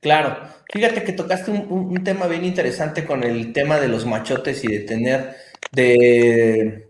Claro, 0.00 0.36
fíjate 0.72 1.04
que 1.04 1.12
tocaste 1.12 1.52
un, 1.52 1.66
un, 1.70 2.02
tema 2.02 2.26
bien 2.26 2.44
interesante 2.44 3.04
con 3.06 3.22
el 3.22 3.52
tema 3.52 3.78
de 3.78 3.86
los 3.86 4.04
machotes 4.04 4.64
y 4.64 4.66
de 4.66 4.80
tener, 4.80 5.36
de, 5.70 6.88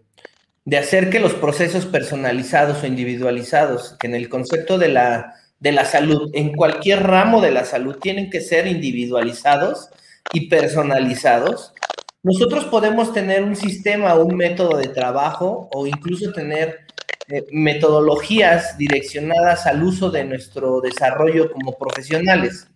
de 0.64 0.78
hacer 0.78 1.10
que 1.10 1.20
los 1.20 1.34
procesos 1.34 1.84
personalizados 1.84 2.82
o 2.82 2.86
individualizados, 2.86 3.96
que 4.00 4.06
en 4.06 4.14
el 4.14 4.30
concepto 4.30 4.78
de 4.78 4.88
la, 4.88 5.34
de 5.60 5.72
la 5.72 5.84
salud, 5.84 6.30
en 6.32 6.54
cualquier 6.54 7.02
ramo 7.02 7.42
de 7.42 7.50
la 7.50 7.66
salud, 7.66 7.96
tienen 8.00 8.30
que 8.30 8.40
ser 8.40 8.66
individualizados 8.66 9.90
y 10.32 10.48
personalizados, 10.48 11.74
nosotros 12.22 12.64
podemos 12.66 13.12
tener 13.12 13.42
un 13.42 13.56
sistema, 13.56 14.14
un 14.14 14.36
método 14.36 14.78
de 14.78 14.88
trabajo 14.88 15.68
o 15.72 15.86
incluso 15.86 16.32
tener 16.32 16.86
eh, 17.28 17.44
metodologías 17.50 18.76
direccionadas 18.78 19.66
al 19.66 19.82
uso 19.82 20.10
de 20.10 20.24
nuestro 20.24 20.80
desarrollo 20.80 21.52
como 21.52 21.76
profesionales. 21.76 22.68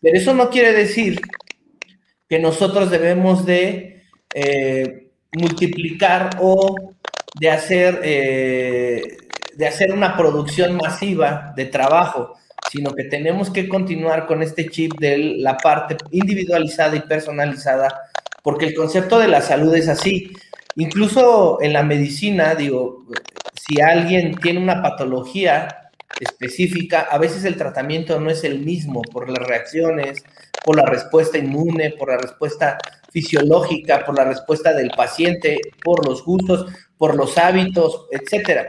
Pero 0.00 0.16
eso 0.16 0.34
no 0.34 0.50
quiere 0.50 0.72
decir 0.72 1.20
que 2.28 2.38
nosotros 2.38 2.90
debemos 2.90 3.46
de 3.46 4.02
eh, 4.34 5.10
multiplicar 5.32 6.30
o 6.40 6.74
de 7.40 7.50
hacer, 7.50 8.00
eh, 8.02 9.16
de 9.54 9.66
hacer 9.66 9.92
una 9.92 10.16
producción 10.16 10.76
masiva 10.76 11.52
de 11.56 11.66
trabajo, 11.66 12.34
sino 12.70 12.94
que 12.94 13.04
tenemos 13.04 13.50
que 13.50 13.68
continuar 13.68 14.26
con 14.26 14.42
este 14.42 14.68
chip 14.68 14.92
de 14.98 15.18
la 15.18 15.56
parte 15.56 15.96
individualizada 16.10 16.96
y 16.96 17.00
personalizada, 17.00 18.07
porque 18.42 18.66
el 18.66 18.74
concepto 18.74 19.18
de 19.18 19.28
la 19.28 19.40
salud 19.40 19.74
es 19.74 19.88
así. 19.88 20.32
Incluso 20.76 21.58
en 21.60 21.72
la 21.72 21.82
medicina, 21.82 22.54
digo, 22.54 23.06
si 23.68 23.80
alguien 23.80 24.36
tiene 24.36 24.60
una 24.60 24.82
patología 24.82 25.90
específica, 26.20 27.00
a 27.10 27.18
veces 27.18 27.44
el 27.44 27.56
tratamiento 27.56 28.18
no 28.20 28.30
es 28.30 28.44
el 28.44 28.60
mismo 28.60 29.02
por 29.02 29.28
las 29.28 29.46
reacciones, 29.46 30.22
por 30.64 30.76
la 30.76 30.86
respuesta 30.86 31.38
inmune, 31.38 31.90
por 31.98 32.10
la 32.10 32.18
respuesta 32.18 32.78
fisiológica, 33.10 34.04
por 34.04 34.16
la 34.16 34.24
respuesta 34.24 34.72
del 34.72 34.90
paciente, 34.90 35.60
por 35.82 36.06
los 36.06 36.24
gustos, 36.24 36.66
por 36.96 37.16
los 37.16 37.38
hábitos, 37.38 38.06
etcétera. 38.10 38.68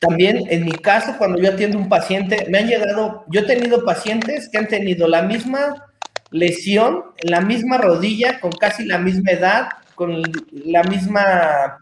También 0.00 0.44
en 0.50 0.64
mi 0.64 0.72
caso, 0.72 1.14
cuando 1.18 1.40
yo 1.40 1.50
atiendo 1.50 1.78
un 1.78 1.88
paciente, 1.88 2.46
me 2.48 2.58
han 2.58 2.68
llegado, 2.68 3.24
yo 3.28 3.40
he 3.40 3.44
tenido 3.44 3.84
pacientes 3.84 4.48
que 4.48 4.58
han 4.58 4.68
tenido 4.68 5.08
la 5.08 5.22
misma 5.22 5.86
lesión, 6.30 7.04
la 7.22 7.40
misma 7.40 7.78
rodilla, 7.78 8.40
con 8.40 8.52
casi 8.52 8.84
la 8.84 8.98
misma 8.98 9.32
edad, 9.32 9.68
con 9.94 10.22
la 10.50 10.82
misma 10.82 11.78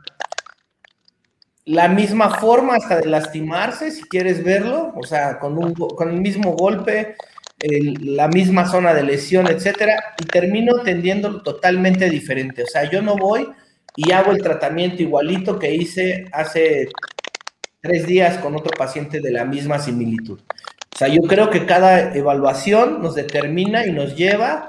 la 1.66 1.88
misma 1.88 2.30
forma 2.38 2.76
hasta 2.76 3.00
de 3.00 3.06
lastimarse, 3.06 3.90
si 3.90 4.02
quieres 4.02 4.44
verlo, 4.44 4.92
o 4.96 5.02
sea, 5.02 5.38
con, 5.38 5.56
un, 5.56 5.72
con 5.72 6.10
el 6.10 6.20
mismo 6.20 6.52
golpe, 6.52 7.16
la 7.58 8.28
misma 8.28 8.66
zona 8.66 8.92
de 8.92 9.02
lesión, 9.02 9.46
etcétera, 9.46 10.14
y 10.18 10.26
termino 10.26 10.80
tendiendo 10.82 11.42
totalmente 11.42 12.10
diferente. 12.10 12.64
O 12.64 12.66
sea, 12.66 12.90
yo 12.90 13.00
no 13.00 13.16
voy 13.16 13.48
y 13.96 14.12
hago 14.12 14.32
el 14.32 14.42
tratamiento 14.42 15.02
igualito 15.02 15.58
que 15.58 15.74
hice 15.74 16.26
hace 16.32 16.88
tres 17.80 18.06
días 18.06 18.38
con 18.38 18.54
otro 18.54 18.70
paciente 18.76 19.20
de 19.20 19.30
la 19.30 19.46
misma 19.46 19.78
similitud. 19.78 20.40
O 20.94 20.96
sea, 20.96 21.08
yo 21.08 21.22
creo 21.22 21.50
que 21.50 21.66
cada 21.66 22.14
evaluación 22.14 23.02
nos 23.02 23.16
determina 23.16 23.84
y 23.84 23.92
nos 23.92 24.14
lleva 24.14 24.52
a 24.52 24.68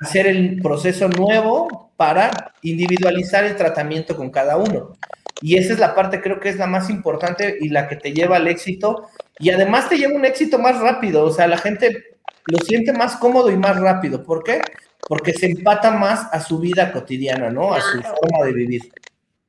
hacer 0.00 0.26
el 0.26 0.60
proceso 0.62 1.08
nuevo 1.08 1.92
para 1.96 2.54
individualizar 2.62 3.44
el 3.44 3.56
tratamiento 3.56 4.16
con 4.16 4.30
cada 4.30 4.56
uno. 4.56 4.94
Y 5.42 5.58
esa 5.58 5.74
es 5.74 5.78
la 5.78 5.94
parte, 5.94 6.22
creo 6.22 6.40
que 6.40 6.48
es 6.48 6.56
la 6.56 6.66
más 6.66 6.88
importante 6.88 7.58
y 7.60 7.68
la 7.68 7.88
que 7.88 7.96
te 7.96 8.12
lleva 8.12 8.36
al 8.36 8.48
éxito. 8.48 9.08
Y 9.38 9.50
además 9.50 9.88
te 9.90 9.98
lleva 9.98 10.14
un 10.14 10.24
éxito 10.24 10.58
más 10.58 10.80
rápido. 10.80 11.24
O 11.24 11.30
sea, 11.30 11.46
la 11.46 11.58
gente 11.58 12.16
lo 12.46 12.58
siente 12.58 12.94
más 12.94 13.16
cómodo 13.16 13.50
y 13.50 13.56
más 13.58 13.78
rápido. 13.78 14.24
¿Por 14.24 14.42
qué? 14.42 14.62
Porque 15.06 15.34
se 15.34 15.46
empata 15.46 15.90
más 15.90 16.32
a 16.32 16.40
su 16.40 16.58
vida 16.58 16.90
cotidiana, 16.90 17.50
¿no? 17.50 17.74
A 17.74 17.82
su 17.82 18.00
forma 18.02 18.46
de 18.46 18.52
vivir. 18.54 18.92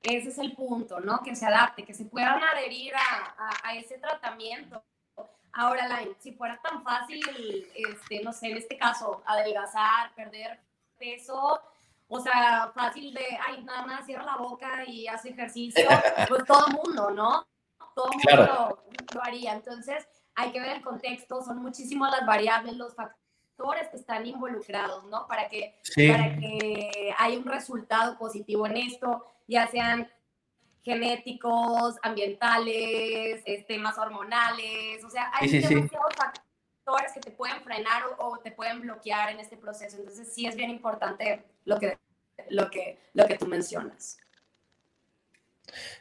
Ese 0.03 0.29
es 0.29 0.37
el 0.39 0.53
punto, 0.53 0.99
¿no? 0.99 1.21
Que 1.23 1.35
se 1.35 1.45
adapte, 1.45 1.83
que 1.83 1.93
se 1.93 2.05
puedan 2.05 2.41
adherir 2.43 2.93
a, 2.95 3.69
a, 3.69 3.75
ese 3.75 3.97
tratamiento. 3.97 4.83
Ahora, 5.53 5.87
si 6.19 6.33
fuera 6.33 6.59
tan 6.61 6.83
fácil, 6.83 7.21
este, 7.75 8.23
no 8.23 8.31
sé, 8.31 8.51
en 8.51 8.57
este 8.57 8.77
caso, 8.77 9.23
adelgazar, 9.25 10.13
perder 10.15 10.59
peso, 10.97 11.59
o 12.07 12.19
sea, 12.19 12.71
fácil 12.73 13.13
de, 13.13 13.25
ay, 13.47 13.63
nada 13.63 13.85
más 13.85 14.05
cierra 14.05 14.23
la 14.23 14.37
boca 14.37 14.83
y 14.85 15.07
hace 15.07 15.29
ejercicio, 15.29 15.83
pues 16.29 16.45
todo 16.45 16.67
el 16.67 16.73
mundo, 16.73 17.11
¿no? 17.11 17.45
Todo 17.95 18.09
el 18.11 18.37
mundo 18.37 18.83
lo, 19.13 19.23
haría. 19.23 19.53
Entonces, 19.53 20.07
hay 20.35 20.51
que 20.51 20.59
ver 20.59 20.77
el 20.77 20.81
contexto, 20.81 21.41
son 21.43 21.57
muchísimas 21.57 22.11
las 22.11 22.25
variables, 22.25 22.75
los 22.75 22.95
factores 22.95 23.89
que 23.89 23.97
están 23.97 24.25
involucrados, 24.25 25.03
¿no? 25.05 25.27
Para 25.27 25.49
que, 25.49 25.79
para 26.07 26.37
que 26.37 27.13
haya 27.17 27.37
un 27.37 27.45
resultado 27.45 28.17
positivo 28.17 28.67
en 28.67 28.77
esto, 28.77 29.25
ya 29.47 29.67
sean 29.67 30.09
genéticos, 30.87 31.95
ambientales, 32.01 33.43
temas 33.67 33.97
hormonales, 33.97 35.03
o 35.03 35.09
sea, 35.09 35.29
hay 35.33 35.49
demasiados 35.49 36.13
factores 36.15 37.11
que 37.13 37.19
te 37.19 37.31
pueden 37.31 37.61
frenar 37.61 38.03
o, 38.17 38.27
o, 38.27 38.37
te 38.37 38.51
pueden 38.51 38.79
bloquear 38.79 39.31
en 39.31 39.41
este 39.41 39.57
proceso. 39.57 39.97
Entonces, 39.97 40.33
sí 40.33 40.47
es 40.47 40.55
bien 40.55 40.69
importante 40.69 41.43
lo 41.65 41.77
que, 41.77 41.97
lo 42.49 42.71
que, 42.71 42.97
lo 43.13 43.27
que 43.27 43.37
tú 43.37 43.47
mencionas. 43.47 44.17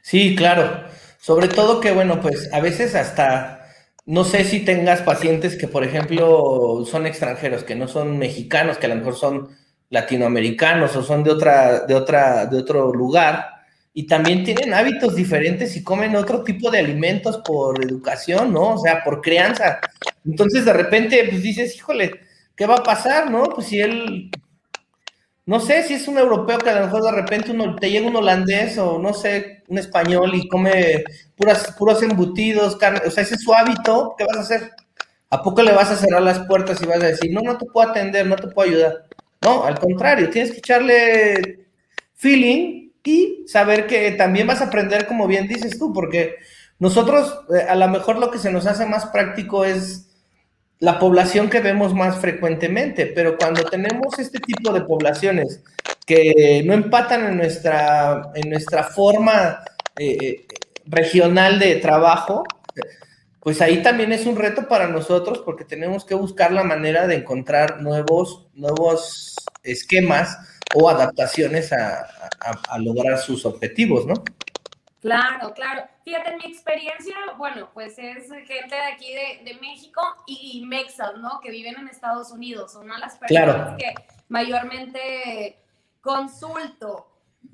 Sí, 0.02 0.36
claro. 0.36 0.84
Sobre 1.18 1.48
todo 1.48 1.80
que, 1.80 1.90
bueno, 1.90 2.20
pues 2.20 2.52
a 2.52 2.60
veces 2.60 2.94
hasta 2.94 3.66
no 4.04 4.22
sé 4.22 4.44
si 4.44 4.64
tengas 4.64 5.02
pacientes 5.02 5.56
que, 5.56 5.66
por 5.66 5.82
ejemplo, 5.82 6.84
son 6.86 7.06
extranjeros, 7.06 7.64
que 7.64 7.74
no 7.74 7.88
son 7.88 8.18
mexicanos, 8.18 8.78
que 8.78 8.86
a 8.86 8.90
lo 8.90 8.94
mejor 8.94 9.16
son 9.16 9.56
latinoamericanos 9.90 10.94
o 10.94 11.02
son 11.02 11.24
de 11.24 11.32
otra, 11.32 11.80
de 11.80 11.94
otra, 11.96 12.46
de 12.46 12.58
otro 12.58 12.92
lugar, 12.92 13.55
y 13.98 14.06
también 14.06 14.44
tienen 14.44 14.74
hábitos 14.74 15.14
diferentes 15.14 15.74
y 15.74 15.82
comen 15.82 16.16
otro 16.16 16.44
tipo 16.44 16.70
de 16.70 16.80
alimentos 16.80 17.38
por 17.38 17.82
educación, 17.82 18.52
¿no? 18.52 18.74
O 18.74 18.78
sea, 18.78 19.02
por 19.02 19.22
crianza. 19.22 19.80
Entonces, 20.22 20.66
de 20.66 20.74
repente, 20.74 21.26
pues 21.30 21.42
dices, 21.42 21.74
híjole, 21.74 22.10
¿qué 22.54 22.66
va 22.66 22.74
a 22.74 22.82
pasar, 22.82 23.30
no? 23.30 23.44
Pues 23.44 23.68
si 23.68 23.80
él 23.80 24.30
no 25.46 25.60
sé 25.60 25.82
si 25.84 25.94
es 25.94 26.08
un 26.08 26.18
europeo 26.18 26.58
que 26.58 26.68
a 26.68 26.78
lo 26.78 26.84
mejor 26.84 27.04
de 27.04 27.12
repente 27.12 27.52
uno, 27.52 27.74
te 27.76 27.90
llega 27.90 28.06
un 28.06 28.16
holandés 28.16 28.76
o 28.76 28.98
no 28.98 29.14
sé, 29.14 29.62
un 29.68 29.78
español 29.78 30.34
y 30.34 30.46
come 30.46 31.02
puras, 31.34 31.74
puros 31.78 32.02
embutidos, 32.02 32.76
carne, 32.76 33.00
o 33.06 33.10
sea, 33.10 33.22
ese 33.22 33.36
es 33.36 33.44
su 33.44 33.54
hábito, 33.54 34.14
¿qué 34.18 34.26
vas 34.26 34.36
a 34.36 34.40
hacer? 34.40 34.72
¿A 35.30 35.42
poco 35.42 35.62
le 35.62 35.72
vas 35.72 35.90
a 35.90 35.96
cerrar 35.96 36.20
las 36.20 36.40
puertas 36.46 36.82
y 36.82 36.86
vas 36.86 37.02
a 37.02 37.06
decir, 37.06 37.32
no, 37.32 37.40
no 37.40 37.56
te 37.56 37.64
puedo 37.64 37.88
atender, 37.88 38.26
no 38.26 38.36
te 38.36 38.48
puedo 38.48 38.68
ayudar? 38.68 39.04
No, 39.40 39.64
al 39.64 39.78
contrario, 39.78 40.28
tienes 40.28 40.52
que 40.52 40.58
echarle 40.58 41.66
feeling 42.14 42.85
y 43.06 43.44
saber 43.46 43.86
que 43.86 44.10
también 44.12 44.46
vas 44.46 44.60
a 44.60 44.66
aprender, 44.66 45.06
como 45.06 45.26
bien 45.26 45.46
dices 45.46 45.78
tú, 45.78 45.92
porque 45.92 46.36
nosotros 46.78 47.40
eh, 47.54 47.62
a 47.68 47.74
lo 47.74 47.88
mejor 47.88 48.18
lo 48.18 48.30
que 48.30 48.38
se 48.38 48.50
nos 48.50 48.66
hace 48.66 48.84
más 48.84 49.06
práctico 49.06 49.64
es 49.64 50.08
la 50.78 50.98
población 50.98 51.48
que 51.48 51.60
vemos 51.60 51.94
más 51.94 52.18
frecuentemente, 52.18 53.06
pero 53.06 53.38
cuando 53.38 53.64
tenemos 53.64 54.18
este 54.18 54.40
tipo 54.40 54.72
de 54.72 54.82
poblaciones 54.82 55.62
que 56.04 56.62
no 56.66 56.74
empatan 56.74 57.26
en 57.26 57.36
nuestra, 57.38 58.30
en 58.34 58.50
nuestra 58.50 58.84
forma 58.84 59.60
eh, 59.98 60.18
eh, 60.20 60.46
regional 60.84 61.58
de 61.58 61.76
trabajo, 61.76 62.44
pues 63.40 63.62
ahí 63.62 63.82
también 63.82 64.12
es 64.12 64.26
un 64.26 64.36
reto 64.36 64.68
para 64.68 64.88
nosotros 64.88 65.42
porque 65.44 65.64
tenemos 65.64 66.04
que 66.04 66.14
buscar 66.16 66.52
la 66.52 66.64
manera 66.64 67.06
de 67.06 67.14
encontrar 67.14 67.80
nuevos, 67.80 68.48
nuevos 68.54 69.36
esquemas 69.62 70.36
o 70.78 70.88
adaptaciones 70.88 71.72
a, 71.72 72.06
a 72.68 72.78
lograr 72.78 73.18
sus 73.18 73.46
objetivos, 73.46 74.06
¿no? 74.06 74.14
Claro, 75.06 75.54
claro. 75.54 75.86
Fíjate, 76.04 76.30
en 76.30 76.38
mi 76.38 76.46
experiencia, 76.46 77.14
bueno, 77.38 77.70
pues 77.72 77.96
es 77.96 78.28
gente 78.28 78.74
de 78.74 78.92
aquí 78.92 79.14
de, 79.44 79.54
México 79.60 80.02
y, 80.26 80.64
mexas, 80.66 81.16
¿no? 81.18 81.38
Que 81.40 81.52
viven 81.52 81.76
en 81.78 81.86
Estados 81.86 82.32
Unidos. 82.32 82.72
Son 82.72 82.88
las 82.88 83.16
personas 83.16 83.76
que 83.78 83.94
mayormente 84.28 85.62
consulto. 86.00 87.06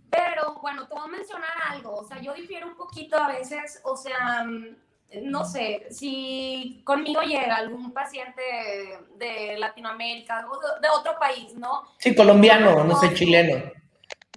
Pero 0.09 0.61
bueno, 0.63 0.87
te 0.87 0.95
voy 0.95 1.05
a 1.05 1.09
mencionar 1.09 1.51
algo. 1.69 1.95
O 1.95 2.05
sea, 2.05 2.23
yo 2.23 2.33
difiero 2.33 2.69
un 2.69 2.75
poquito 2.75 3.19
a 3.19 3.29
veces, 3.29 3.83
o 3.85 3.99
sea, 3.99 4.47
no 5.23 5.45
sé, 5.45 5.87
si 5.91 6.83
conmigo 6.85 7.21
llega 7.23 7.57
algún 7.57 7.93
paciente 7.93 8.43
de 9.17 9.59
Latinoamérica 9.59 10.47
o 10.51 10.81
de, 10.81 10.89
otro 10.89 11.19
país, 11.19 11.55
¿no? 11.55 11.83
Sí, 11.99 12.15
colombiano, 12.15 12.85
no 12.85 12.99
sé, 12.99 13.13
chileno 13.15 13.73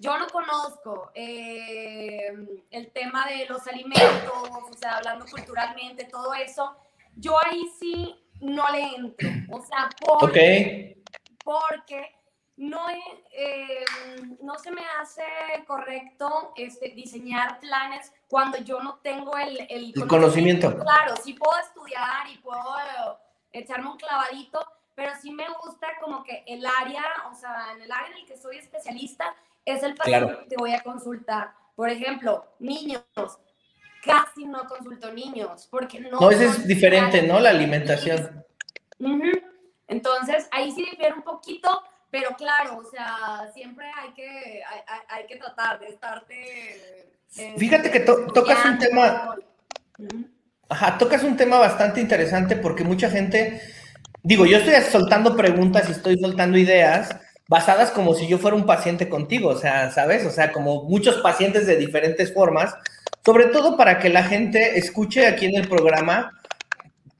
yo 0.00 0.18
no 0.18 0.26
conozco 0.28 1.10
eh, 1.14 2.32
el 2.70 2.90
tema 2.92 3.26
de 3.26 3.46
los 3.46 3.66
alimentos, 3.66 4.32
o 4.70 4.72
sea, 4.78 4.96
hablando 4.96 5.24
culturalmente, 5.26 6.04
todo 6.04 6.34
eso. 6.34 6.76
Yo 7.16 7.36
ahí 7.44 7.64
sí 7.80 8.14
no 8.40 8.70
le 8.70 8.82
entro. 8.82 9.28
O 9.50 9.64
sea, 9.64 9.88
porque, 9.98 11.02
porque 11.42 12.14
no, 12.56 12.88
eh, 12.88 13.84
no 14.42 14.58
se 14.58 14.70
me 14.70 14.82
hace 15.00 15.22
correcto 15.66 16.52
este, 16.56 16.90
diseñar 16.90 17.60
planes 17.60 18.12
cuando 18.28 18.58
yo 18.58 18.80
no 18.80 18.98
tengo 19.02 19.36
el, 19.36 19.60
el, 19.68 19.92
el 19.94 20.06
conocimiento. 20.06 20.76
Claro, 20.78 21.14
sí 21.22 21.34
puedo 21.34 21.58
estudiar 21.60 22.28
y 22.28 22.38
puedo 22.38 23.20
echarme 23.52 23.90
un 23.90 23.96
clavadito, 23.96 24.66
pero 24.94 25.12
sí 25.20 25.30
me 25.30 25.46
gusta 25.62 25.88
como 26.00 26.22
que 26.24 26.44
el 26.46 26.64
área, 26.64 27.04
o 27.30 27.34
sea, 27.34 27.72
en 27.74 27.82
el 27.82 27.92
área 27.92 28.08
en 28.08 28.18
el 28.18 28.26
que 28.26 28.36
soy 28.36 28.56
especialista, 28.58 29.34
es 29.64 29.82
el 29.82 29.94
paciente 29.94 30.38
que 30.38 30.46
te 30.46 30.56
voy 30.56 30.72
a 30.72 30.82
consultar. 30.82 31.52
Por 31.74 31.90
ejemplo, 31.90 32.46
niños, 32.58 33.02
casi 34.02 34.46
no 34.46 34.66
consulto 34.66 35.12
niños, 35.12 35.68
porque 35.70 36.00
no... 36.00 36.18
No, 36.18 36.30
eso 36.30 36.44
es 36.44 36.66
diferente, 36.66 37.22
¿no? 37.22 37.38
La 37.38 37.50
alimentación. 37.50 38.44
Entonces, 39.88 40.48
ahí 40.52 40.72
sí 40.72 40.86
difiere 40.90 41.14
un 41.14 41.22
poquito, 41.22 41.82
pero 42.18 42.34
claro, 42.34 42.78
o 42.78 42.90
sea, 42.90 43.50
siempre 43.52 43.84
hay 43.94 44.10
que, 44.14 44.62
hay, 45.08 45.26
que 45.26 45.36
tratar 45.36 45.78
de 45.78 45.88
estarte... 45.88 46.34
Eh, 47.36 47.54
Fíjate 47.58 47.90
que 47.90 48.00
tocas 48.00 48.64
un 48.64 48.78
tema... 48.78 49.36
Ajá, 50.68 50.96
tocas 50.96 51.22
un 51.22 51.36
tema 51.36 51.58
bastante 51.58 52.00
interesante 52.00 52.56
porque 52.56 52.84
mucha 52.84 53.10
gente, 53.10 53.60
digo, 54.22 54.46
yo 54.46 54.56
estoy 54.56 54.74
soltando 54.90 55.36
preguntas 55.36 55.88
y 55.88 55.92
estoy 55.92 56.18
soltando 56.18 56.56
ideas 56.56 57.14
basadas 57.48 57.90
como 57.90 58.14
si 58.14 58.26
yo 58.26 58.38
fuera 58.38 58.56
un 58.56 58.64
paciente 58.64 59.10
contigo, 59.10 59.50
o 59.50 59.58
sea, 59.58 59.90
¿sabes? 59.90 60.24
O 60.24 60.30
sea, 60.30 60.52
como 60.52 60.84
muchos 60.84 61.16
pacientes 61.18 61.66
de 61.66 61.76
diferentes 61.76 62.32
formas, 62.32 62.74
sobre 63.26 63.46
todo 63.46 63.76
para 63.76 63.98
que 63.98 64.08
la 64.08 64.24
gente 64.24 64.78
escuche 64.78 65.26
aquí 65.26 65.44
en 65.44 65.56
el 65.56 65.68
programa 65.68 66.32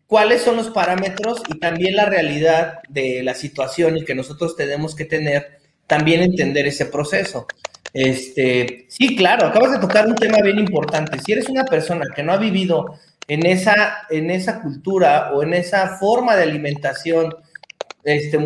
cuáles 0.07 0.43
son 0.43 0.57
los 0.57 0.71
parámetros 0.71 1.43
y 1.49 1.59
también 1.59 1.97
la 1.97 2.07
realidad 2.07 2.81
de 2.89 3.23
la 3.23 3.35
situación 3.35 3.97
y 3.97 4.05
que 4.05 4.15
nosotros 4.15 4.57
tenemos 4.57 4.95
que 4.95 5.05
tener, 5.05 5.59
también 5.87 6.23
entender 6.23 6.67
ese 6.67 6.87
proceso. 6.87 7.47
Este, 7.93 8.87
sí, 8.89 9.17
claro, 9.17 9.47
acabas 9.47 9.73
de 9.73 9.79
tocar 9.79 10.07
un 10.07 10.15
tema 10.15 10.39
bien 10.43 10.59
importante. 10.59 11.19
Si 11.19 11.33
eres 11.33 11.49
una 11.49 11.65
persona 11.65 12.05
que 12.15 12.23
no 12.23 12.33
ha 12.33 12.37
vivido 12.37 12.99
en 13.29 13.47
esa, 13.47 14.07
en 14.11 14.31
esa 14.31 14.61
cultura 14.61 15.33
o 15.33 15.43
en 15.43 15.55
esa 15.55 15.97
forma 15.97 16.37
de 16.37 16.45
alimentación, 16.45 17.35
este, 18.05 18.39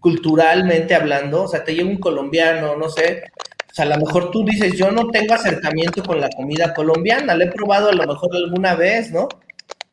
culturalmente 0.00 0.94
hablando, 0.94 1.42
o 1.42 1.48
sea, 1.48 1.64
te 1.64 1.74
lleva 1.74 1.90
un 1.90 1.98
colombiano, 1.98 2.76
no 2.76 2.88
sé, 2.88 3.24
o 3.70 3.74
sea, 3.74 3.86
a 3.86 3.88
lo 3.88 4.04
mejor 4.04 4.30
tú 4.30 4.44
dices, 4.44 4.74
yo 4.76 4.90
no 4.90 5.08
tengo 5.08 5.34
acercamiento 5.34 6.02
con 6.02 6.20
la 6.20 6.28
comida 6.28 6.74
colombiana, 6.74 7.34
la 7.34 7.44
he 7.44 7.50
probado 7.50 7.88
a 7.88 7.92
lo 7.94 8.06
mejor 8.06 8.28
alguna 8.36 8.74
vez, 8.74 9.10
¿no? 9.10 9.28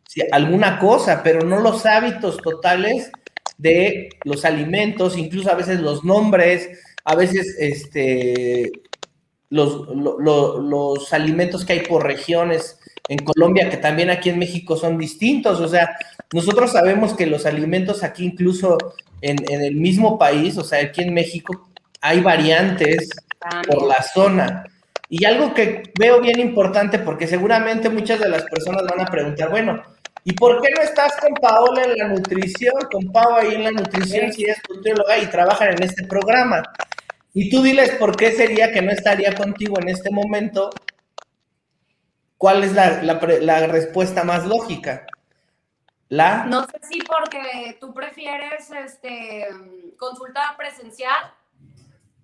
Sí, 0.10 0.24
alguna 0.32 0.80
cosa, 0.80 1.22
pero 1.22 1.46
no 1.46 1.60
los 1.60 1.86
hábitos 1.86 2.38
totales 2.38 3.12
de 3.60 4.10
los 4.24 4.44
alimentos, 4.44 5.16
incluso 5.16 5.52
a 5.52 5.54
veces 5.54 5.82
los 5.82 6.04
nombres, 6.04 6.80
a 7.06 7.14
veces 7.14 7.56
este, 7.60 8.72
los, 9.52 9.88
los 9.94 11.14
alimentos 11.14 11.64
que 11.64 11.74
hay 11.74 11.80
por 11.82 12.04
regiones 12.04 12.80
en 13.08 13.20
Colombia, 13.20 13.70
que 13.70 13.78
también 13.78 14.10
aquí 14.10 14.32
en 14.32 14.40
México 14.40 14.76
son 14.78 14.98
distintos. 14.98 15.60
O 15.60 15.68
sea, 15.68 15.96
nosotros 16.34 16.72
sabemos 16.72 17.14
que 17.14 17.28
los 17.28 17.46
alimentos 17.46 18.02
aquí, 18.02 18.26
incluso 18.26 18.80
en, 19.22 19.38
el 19.48 19.76
mismo 19.76 20.18
país, 20.18 20.58
o 20.58 20.64
sea, 20.64 20.82
aquí 20.82 21.04
en 21.04 21.14
México, 21.14 21.70
hay 22.02 22.22
variantes 22.22 23.12
por 23.68 23.86
la 23.86 24.02
zona. 24.02 24.66
Y 25.08 25.26
algo 25.26 25.54
que 25.54 25.84
veo 26.00 26.20
bien 26.20 26.40
importante, 26.40 26.98
porque 26.98 27.28
seguramente 27.28 27.90
muchas 27.90 28.20
de 28.20 28.30
las 28.30 28.42
personas 28.46 28.82
van 28.90 29.02
a 29.02 29.12
preguntar, 29.12 29.52
bueno, 29.52 29.84
¿y 30.30 30.34
por 30.34 30.62
qué 30.62 30.70
no 30.76 30.82
estás 30.82 31.16
con 31.18 31.34
Paola 31.34 31.84
en 31.84 31.98
la 31.98 32.08
nutrición, 32.08 32.74
con 32.92 33.12
Pau 33.12 33.36
ahí 33.36 33.56
en 33.56 33.64
la 33.64 33.72
nutrición, 33.72 34.32
si 34.32 34.46
es 34.46 34.58
nutrióloga 34.70 35.18
y 35.18 35.26
trabajan 35.28 35.70
en 35.70 35.84
este 35.84 36.06
programa? 36.06 36.64
Y 37.34 37.50
tú 37.50 37.64
diles 37.64 37.92
por 37.92 38.16
qué 38.16 38.32
sería 38.32 38.72
que 38.72 38.82
no 38.82 38.92
estaría 38.92 39.34
contigo 39.34 39.80
en 39.80 39.90
este 39.90 40.12
momento 40.12 40.70
¿Cuál 42.40 42.64
es 42.64 42.72
la, 42.72 43.68
respuesta 43.68 44.24
más 44.24 44.46
lógica? 44.46 45.06
La... 46.08 46.46
No 46.46 46.62
sé 46.62 46.80
si 46.90 47.00
porque 47.02 47.78
tú 47.82 47.94
prefieres 47.94 48.72
este, 48.72 49.46
consulta 49.98 50.56
presencial. 50.58 51.34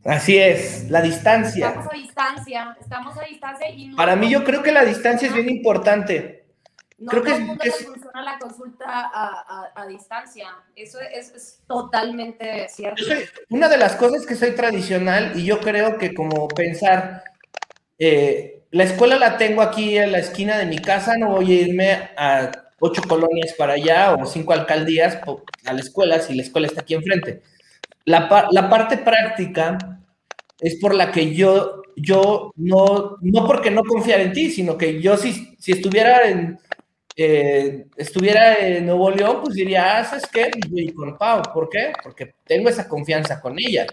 Así 0.05 0.37
es, 0.37 0.89
la 0.89 1.01
distancia. 1.01 1.67
Estamos 1.67 1.91
a 1.91 1.97
distancia, 1.97 2.77
estamos 2.79 3.17
a 3.17 3.25
distancia 3.25 3.69
y 3.69 3.93
Para 3.93 4.15
mí 4.15 4.29
yo 4.29 4.45
creo 4.45 4.63
que 4.63 4.71
la 4.71 4.85
distancia 4.85 5.27
es 5.27 5.33
bien 5.33 5.49
importante. 5.49 6.44
No 6.97 7.11
creo 7.11 7.23
todo 7.23 7.33
que 7.33 7.39
el 7.39 7.45
mundo 7.45 7.63
funciona 7.83 8.23
la 8.23 8.39
consulta 8.39 8.85
a, 8.87 9.85
distancia. 9.87 10.47
Eso 10.75 10.99
es, 10.99 11.59
totalmente 11.67 12.67
cierto. 12.69 13.03
una 13.49 13.67
de 13.67 13.77
las 13.77 13.95
cosas 13.95 14.25
que 14.25 14.35
soy 14.35 14.51
tradicional 14.51 15.33
y 15.35 15.45
yo 15.45 15.59
creo 15.59 15.97
que 15.97 16.13
como 16.13 16.47
pensar 16.47 17.23
eh, 17.99 18.63
la 18.71 18.83
escuela 18.83 19.17
la 19.17 19.37
tengo 19.37 19.61
aquí 19.61 19.97
en 19.97 20.11
la 20.11 20.19
esquina 20.19 20.57
de 20.57 20.65
mi 20.65 20.79
casa, 20.79 21.17
no 21.17 21.29
voy 21.31 21.51
a 21.51 21.61
irme 21.61 22.09
a 22.17 22.51
ocho 22.79 23.01
colonias 23.07 23.53
para 23.57 23.73
allá 23.73 24.15
o 24.15 24.25
cinco 24.25 24.53
alcaldías 24.53 25.19
a 25.65 25.73
la 25.73 25.79
escuela 25.79 26.19
si 26.19 26.33
la 26.35 26.43
escuela 26.43 26.67
está 26.67 26.81
aquí 26.81 26.93
enfrente. 26.93 27.41
La, 28.05 28.29
parte 28.69 28.97
práctica 28.97 29.77
es 30.59 30.75
por 30.79 30.93
la 30.93 31.11
que 31.11 31.33
yo, 31.33 31.83
yo 31.95 32.51
no, 32.55 33.17
no 33.21 33.47
porque 33.47 33.71
no 33.71 33.83
confiar 33.83 34.19
en 34.19 34.33
ti, 34.33 34.51
sino 34.51 34.77
que 34.77 35.01
yo 35.01 35.17
si, 35.17 35.55
si 35.57 35.71
estuviera 35.71 36.27
en, 36.27 36.59
estuviera 37.15 38.55
en 38.55 38.85
Nuevo 38.85 39.09
León, 39.09 39.39
pues 39.43 39.55
diría, 39.55 39.99
ah, 39.99 40.03
¿sabes 40.03 40.25
qué? 40.27 40.51
Y 40.71 40.91
con 40.91 41.17
Pau, 41.17 41.41
¿por 41.53 41.69
qué? 41.69 41.93
Porque 42.03 42.33
tengo 42.45 42.69
esa 42.69 42.87
confianza 42.87 43.39
con 43.39 43.57
ella. 43.57 43.87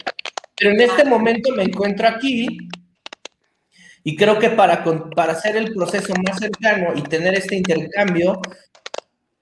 Pero 0.57 0.73
en 0.73 0.81
este 0.81 1.05
momento 1.05 1.53
me 1.55 1.63
encuentro 1.63 2.09
aquí 2.09 2.59
y 4.05 4.17
creo 4.17 4.39
que 4.39 4.51
para, 4.51 4.85
para 5.15 5.33
hacer 5.33 5.57
el 5.57 5.73
proceso 5.73 6.13
más 6.27 6.39
cercano 6.39 6.93
y 6.97 7.03
tener 7.03 7.35
este 7.35 7.57
intercambio, 7.57 8.41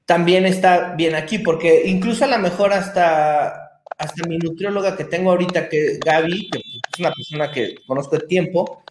también 0.04 0.44
está 0.44 0.94
bien 0.94 1.14
aquí, 1.14 1.38
porque 1.38 1.82
incluso 1.86 2.24
a 2.24 2.28
lo 2.28 2.38
mejor 2.38 2.72
hasta, 2.72 3.80
hasta 3.96 4.28
mi 4.28 4.36
nutrióloga 4.38 4.96
que 4.96 5.04
tengo 5.04 5.30
ahorita, 5.30 5.68
que 5.68 5.98
Gaby, 6.04 6.50
que 6.50 6.58
es 6.58 6.98
una 6.98 7.12
persona 7.12 7.50
que 7.50 7.76
conozco 7.86 8.18
de 8.18 8.26
tiempo, 8.26 8.82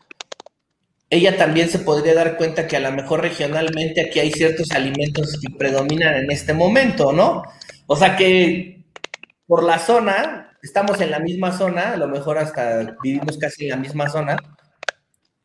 ella 1.10 1.38
también 1.38 1.70
se 1.70 1.80
podría 1.80 2.14
dar 2.14 2.38
cuenta 2.38 2.68
que 2.68 2.78
a 2.78 2.80
lo 2.80 2.92
mejor 2.92 3.22
regionalmente 3.22 4.02
aquí 4.02 4.20
hay 4.20 4.32
ciertos 4.32 4.72
alimentos 4.72 5.40
que 5.42 5.50
predominan 5.56 6.16
en 6.16 6.32
este 6.32 6.54
momento, 6.54 7.12
¿no? 7.12 7.44
O 7.88 7.96
sea 7.96 8.16
que 8.16 8.86
por 9.48 9.64
la 9.64 9.80
zona, 9.80 10.58
estamos 10.62 11.02
en 11.02 11.10
la 11.10 11.20
misma 11.20 11.58
zona, 11.58 11.94
a 11.94 11.98
lo 11.98 12.08
mejor 12.08 12.38
hasta 12.38 12.96
vivimos 13.02 13.38
casi 13.40 13.66
en 13.66 13.72
la 13.72 13.78
misma 13.78 14.08
zona, 14.10 14.38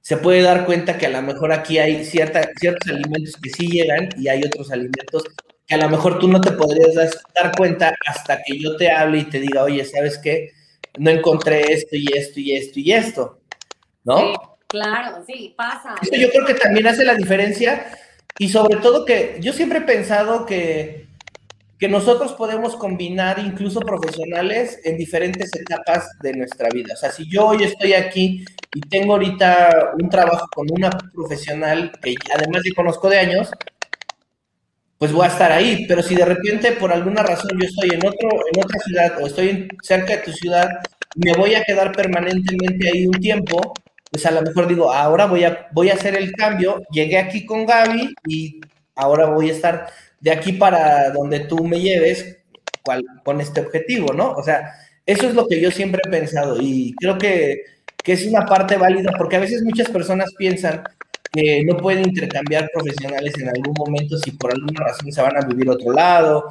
se 0.02 0.18
puede 0.18 0.42
dar 0.42 0.66
cuenta 0.66 0.98
que 0.98 1.06
a 1.06 1.10
lo 1.10 1.22
mejor 1.22 1.50
aquí 1.50 1.78
hay 1.78 2.04
ciertos 2.04 2.44
alimentos 2.90 3.36
que 3.42 3.48
sí 3.48 3.68
llegan 3.68 4.10
y 4.18 4.28
hay 4.28 4.42
otros 4.44 4.70
alimentos 4.70 5.24
que 5.66 5.74
a 5.74 5.78
lo 5.78 5.88
mejor 5.88 6.18
tú 6.18 6.28
no 6.28 6.42
te 6.42 6.52
podrías 6.52 6.94
dar 7.34 7.56
cuenta 7.56 7.96
hasta 8.06 8.42
que 8.42 8.58
yo 8.58 8.76
te 8.76 8.90
hable 8.90 9.20
y 9.20 9.24
te 9.24 9.40
diga, 9.40 9.62
oye, 9.62 9.82
¿sabes 9.86 10.18
qué? 10.18 10.50
No 10.98 11.10
encontré 11.10 11.72
esto 11.72 11.96
y 11.96 12.06
esto 12.14 12.38
y 12.38 12.52
esto 12.52 12.80
y 12.80 12.92
esto, 12.92 13.40
¿no? 14.04 14.53
Claro, 14.74 15.22
sí, 15.24 15.54
pasa. 15.56 15.94
Yo 16.02 16.28
creo 16.30 16.44
que 16.44 16.54
también 16.54 16.88
hace 16.88 17.04
la 17.04 17.14
diferencia 17.14 17.86
y 18.38 18.48
sobre 18.48 18.78
todo 18.78 19.04
que 19.04 19.36
yo 19.40 19.52
siempre 19.52 19.78
he 19.78 19.82
pensado 19.82 20.44
que 20.44 21.04
que 21.78 21.88
nosotros 21.88 22.32
podemos 22.32 22.74
combinar 22.74 23.38
incluso 23.38 23.78
profesionales 23.80 24.80
en 24.84 24.96
diferentes 24.96 25.54
etapas 25.54 26.08
de 26.22 26.32
nuestra 26.32 26.68
vida. 26.70 26.94
O 26.94 26.96
sea, 26.96 27.12
si 27.12 27.28
yo 27.28 27.46
hoy 27.46 27.62
estoy 27.62 27.92
aquí 27.92 28.44
y 28.74 28.80
tengo 28.80 29.12
ahorita 29.12 29.92
un 30.00 30.08
trabajo 30.08 30.48
con 30.54 30.66
una 30.72 30.90
profesional 30.90 31.92
que 32.02 32.14
además 32.34 32.62
yo 32.64 32.74
conozco 32.74 33.08
de 33.08 33.18
años, 33.18 33.50
pues 34.98 35.12
voy 35.12 35.24
a 35.24 35.28
estar 35.28 35.52
ahí. 35.52 35.84
Pero 35.86 36.02
si 36.02 36.14
de 36.16 36.24
repente 36.24 36.72
por 36.72 36.92
alguna 36.92 37.22
razón 37.22 37.50
yo 37.60 37.66
estoy 37.66 37.90
en, 37.90 38.06
otro, 38.06 38.28
en 38.52 38.64
otra 38.64 38.80
ciudad 38.80 39.22
o 39.22 39.26
estoy 39.26 39.68
cerca 39.82 40.16
de 40.16 40.22
tu 40.22 40.32
ciudad, 40.32 40.68
me 41.16 41.32
voy 41.34 41.54
a 41.54 41.64
quedar 41.64 41.92
permanentemente 41.92 42.88
ahí 42.88 43.06
un 43.06 43.20
tiempo, 43.20 43.74
pues 44.14 44.26
a 44.26 44.30
lo 44.30 44.42
mejor 44.42 44.68
digo, 44.68 44.92
ahora 44.92 45.26
voy 45.26 45.42
a, 45.42 45.66
voy 45.72 45.90
a 45.90 45.94
hacer 45.94 46.14
el 46.14 46.30
cambio, 46.30 46.80
llegué 46.92 47.18
aquí 47.18 47.44
con 47.44 47.66
Gaby 47.66 48.14
y 48.28 48.60
ahora 48.94 49.26
voy 49.26 49.50
a 49.50 49.52
estar 49.52 49.88
de 50.20 50.30
aquí 50.30 50.52
para 50.52 51.10
donde 51.10 51.40
tú 51.40 51.64
me 51.64 51.80
lleves 51.80 52.38
con 53.24 53.40
este 53.40 53.62
objetivo, 53.62 54.12
¿no? 54.12 54.30
O 54.34 54.42
sea, 54.44 54.72
eso 55.04 55.26
es 55.26 55.34
lo 55.34 55.48
que 55.48 55.60
yo 55.60 55.72
siempre 55.72 56.00
he 56.06 56.10
pensado 56.10 56.58
y 56.62 56.94
creo 57.00 57.18
que, 57.18 57.62
es 58.04 58.24
una 58.26 58.46
parte 58.46 58.76
válida 58.76 59.10
porque 59.18 59.34
a 59.34 59.40
veces 59.40 59.64
muchas 59.64 59.88
personas 59.88 60.30
piensan 60.38 60.84
que 61.32 61.64
no 61.64 61.76
pueden 61.76 62.06
intercambiar 62.06 62.70
profesionales 62.72 63.34
en 63.40 63.48
algún 63.48 63.74
momento 63.76 64.16
si 64.18 64.30
por 64.30 64.52
alguna 64.52 64.84
razón 64.84 65.10
se 65.10 65.22
van 65.22 65.36
a 65.36 65.44
vivir 65.44 65.68
a 65.68 65.72
otro 65.72 65.90
lado 65.92 66.44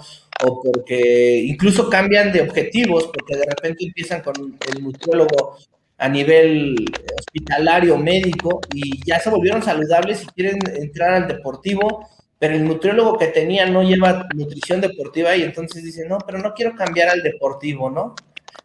o 0.44 0.62
porque 0.62 1.44
incluso 1.46 1.90
cambian 1.90 2.34
de 2.34 2.42
objetivos 2.42 3.06
porque 3.06 3.38
de 3.38 3.46
repente 3.46 3.86
empiezan 3.86 4.22
con 4.22 4.34
el 4.68 4.84
nutriólogo 4.84 5.60
a 5.98 6.10
nivel 6.10 6.76
hospitalario, 7.18 7.98
médico 7.98 8.60
y 8.74 9.06
ya 9.06 9.20
se 9.20 9.30
volvieron 9.30 9.62
saludables 9.62 10.24
y 10.24 10.28
quieren 10.28 10.60
entrar 10.76 11.14
al 11.14 11.28
deportivo 11.28 12.08
pero 12.44 12.56
el 12.56 12.66
nutriólogo 12.66 13.18
que 13.18 13.28
tenía 13.28 13.66
no 13.68 13.84
lleva 13.84 14.28
nutrición 14.36 14.82
deportiva 14.82 15.34
y 15.34 15.44
entonces 15.44 15.82
dice, 15.82 16.06
no, 16.10 16.18
pero 16.18 16.40
no 16.40 16.54
quiero 16.54 16.76
cambiar 16.76 17.08
al 17.08 17.24
deportivo, 17.24 17.90
¿no? 17.90 18.16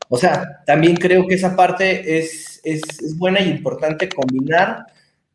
O 0.08 0.18
sea, 0.18 0.64
también 0.66 0.96
creo 0.96 1.28
que 1.28 1.36
esa 1.36 1.54
parte 1.54 2.18
es, 2.18 2.60
es, 2.64 2.82
buena 3.16 3.38
y 3.38 3.48
importante 3.48 4.08
combinar 4.08 4.84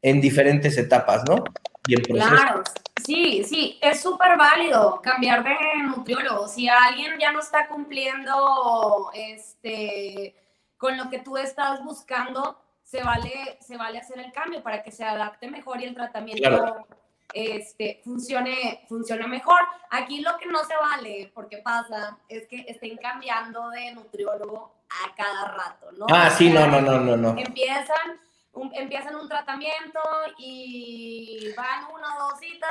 en 0.01 0.19
diferentes 0.19 0.77
etapas, 0.77 1.23
¿no? 1.25 1.45
Y 1.87 1.95
Claro, 1.95 2.63
sí, 3.05 3.45
sí, 3.45 3.79
es 3.81 4.01
súper 4.01 4.37
válido 4.37 4.99
cambiar 5.01 5.45
de 5.45 5.55
nutriólogo. 5.95 6.49
Si 6.49 6.67
alguien 6.67 7.13
ya 7.21 7.31
no 7.31 7.39
está 7.39 7.69
cumpliendo 7.69 9.09
este, 9.13 10.35
con 10.84 10.97
lo 10.97 11.09
que 11.09 11.19
tú 11.19 11.38
estás 11.38 11.81
buscando, 11.81 12.59
se 12.84 13.01
vale, 13.01 13.57
se 13.61 13.77
vale 13.77 13.99
hacer 13.99 14.19
el 14.19 14.34
cambio 14.34 14.61
para 14.61 14.84
que 14.84 14.91
se 14.91 15.05
adapte 15.05 15.49
mejor 15.49 15.79
y 15.79 15.86
el 15.86 15.95
tratamiento 15.95 16.86
este, 17.34 18.01
funcione, 18.03 18.84
funcione 18.89 19.25
mejor. 19.25 19.61
Aquí 19.91 20.19
lo 20.19 20.36
que 20.36 20.45
no 20.45 20.61
se 20.65 20.75
vale, 20.75 21.31
porque 21.34 21.59
pasa, 21.59 22.17
es 22.27 22.49
que 22.49 22.65
estén 22.67 22.97
cambiando 22.97 23.69
de 23.69 23.93
nutriólogo 23.93 24.73
a 24.89 25.15
cada 25.15 25.53
rato, 25.53 25.89
¿no? 25.93 26.05
Ah, 26.09 26.29
sí, 26.29 26.49
no, 26.49 26.67
no, 26.67 26.81
no, 26.81 26.99
no, 26.99 27.15
no. 27.15 27.29
Empiezan 27.38 28.19
un, 28.51 28.75
empiezan 28.75 29.15
un 29.15 29.29
tratamiento 29.29 30.01
y 30.38 31.47
van 31.55 31.86
una 31.95 32.17
o 32.17 32.29
dos 32.29 32.39
citas 32.41 32.69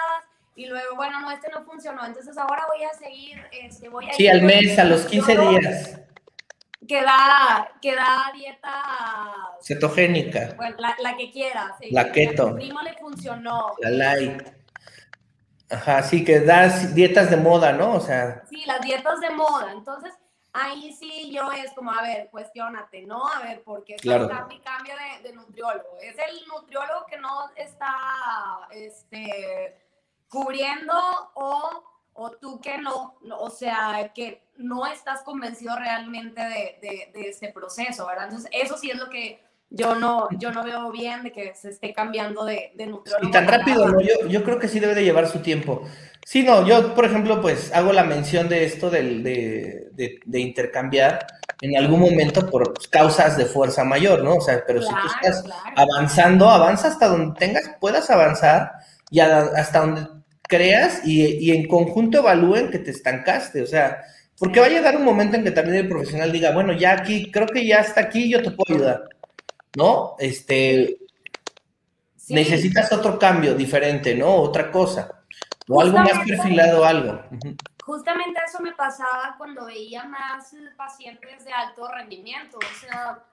y 0.55 0.67
luego, 0.67 0.97
bueno, 0.97 1.19
no, 1.23 1.31
este 1.31 1.49
no 1.51 1.65
funcionó, 1.65 2.05
entonces 2.05 2.37
ahora 2.37 2.67
voy 2.75 2.85
a 2.85 2.93
seguir, 2.93 3.43
este, 3.53 3.89
voy 3.89 4.11
a 4.11 4.13
Sí, 4.13 4.29
al 4.29 4.43
mes, 4.43 4.79
a 4.79 4.85
los 4.85 5.07
15 5.07 5.39
días. 5.39 6.03
Que 6.87 7.03
da, 7.03 7.73
que 7.81 7.95
da 7.95 8.33
dieta... 8.35 8.83
Cetogénica. 9.63 10.55
Bueno, 10.57 10.77
la, 10.79 10.97
la 11.01 11.17
que 11.17 11.31
quieras. 11.31 11.73
La 11.91 12.11
keto. 12.11 12.49
A 12.49 12.55
primo 12.55 12.83
le 12.83 12.95
funcionó. 12.95 13.75
La 13.81 13.91
light. 13.91 14.43
Ajá, 15.71 16.03
sí, 16.03 16.25
que 16.25 16.41
das 16.41 16.95
dietas 16.95 17.31
de 17.31 17.37
moda, 17.37 17.73
¿no? 17.73 17.95
O 17.95 18.01
sea... 18.01 18.43
Sí, 18.51 18.65
las 18.67 18.81
dietas 18.83 19.21
de 19.21 19.31
moda. 19.31 19.73
Entonces, 19.73 20.13
ahí 20.53 20.93
sí 20.93 21.33
yo 21.33 21.51
es 21.53 21.73
como, 21.73 21.93
a 21.93 22.03
ver, 22.03 22.29
cuestionate, 22.31 23.03
¿no? 23.03 23.27
A 23.27 23.41
ver, 23.41 23.63
¿por 23.63 23.85
qué 23.85 23.97
claro. 23.97 24.29
cambio, 24.29 24.61
cambio 24.63 24.95
de, 24.97 25.29
de, 25.29 25.35
nutriólogo? 25.35 25.99
¿Es 26.01 26.17
el 26.19 26.47
nutriólogo 26.47 27.07
que 27.07 27.17
no 27.17 27.51
está 27.57 28.69
este, 28.71 29.81
cubriendo 30.29 30.95
o, 31.35 31.92
o 32.15 32.31
tú 32.31 32.61
que 32.61 32.79
no, 32.79 33.15
o 33.39 33.51
sea, 33.51 34.13
que 34.15 34.43
no 34.57 34.87
estás 34.87 35.23
convencido 35.23 35.77
realmente 35.77 36.41
de, 36.43 36.79
de, 36.83 37.11
de, 37.13 37.29
este 37.29 37.49
proceso, 37.49 38.07
¿verdad? 38.07 38.25
Entonces, 38.25 38.51
eso 38.53 38.77
sí 38.77 38.91
es 38.91 38.99
lo 38.99 39.09
que 39.09 39.41
yo 39.71 39.95
no, 39.95 40.29
yo 40.39 40.53
no 40.53 40.63
veo 40.63 40.91
bien 40.91 41.23
de 41.23 41.33
que 41.33 41.55
se 41.55 41.71
esté 41.71 41.95
cambiando 41.95 42.45
de, 42.45 42.73
de 42.75 42.87
nutriólogo. 42.87 43.29
Y 43.29 43.33
tan 43.33 43.49
rápido, 43.49 43.89
¿no? 43.89 44.01
Yo, 44.01 44.27
yo 44.29 44.45
creo 44.45 44.59
que 44.59 44.69
sí 44.69 44.79
debe 44.79 44.95
de 44.95 45.05
llevar 45.05 45.27
su 45.29 45.41
tiempo. 45.41 45.83
Sí, 46.25 46.43
no, 46.43 46.67
yo, 46.67 46.95
por 46.95 47.05
ejemplo, 47.05 47.41
pues 47.41 47.73
hago 47.75 47.93
la 47.93 48.05
mención 48.05 48.49
de 48.49 48.65
esto 48.65 48.91
del, 48.91 49.25
de, 49.25 49.91
de, 50.25 50.41
intercambiar 50.41 51.27
en 51.61 51.77
algún 51.77 52.01
momento 52.01 52.49
por 52.49 52.75
causas 52.91 53.37
de 53.37 53.47
fuerza 53.47 53.83
mayor, 53.83 54.23
¿no? 54.23 54.37
O 54.37 54.41
sea, 54.41 54.63
pero 54.65 54.81
claro, 54.81 54.97
si 54.97 55.09
tú 55.09 55.15
estás 55.15 55.43
claro. 55.43 55.75
avanzando, 55.77 56.49
avanza 56.49 56.89
hasta 56.89 57.09
donde 57.09 57.39
tengas, 57.39 57.71
puedas 57.81 58.09
avanzar 58.11 58.73
y 59.11 59.19
hasta 59.21 59.81
donde 59.81 60.07
creas 60.53 61.01
y, 61.07 61.23
y, 61.25 61.51
en 61.53 61.67
conjunto 61.67 62.19
evalúen 62.19 62.71
que 62.71 62.79
te 62.79 62.91
estancaste, 62.91 63.63
o 63.63 63.67
sea, 63.67 64.03
porque 64.39 64.61
va 64.61 64.67
a 64.67 64.69
llegar 64.69 64.97
un 64.99 65.05
momento 65.05 65.37
en 65.37 65.45
que 65.45 65.51
también 65.51 65.79
el 65.79 65.89
profesional 65.89 66.31
diga, 66.31 66.53
bueno, 66.53 66.75
ya 66.75 66.93
aquí, 66.93 67.31
creo 67.31 67.47
que 67.47 67.67
ya 67.67 67.79
está 67.79 68.03
aquí, 68.03 68.29
yo 68.29 68.43
te 68.43 68.51
puedo 68.51 68.75
ayudar, 68.75 69.05
¿no? 69.79 70.15
Este, 70.19 70.99
sí. 72.17 72.35
necesitas 72.35 72.93
otro 72.93 73.19
cambio 73.19 73.55
diferente, 73.55 74.15
¿no? 74.15 74.35
Otra 74.35 74.71
cosa. 74.71 75.25
O 75.69 75.81
algo 75.81 75.99
más 75.99 76.19
perfilado, 76.27 76.85
algo. 76.85 77.23
Justamente 77.83 78.41
eso 78.47 78.61
me 78.61 78.73
pasaba 78.73 79.35
cuando 79.39 79.65
veía 79.65 80.05
más 80.05 80.55
pacientes 80.77 81.47
de 81.47 81.53
alto 81.53 81.89
rendimiento. 81.89 82.59
O 82.59 82.81
sea, 82.81 83.25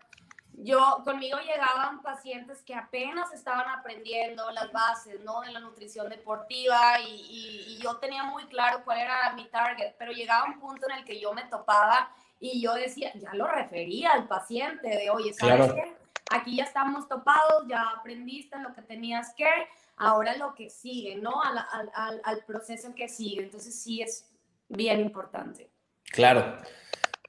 yo, 0.54 1.02
conmigo 1.06 1.38
llegaban 1.40 2.02
pacientes 2.02 2.62
que 2.64 2.76
apenas 2.76 3.32
estaban 3.34 3.70
aprendiendo 3.70 4.50
las 4.52 4.72
bases, 4.72 5.20
¿no? 5.22 5.42
De 5.42 5.52
la 5.52 5.60
nutrición 5.60 6.10
deportiva 6.10 7.00
y, 7.00 7.12
y, 7.12 7.74
y 7.74 7.78
yo 7.82 7.98
tenía 7.98 8.24
muy 8.24 8.46
claro 8.48 8.82
cuál 8.84 9.00
era 9.00 9.34
mi 9.34 9.46
target, 9.46 9.94
pero 9.98 10.12
llegaba 10.12 10.46
un 10.46 10.60
punto 10.60 10.88
en 10.90 10.98
el 10.98 11.06
que 11.06 11.20
yo 11.20 11.34
me 11.34 11.44
topaba 11.44 12.12
y 12.40 12.62
yo 12.62 12.74
decía, 12.74 13.12
ya 13.16 13.34
lo 13.34 13.48
refería 13.48 14.12
al 14.12 14.28
paciente 14.28 14.88
de, 14.88 15.10
oye, 15.10 15.34
¿sabes 15.34 15.56
claro. 15.56 15.76
qué? 15.76 15.94
Aquí 16.32 16.58
ya 16.58 16.64
estamos 16.64 17.08
topados, 17.08 17.68
ya 17.68 17.82
aprendiste 17.98 18.58
lo 18.60 18.74
que 18.74 18.82
tenías 18.82 19.34
que, 19.36 19.50
ahora 19.98 20.38
lo 20.38 20.56
que 20.56 20.70
sigue, 20.70 21.16
¿no? 21.16 21.42
Al, 21.42 21.58
al, 21.94 22.22
al, 22.24 22.46
proceso 22.46 22.94
que 22.96 23.10
sigue. 23.10 23.44
Entonces 23.44 23.82
sí 23.82 24.02
es 24.02 24.30
bien 24.70 25.00
importante. 25.00 25.70
Claro. 26.12 26.58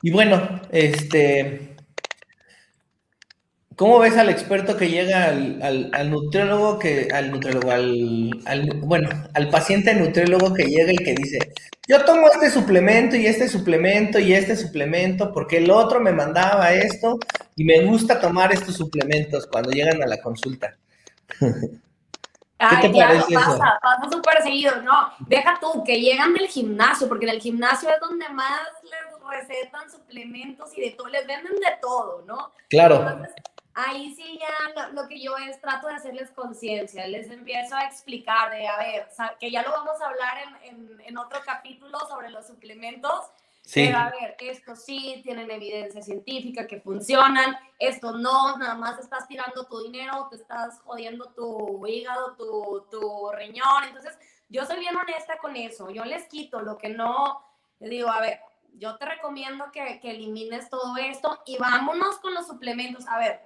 Y 0.02 0.12
bueno, 0.12 0.60
este, 0.70 1.76
¿cómo 3.80 3.98
ves 3.98 4.18
al 4.18 4.28
experto 4.28 4.76
que 4.76 4.90
llega 4.90 5.24
al, 5.24 5.58
al, 5.62 5.90
al 5.94 6.10
nutriólogo, 6.10 6.78
que, 6.78 7.08
al 7.14 7.30
nutriólogo, 7.30 7.70
al, 7.70 8.68
bueno, 8.82 9.08
al 9.32 9.48
paciente 9.48 9.94
nutriólogo 9.94 10.52
que 10.52 10.64
llega 10.64 10.92
y 10.92 10.98
que 10.98 11.14
dice, 11.14 11.38
yo 11.88 12.04
tomo 12.04 12.26
este 12.26 12.50
suplemento 12.50 13.16
y 13.16 13.24
este 13.24 13.48
suplemento 13.48 14.18
y 14.18 14.34
este 14.34 14.54
suplemento 14.54 15.32
porque 15.32 15.56
el 15.56 15.70
otro 15.70 15.98
me 15.98 16.12
mandaba 16.12 16.74
esto 16.74 17.18
y 17.56 17.64
me 17.64 17.82
gusta 17.86 18.20
tomar 18.20 18.52
estos 18.52 18.76
suplementos 18.76 19.46
cuando 19.46 19.70
llegan 19.70 20.02
a 20.02 20.06
la 20.06 20.20
consulta? 20.20 20.76
¿Qué 21.38 22.76
te 22.82 22.90
parece 22.90 23.32
pasa, 23.32 23.50
eso? 23.52 23.58
pasa 23.80 24.10
súper 24.12 24.42
seguido, 24.42 24.82
no, 24.82 25.10
deja 25.20 25.58
tú, 25.58 25.82
que 25.84 25.98
llegan 25.98 26.34
del 26.34 26.48
gimnasio, 26.48 27.08
porque 27.08 27.24
en 27.24 27.32
el 27.32 27.40
gimnasio 27.40 27.88
es 27.88 27.98
donde 27.98 28.28
más 28.28 28.60
les 28.82 29.10
recetan 29.30 29.90
suplementos 29.90 30.76
y 30.76 30.82
de 30.82 30.90
todo, 30.90 31.08
les 31.08 31.26
venden 31.26 31.54
de 31.54 31.78
todo, 31.80 32.22
¿no? 32.26 32.52
Claro. 32.68 32.96
Entonces, 32.96 33.34
ahí 33.74 34.14
sí 34.14 34.38
ya 34.38 34.86
lo, 34.86 35.02
lo, 35.02 35.08
que 35.08 35.20
yo 35.20 35.36
es, 35.36 35.60
trato 35.60 35.86
de 35.86 35.94
hacerles 35.94 36.30
conciencia, 36.30 37.06
les 37.06 37.30
empiezo 37.30 37.76
a 37.76 37.84
explicar 37.84 38.50
de, 38.50 38.66
a 38.66 38.76
ver, 38.78 39.08
que 39.38 39.50
ya 39.50 39.62
lo 39.62 39.70
vamos 39.70 40.00
a 40.00 40.08
hablar 40.08 40.38
en, 40.62 40.68
en, 40.68 41.00
en 41.00 41.18
otro 41.18 41.40
capítulo 41.44 41.98
sobre 42.08 42.30
los 42.30 42.46
suplementos, 42.46 43.30
Sí. 43.62 43.84
Pero 43.86 43.98
a 43.98 44.10
ver, 44.10 44.36
estos 44.40 44.84
sí 44.84 45.20
tienen 45.22 45.50
evidencia 45.50 46.02
científica 46.02 46.66
que 46.66 46.80
funcionan, 46.80 47.56
estos 47.78 48.18
no, 48.18 48.56
nada 48.56 48.74
más 48.74 48.98
estás 48.98 49.28
tirando 49.28 49.64
tu 49.66 49.82
dinero, 49.82 50.26
te 50.28 50.36
estás 50.36 50.80
jodiendo 50.80 51.30
tu 51.36 51.86
hígado, 51.86 52.34
tu, 52.36 52.86
tu 52.90 53.30
riñón. 53.30 53.84
Entonces, 53.86 54.18
yo 54.48 54.64
soy 54.66 54.80
bien 54.80 54.96
honesta 54.96 55.38
con 55.38 55.54
eso, 55.54 55.90
yo 55.90 56.04
les 56.04 56.26
quito 56.26 56.60
lo 56.62 56.78
que 56.78 56.88
no, 56.88 57.44
les 57.78 57.90
digo, 57.90 58.08
a 58.08 58.20
ver, 58.20 58.40
yo 58.74 58.96
te 58.96 59.04
recomiendo 59.04 59.70
que, 59.70 60.00
que 60.00 60.10
elimines 60.10 60.68
todo 60.68 60.96
esto 60.96 61.40
y 61.46 61.58
vámonos 61.58 62.18
con 62.18 62.34
los 62.34 62.46
suplementos. 62.46 63.06
A 63.06 63.18
ver, 63.18 63.40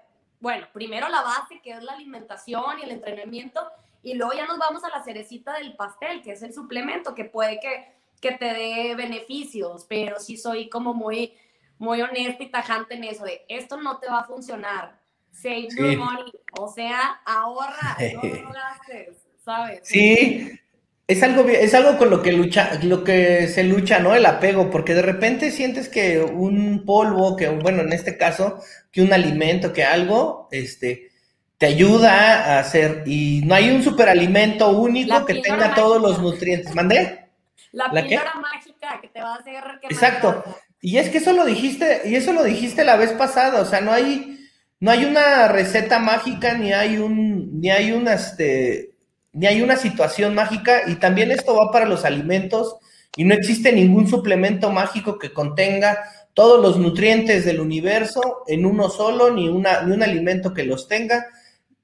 bueno, 0.44 0.68
primero 0.72 1.08
la 1.08 1.22
base, 1.22 1.60
que 1.60 1.72
es 1.72 1.82
la 1.82 1.94
alimentación 1.94 2.78
y 2.78 2.84
el 2.84 2.92
entrenamiento, 2.92 3.66
y 4.02 4.14
luego 4.14 4.34
ya 4.34 4.46
nos 4.46 4.58
vamos 4.58 4.84
a 4.84 4.90
la 4.90 5.02
cerecita 5.02 5.54
del 5.54 5.74
pastel, 5.74 6.22
que 6.22 6.32
es 6.32 6.42
el 6.42 6.54
suplemento, 6.54 7.16
que 7.16 7.24
puede 7.24 7.58
que 7.58 7.94
que 8.24 8.32
te 8.32 8.54
dé 8.54 8.94
beneficios, 8.94 9.84
pero 9.86 10.18
sí 10.18 10.38
soy 10.38 10.70
como 10.70 10.94
muy, 10.94 11.34
muy 11.76 12.00
honesta 12.00 12.42
y 12.42 12.50
tajante 12.50 12.94
en 12.94 13.04
eso 13.04 13.22
de 13.22 13.44
esto 13.48 13.76
no 13.76 13.98
te 13.98 14.08
va 14.08 14.20
a 14.20 14.24
funcionar. 14.24 14.98
Save 15.30 15.68
sí. 15.70 15.76
your 15.76 15.98
money, 15.98 16.32
o 16.58 16.66
sea, 16.68 17.20
ahorra, 17.26 17.98
no 18.14 18.22
lo 18.44 18.50
gastes, 18.50 19.26
¿sabes? 19.44 19.80
Sí, 19.82 20.58
es 21.06 21.22
algo, 21.22 21.46
es 21.48 21.74
algo 21.74 21.98
con 21.98 22.10
lo 22.10 22.22
que 22.22 22.32
lucha, 22.32 22.78
lo 22.82 23.04
que 23.04 23.46
se 23.48 23.64
lucha, 23.64 23.98
¿no? 23.98 24.14
El 24.14 24.24
apego, 24.26 24.70
porque 24.70 24.94
de 24.94 25.02
repente 25.02 25.50
sientes 25.50 25.88
que 25.88 26.20
un 26.20 26.84
polvo, 26.86 27.36
que 27.36 27.48
bueno, 27.48 27.82
en 27.82 27.92
este 27.92 28.16
caso, 28.16 28.60
que 28.90 29.02
un 29.02 29.12
alimento, 29.12 29.72
que 29.72 29.84
algo, 29.84 30.48
este, 30.50 31.10
te 31.58 31.66
ayuda 31.66 32.56
a 32.56 32.58
hacer, 32.60 33.02
y 33.06 33.42
no 33.44 33.54
hay 33.54 33.70
un 33.70 33.82
superalimento 33.82 34.70
único 34.70 35.20
La 35.20 35.26
que 35.26 35.34
tenga 35.36 35.68
mágica. 35.68 35.74
todos 35.74 36.00
los 36.00 36.20
nutrientes. 36.20 36.74
¿Mandé? 36.74 37.28
La, 37.72 37.88
¿La 37.90 38.02
píldora 38.02 38.32
qué? 38.32 38.38
mágica 38.40 38.98
que 39.02 39.08
te 39.08 39.20
va 39.20 39.34
a 39.34 39.38
hacer 39.38 39.62
que 39.82 39.88
Exacto. 39.88 40.44
Y 40.80 40.98
es 40.98 41.08
que 41.10 41.18
eso 41.18 41.32
lo 41.32 41.44
dijiste, 41.44 42.02
y 42.04 42.14
eso 42.16 42.32
lo 42.32 42.42
dijiste 42.44 42.84
la 42.84 42.96
vez 42.96 43.12
pasada, 43.12 43.60
o 43.60 43.64
sea, 43.66 43.80
no 43.80 43.92
hay, 43.92 44.38
no 44.80 44.90
hay 44.90 45.04
una 45.04 45.48
receta 45.48 45.98
mágica, 45.98 46.54
ni 46.54 46.72
hay 46.72 46.98
un, 46.98 47.60
ni 47.60 47.70
hay 47.70 47.92
una, 47.92 48.14
este, 48.14 48.93
ni 49.34 49.46
hay 49.46 49.60
una 49.60 49.76
situación 49.76 50.34
mágica, 50.34 50.82
y 50.86 50.94
también 50.94 51.30
esto 51.30 51.54
va 51.54 51.70
para 51.70 51.86
los 51.86 52.04
alimentos, 52.04 52.76
y 53.16 53.24
no 53.24 53.34
existe 53.34 53.72
ningún 53.72 54.08
suplemento 54.08 54.70
mágico 54.70 55.18
que 55.18 55.32
contenga 55.32 55.98
todos 56.32 56.60
los 56.60 56.78
nutrientes 56.78 57.44
del 57.44 57.60
universo 57.60 58.42
en 58.46 58.64
uno 58.64 58.88
solo, 58.88 59.30
ni, 59.30 59.48
una, 59.48 59.82
ni 59.82 59.92
un 59.92 60.02
alimento 60.02 60.54
que 60.54 60.64
los 60.64 60.88
tenga. 60.88 61.26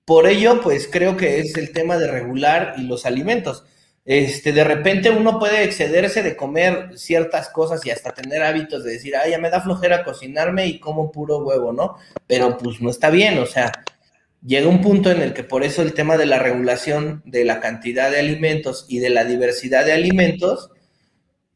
Por 0.04 0.26
ello, 0.26 0.60
pues 0.60 0.88
creo 0.90 1.16
que 1.16 1.38
es 1.38 1.56
el 1.56 1.72
tema 1.72 1.98
de 1.98 2.10
regular 2.10 2.74
y 2.78 2.82
los 2.82 3.06
alimentos 3.06 3.64
este, 4.04 4.52
de 4.52 4.64
repente 4.64 5.10
uno 5.10 5.38
puede 5.38 5.62
excederse 5.62 6.22
de 6.22 6.34
comer 6.34 6.98
ciertas 6.98 7.48
cosas 7.50 7.84
y 7.84 7.90
hasta 7.90 8.12
tener 8.12 8.42
hábitos 8.42 8.82
de 8.82 8.92
decir, 8.92 9.14
ay, 9.14 9.32
ya 9.32 9.38
me 9.38 9.50
da 9.50 9.60
flojera 9.60 10.04
cocinarme 10.04 10.66
y 10.66 10.80
como 10.80 11.12
puro 11.12 11.38
huevo, 11.38 11.72
¿no? 11.72 11.96
Pero 12.26 12.56
pues 12.56 12.80
no 12.80 12.90
está 12.90 13.10
bien, 13.10 13.38
o 13.38 13.46
sea, 13.46 13.70
llega 14.44 14.68
un 14.68 14.80
punto 14.80 15.10
en 15.10 15.22
el 15.22 15.34
que 15.34 15.44
por 15.44 15.64
eso 15.64 15.82
el 15.82 15.94
tema 15.94 16.16
de 16.16 16.26
la 16.26 16.38
regulación 16.38 17.22
de 17.24 17.44
la 17.44 17.60
cantidad 17.60 18.10
de 18.10 18.20
alimentos 18.20 18.86
y 18.88 18.98
de 18.98 19.10
la 19.10 19.24
diversidad 19.24 19.84
de 19.84 19.92
alimentos, 19.92 20.70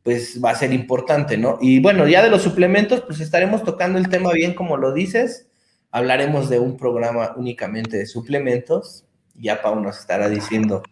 pues 0.03 0.43
va 0.45 0.51
a 0.51 0.55
ser 0.55 0.72
importante, 0.72 1.39
¿no? 1.39 1.59
Y 1.61 1.80
bueno, 1.80 2.07
ya 2.07 2.22
de 2.22 2.30
los 2.30 2.43
suplementos, 2.43 3.01
pues 3.03 3.20
estaremos 3.20 3.64
tocando 3.64 3.99
el 3.99 4.09
tema 4.09 4.32
bien 4.32 4.55
como 4.55 4.76
lo 4.76 4.93
dices, 4.93 5.49
hablaremos 5.91 6.51
de 6.51 6.59
un 6.59 6.76
programa 6.76 7.32
únicamente 7.37 7.97
de 7.97 8.07
suplementos, 8.07 9.05
ya 9.35 9.62
Pau 9.62 9.80
nos 9.80 9.99
estará 9.99 10.28
diciendo 10.28 10.82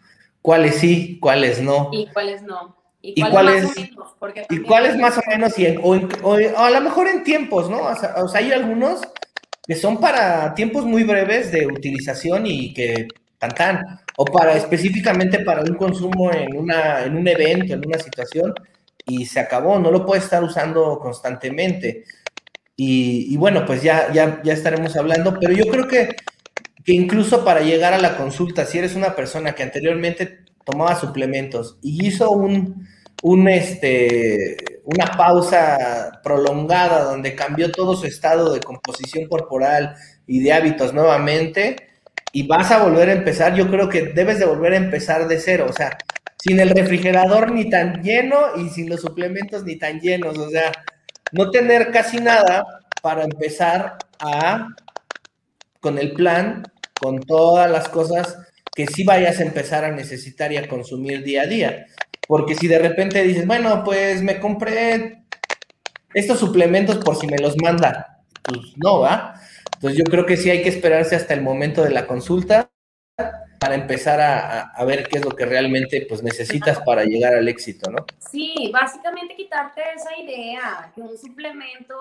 cuáles 0.41 0.77
sí, 0.77 1.19
cuáles 1.21 1.61
no. 1.61 1.91
Y 1.93 2.07
cuáles 2.13 2.43
no. 2.43 2.77
Y 3.05 3.21
cuáles, 3.21 3.65
más 3.65 3.77
o 3.77 3.81
menos, 3.81 4.15
porque 4.21 4.47
y 4.49 4.59
cuáles 4.61 4.97
más 4.97 5.19
o 5.19 5.23
menos, 5.29 5.59
y 5.59 5.67
en, 5.67 5.81
o, 5.83 5.97
en, 5.97 6.09
o, 6.23 6.35
o, 6.35 6.59
a 6.59 6.71
lo 6.71 6.81
mejor 6.81 7.09
en 7.09 7.25
tiempos, 7.25 7.69
¿no? 7.69 7.83
O 7.83 7.97
sea, 7.97 8.15
o 8.23 8.29
sea, 8.29 8.41
hay 8.41 8.53
algunos 8.53 9.01
que 9.67 9.75
son 9.75 10.01
para 10.01 10.55
tiempos 10.55 10.85
muy 10.85 11.05
breves 11.05 11.53
de 11.53 11.67
utilización 11.67 12.47
y 12.47 12.75
que 12.75 13.09
tan 13.39 13.51
tan, 13.51 14.01
o 14.17 14.25
para 14.25 14.57
específicamente 14.57 15.41
para 15.41 15.63
un 15.63 15.75
consumo 15.75 16.33
en, 16.33 16.57
una, 16.57 17.05
en 17.05 17.17
un 17.17 17.27
evento, 17.27 17.75
en 17.75 17.85
una 17.85 17.99
situación, 17.99 18.55
y 19.07 19.27
se 19.27 19.41
acabó, 19.41 19.79
no 19.79 19.91
lo 19.91 20.07
puede 20.07 20.21
estar 20.21 20.43
usando 20.45 20.99
constantemente. 21.01 22.05
Y, 22.77 23.37
bueno, 23.37 23.65
pues 23.65 23.83
ya, 23.83 24.13
ya, 24.13 24.41
ya 24.43 24.53
estaremos 24.55 24.97
hablando, 24.97 25.39
pero 25.39 25.53
yo 25.53 25.67
creo 25.67 25.87
que, 25.87 26.17
que 26.85 26.93
incluso 26.93 27.45
para 27.45 27.61
llegar 27.61 27.93
a 27.93 27.99
la 27.99 28.17
consulta, 28.17 28.65
si 28.65 28.79
eres 28.79 28.97
una 28.97 29.15
persona 29.15 29.55
que 29.55 29.63
anteriormente 29.63 30.45
tomaba 30.65 30.99
suplementos 30.99 31.79
y 31.83 32.07
hizo 32.07 32.31
un, 32.33 32.89
un 33.23 33.49
este, 33.49 34.57
una 34.85 35.07
pausa 35.17 36.21
prolongada 36.23 37.05
donde 37.05 37.35
cambió 37.35 37.71
todo 37.71 37.97
su 37.97 38.07
estado 38.07 38.53
de 38.53 38.61
composición 38.61 39.29
corporal 39.29 39.95
y 40.27 40.41
de 40.41 40.53
hábitos 40.53 40.93
nuevamente 40.93 41.77
y 42.33 42.47
vas 42.47 42.71
a 42.71 42.83
volver 42.83 43.09
a 43.11 43.13
empezar, 43.13 43.55
yo 43.55 43.71
creo 43.71 43.89
que 43.89 44.07
debes 44.07 44.39
de 44.39 44.47
volver 44.47 44.73
a 44.73 44.77
empezar 44.77 45.29
de 45.29 45.39
cero, 45.39 45.67
o 45.69 45.73
sea, 45.73 45.99
sin 46.43 46.59
el 46.59 46.71
refrigerador 46.71 47.53
ni 47.53 47.71
tan 47.71 48.03
lleno 48.03 48.57
y 48.57 48.69
sin 48.71 48.89
los 48.89 49.01
suplementos 49.01 49.65
ni 49.65 49.79
tan 49.79 50.01
llenos, 50.01 50.37
o 50.39 50.51
sea, 50.51 50.73
no 51.31 51.51
tener 51.51 51.93
casi 51.93 52.19
nada 52.19 52.65
para 53.03 53.25
empezar 53.25 53.99
a, 54.19 54.67
con 55.81 55.99
el 55.99 56.13
plan, 56.13 56.65
con 57.01 57.21
todas 57.21 57.71
las 57.71 57.89
cosas 57.89 58.39
que 58.75 58.87
sí 58.87 59.05
vayas 59.05 59.39
a 59.39 59.45
empezar 59.45 59.85
a 59.85 59.93
necesitar 59.93 60.51
y 60.53 60.57
a 60.57 60.67
consumir 60.67 61.23
día 61.23 61.43
a 61.43 61.47
día. 61.47 61.87
Porque 62.33 62.55
si 62.55 62.67
de 62.67 62.79
repente 62.79 63.23
dices, 63.25 63.47
bueno, 63.47 63.85
pues 63.85 64.23
me 64.23 64.41
compré 64.41 65.27
estos 66.15 66.39
suplementos 66.39 66.97
por 66.97 67.15
si 67.15 67.27
me 67.27 67.37
los 67.37 67.59
manda, 67.59 68.23
pues 68.43 68.59
no, 68.83 69.01
¿va? 69.01 69.35
Entonces 69.75 69.99
yo 69.99 70.05
creo 70.05 70.25
que 70.25 70.39
sí 70.39 70.49
hay 70.49 70.63
que 70.63 70.71
esperarse 70.71 71.15
hasta 71.15 71.35
el 71.35 71.43
momento 71.43 71.83
de 71.83 71.91
la 71.91 72.07
consulta 72.07 72.71
para 73.61 73.75
empezar 73.75 74.19
a, 74.23 74.83
ver 74.87 75.07
qué 75.09 75.19
es 75.19 75.25
lo 75.27 75.33
que 75.33 75.45
realmente 75.45 76.07
pues 76.09 76.23
necesitas 76.23 76.81
para 76.81 77.05
llegar 77.05 77.35
al 77.35 77.49
éxito, 77.49 77.91
¿no? 77.91 78.07
Sí, 78.31 78.71
básicamente 78.73 79.37
quitarte 79.37 79.83
esa 79.95 80.17
idea 80.17 80.91
que 80.95 81.03
un 81.03 81.19
suplemento 81.19 81.99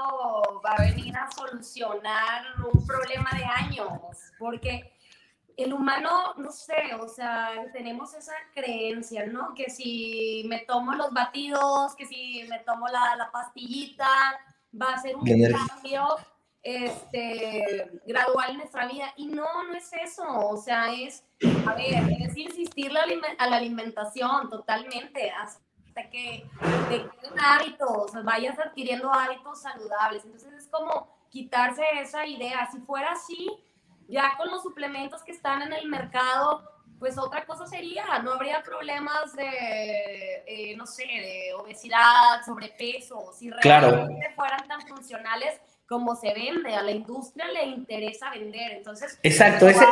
va 0.65 0.75
a 0.77 0.81
venir 0.83 1.13
a 1.13 1.29
solucionar 1.29 2.43
un 2.73 2.87
problema 2.87 3.31
de 3.37 3.43
años, 3.43 3.99
porque 4.39 4.93
el 5.57 5.73
humano, 5.73 6.33
no 6.37 6.51
sé, 6.51 6.95
o 6.99 7.07
sea, 7.07 7.51
tenemos 7.73 8.13
esa 8.13 8.33
creencia, 8.53 9.25
¿no? 9.27 9.53
Que 9.53 9.69
si 9.69 10.43
me 10.47 10.59
tomo 10.59 10.93
los 10.93 11.11
batidos, 11.11 11.95
que 11.95 12.05
si 12.05 12.45
me 12.49 12.59
tomo 12.59 12.87
la, 12.87 13.15
la 13.15 13.31
pastillita, 13.31 14.07
va 14.79 14.93
a 14.93 15.01
ser 15.01 15.15
un 15.15 15.25
cambio 15.25 16.17
este, 16.63 18.01
gradual 18.05 18.51
en 18.51 18.57
nuestra 18.57 18.87
vida. 18.87 19.13
Y 19.17 19.27
no, 19.27 19.45
no 19.63 19.73
es 19.73 19.91
eso. 19.93 20.23
O 20.27 20.57
sea, 20.57 20.93
es, 20.93 21.23
a 21.67 21.73
ver, 21.73 22.03
es 22.19 22.37
insistir 22.37 22.91
a 23.37 23.47
la 23.47 23.57
alimentación 23.57 24.49
totalmente 24.49 25.31
hasta 25.31 26.09
que 26.09 26.47
te 26.89 26.97
queden 26.97 27.39
hábitos, 27.39 28.11
vayas 28.23 28.57
adquiriendo 28.59 29.11
hábitos 29.11 29.61
saludables. 29.61 30.23
Entonces 30.25 30.53
es 30.53 30.67
como 30.67 31.07
quitarse 31.29 31.83
esa 31.99 32.25
idea. 32.25 32.67
Si 32.71 32.79
fuera 32.79 33.11
así, 33.13 33.49
ya 34.07 34.35
con 34.37 34.49
los 34.49 34.63
suplementos 34.63 35.23
que 35.23 35.31
están 35.31 35.61
en 35.61 35.73
el 35.73 35.87
mercado, 35.87 36.69
pues 37.01 37.17
otra 37.17 37.45
cosa 37.47 37.65
sería, 37.65 38.19
no 38.19 38.33
habría 38.33 38.61
problemas 38.61 39.33
de, 39.35 40.43
eh, 40.45 40.75
no 40.77 40.85
sé, 40.85 41.03
de 41.03 41.51
obesidad, 41.55 42.45
sobrepeso, 42.45 43.33
si 43.33 43.49
realmente 43.49 44.31
fueran 44.35 44.67
tan 44.67 44.81
funcionales 44.81 45.59
como 45.87 46.15
se 46.15 46.31
vende, 46.33 46.75
a 46.75 46.83
la 46.83 46.91
industria 46.91 47.47
le 47.47 47.65
interesa 47.65 48.29
vender, 48.29 48.73
entonces 48.73 49.19
Exacto, 49.23 49.65
te, 49.65 49.71
ese, 49.71 49.83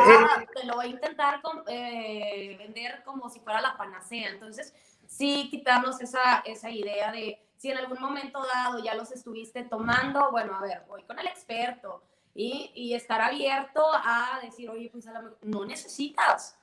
lo 0.64 0.76
va 0.76 0.84
a 0.84 0.86
intentar 0.86 1.40
eh, 1.66 2.56
vender 2.58 3.02
como 3.04 3.28
si 3.28 3.40
fuera 3.40 3.60
la 3.60 3.76
panacea, 3.76 4.28
entonces 4.30 4.72
sí 5.06 5.48
quitarnos 5.50 6.00
esa, 6.00 6.42
esa 6.46 6.70
idea 6.70 7.10
de 7.10 7.42
si 7.56 7.70
en 7.70 7.78
algún 7.78 8.00
momento 8.00 8.40
dado 8.54 8.82
ya 8.82 8.94
los 8.94 9.10
estuviste 9.10 9.64
tomando, 9.64 10.30
bueno, 10.30 10.54
a 10.54 10.62
ver, 10.62 10.84
voy 10.86 11.02
con 11.02 11.18
el 11.18 11.26
experto 11.26 12.02
y, 12.34 12.70
y 12.74 12.94
estar 12.94 13.20
abierto 13.20 13.84
a 13.92 14.40
decir, 14.42 14.70
oye, 14.70 14.88
pues 14.90 15.06
a 15.06 15.22
no 15.42 15.64
necesitas. 15.64 16.56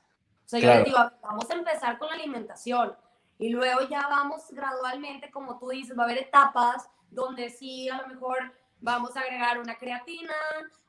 O 0.45 0.49
sea, 0.49 0.59
yo 0.59 0.69
les 0.69 0.85
digo, 0.85 0.97
vamos 1.21 1.49
a 1.49 1.53
empezar 1.55 1.97
con 1.97 2.07
la 2.07 2.15
alimentación 2.15 2.95
y 3.37 3.49
luego 3.49 3.81
ya 3.89 4.07
vamos 4.07 4.43
gradualmente, 4.49 5.29
como 5.29 5.59
tú 5.59 5.69
dices, 5.69 5.97
va 5.97 6.03
a 6.03 6.05
haber 6.05 6.19
etapas 6.19 6.89
donde 7.09 7.49
sí, 7.49 7.89
a 7.89 8.01
lo 8.01 8.07
mejor 8.07 8.53
vamos 8.79 9.15
a 9.17 9.21
agregar 9.21 9.59
una 9.59 9.77
creatina 9.77 10.33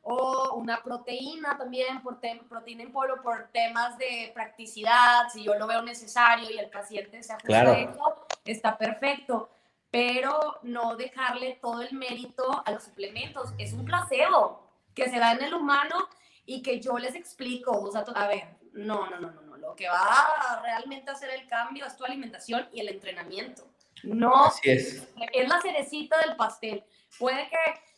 o 0.02 0.54
una 0.54 0.82
proteína 0.82 1.58
también, 1.58 2.02
por 2.02 2.20
proteína 2.48 2.84
en 2.84 2.92
polvo, 2.92 3.20
por 3.22 3.48
temas 3.48 3.98
de 3.98 4.30
practicidad, 4.32 5.28
si 5.32 5.42
yo 5.42 5.54
lo 5.54 5.66
veo 5.66 5.82
necesario 5.82 6.50
y 6.50 6.58
el 6.58 6.70
paciente 6.70 7.22
se 7.22 7.32
ajusta 7.32 7.60
a 7.60 7.78
eso, 7.78 8.26
está 8.44 8.78
perfecto, 8.78 9.50
pero 9.90 10.58
no 10.62 10.96
dejarle 10.96 11.58
todo 11.60 11.82
el 11.82 11.92
mérito 11.94 12.62
a 12.64 12.70
los 12.70 12.84
suplementos, 12.84 13.52
es 13.58 13.72
un 13.72 13.84
placebo 13.84 14.67
que 14.98 15.08
se 15.08 15.18
da 15.18 15.32
en 15.32 15.42
el 15.42 15.54
humano 15.54 16.08
y 16.44 16.62
que 16.62 16.80
yo 16.80 16.98
les 16.98 17.14
explico, 17.14 17.70
o 17.72 17.90
sea, 17.90 18.04
a 18.14 18.26
ver, 18.26 18.44
no, 18.72 19.08
no, 19.08 19.20
no, 19.20 19.30
no, 19.30 19.42
no, 19.42 19.56
lo 19.56 19.74
que 19.74 19.88
va 19.88 19.98
a 19.98 20.62
realmente 20.62 21.10
hacer 21.10 21.30
el 21.30 21.46
cambio 21.46 21.86
es 21.86 21.96
tu 21.96 22.04
alimentación 22.04 22.68
y 22.72 22.80
el 22.80 22.88
entrenamiento. 22.88 23.68
No, 24.02 24.50
es. 24.62 25.08
es 25.32 25.48
la 25.48 25.60
cerecita 25.60 26.18
del 26.20 26.36
pastel. 26.36 26.84
Puede 27.18 27.48
que, 27.48 27.56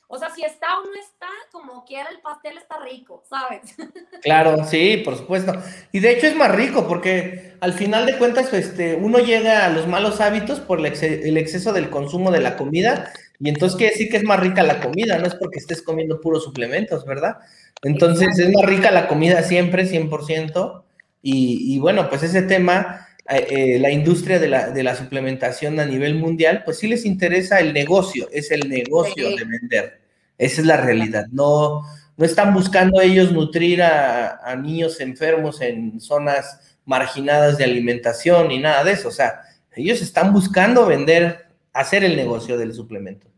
o 0.08 0.18
sea, 0.18 0.30
si 0.30 0.42
está 0.42 0.78
o 0.78 0.84
no 0.84 0.94
está, 0.94 1.28
como 1.52 1.84
quiera, 1.84 2.08
el 2.10 2.20
pastel 2.20 2.56
está 2.56 2.78
rico, 2.78 3.22
¿sabes? 3.28 3.76
Claro, 4.22 4.64
sí, 4.64 4.98
por 5.04 5.16
supuesto. 5.16 5.52
Y 5.92 6.00
de 6.00 6.12
hecho 6.12 6.26
es 6.26 6.36
más 6.36 6.54
rico 6.54 6.86
porque 6.86 7.56
al 7.60 7.72
final 7.72 8.04
de 8.04 8.18
cuentas, 8.18 8.52
este, 8.52 8.94
uno 8.94 9.18
llega 9.18 9.64
a 9.64 9.70
los 9.70 9.86
malos 9.86 10.20
hábitos 10.20 10.60
por 10.60 10.78
el, 10.78 11.36
exceso 11.36 11.72
del 11.72 11.88
consumo 11.88 12.30
de 12.30 12.40
la 12.40 12.56
comida 12.56 13.12
y 13.40 13.48
entonces 13.48 13.76
quiere 13.76 13.92
decir 13.92 14.10
que 14.10 14.18
es 14.18 14.24
más 14.24 14.38
rica 14.38 14.62
la 14.62 14.80
comida, 14.80 15.18
no 15.18 15.26
es 15.26 15.34
porque 15.34 15.58
estés 15.58 15.80
comiendo 15.80 16.20
puros 16.20 16.44
suplementos, 16.44 17.06
¿verdad? 17.06 17.38
Entonces 17.82 18.38
es 18.38 18.52
más 18.52 18.66
rica 18.66 18.90
la 18.90 19.08
comida 19.08 19.42
siempre, 19.42 19.88
100%. 19.88 20.82
Y, 21.22 21.74
y 21.74 21.78
bueno, 21.78 22.08
pues 22.10 22.22
ese 22.22 22.42
tema 22.42 23.08
eh, 23.28 23.78
la 23.78 23.90
industria 23.90 24.38
de 24.38 24.48
la, 24.48 24.70
de 24.70 24.82
la, 24.82 24.96
suplementación 24.96 25.78
a 25.78 25.86
nivel 25.86 26.16
mundial, 26.16 26.62
pues 26.64 26.78
sí 26.78 26.88
les 26.88 27.04
interesa 27.04 27.60
el 27.60 27.72
negocio, 27.72 28.28
es 28.32 28.50
el 28.50 28.68
negocio 28.68 29.30
de 29.30 29.44
vender. 29.44 30.00
Esa 30.36 30.60
es 30.60 30.66
la 30.66 30.76
realidad. 30.76 31.26
No, 31.30 31.82
no 32.16 32.24
están 32.24 32.52
buscando 32.52 33.00
ellos 33.00 33.30
nutrir 33.32 33.82
a, 33.82 34.40
a, 34.44 34.56
niños 34.56 35.00
enfermos 35.00 35.60
en 35.60 36.00
zonas 36.00 36.76
marginadas 36.84 37.56
de 37.56 37.64
alimentación 37.64 38.48
ni 38.48 38.58
nada 38.58 38.82
de 38.82 38.92
eso. 38.92 39.08
O 39.08 39.12
sea, 39.12 39.42
ellos 39.76 40.02
están 40.02 40.32
buscando 40.32 40.84
vender, 40.84 41.46
hacer 41.72 42.02
el 42.02 42.16
negocio 42.16 42.58
del 42.58 42.74
suplemento. 42.74 43.29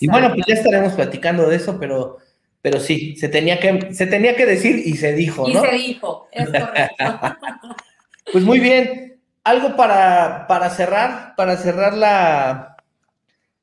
Y 0.00 0.08
bueno, 0.08 0.32
pues 0.34 0.46
ya 0.46 0.54
estaremos 0.54 0.92
platicando 0.94 1.48
de 1.48 1.56
eso, 1.56 1.78
pero, 1.78 2.18
pero 2.62 2.80
sí, 2.80 3.16
se 3.16 3.28
tenía 3.28 3.58
que, 3.60 3.94
se 3.94 4.06
tenía 4.06 4.36
que 4.36 4.46
decir 4.46 4.82
y 4.84 4.96
se 4.96 5.12
dijo, 5.14 5.48
¿no? 5.48 5.64
Y 5.64 5.68
se 5.68 5.76
dijo, 5.76 6.28
es 6.32 6.48
correcto. 6.50 7.36
pues 8.32 8.44
muy 8.44 8.60
bien 8.60 9.20
algo 9.44 9.76
para, 9.76 10.46
para 10.46 10.68
cerrar, 10.70 11.34
para 11.36 11.56
cerrar 11.56 11.94
la, 11.94 12.76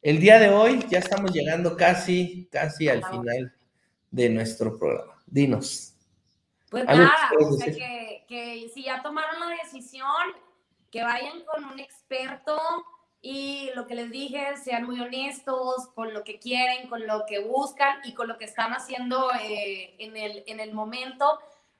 el 0.01 0.20
día 0.20 0.39
de 0.39 0.49
hoy, 0.49 0.84
ya 0.89 0.99
estamos 0.99 1.32
llegando 1.32 1.76
casi, 1.78 2.47
casi 2.51 2.89
al 2.89 3.03
final 3.05 3.53
de 4.11 4.30
nuestro 4.30 4.78
programa. 4.78 5.22
Dinos. 5.26 5.93
Pues 6.70 6.86
nada, 6.86 7.32
o 7.39 7.53
sea 7.53 7.74
que, 7.74 8.26
que 8.28 8.70
si 8.74 8.84
ya 8.84 9.01
tomaron 9.01 9.39
la 9.39 9.55
decisión, 9.63 10.05
que 10.91 11.03
vayan 11.03 11.43
con 11.45 11.66
un 11.66 11.80
experto 11.80 12.57
y 13.28 13.71
lo 13.73 13.88
que 13.88 13.95
les 13.95 14.11
dije, 14.11 14.55
sean 14.57 14.84
muy 14.84 15.01
honestos 15.01 15.88
con 15.95 16.13
lo 16.13 16.23
que 16.23 16.38
quieren, 16.38 16.88
con 16.88 17.07
lo 17.07 17.26
que 17.26 17.39
buscan 17.39 17.97
y 18.03 18.13
con 18.13 18.28
lo 18.28 18.38
que 18.38 18.45
están 18.45 18.71
haciendo 18.71 19.32
eh, 19.41 19.95
en, 19.97 20.15
el, 20.15 20.43
en 20.45 20.59
el 20.59 20.76
momento 20.76 21.39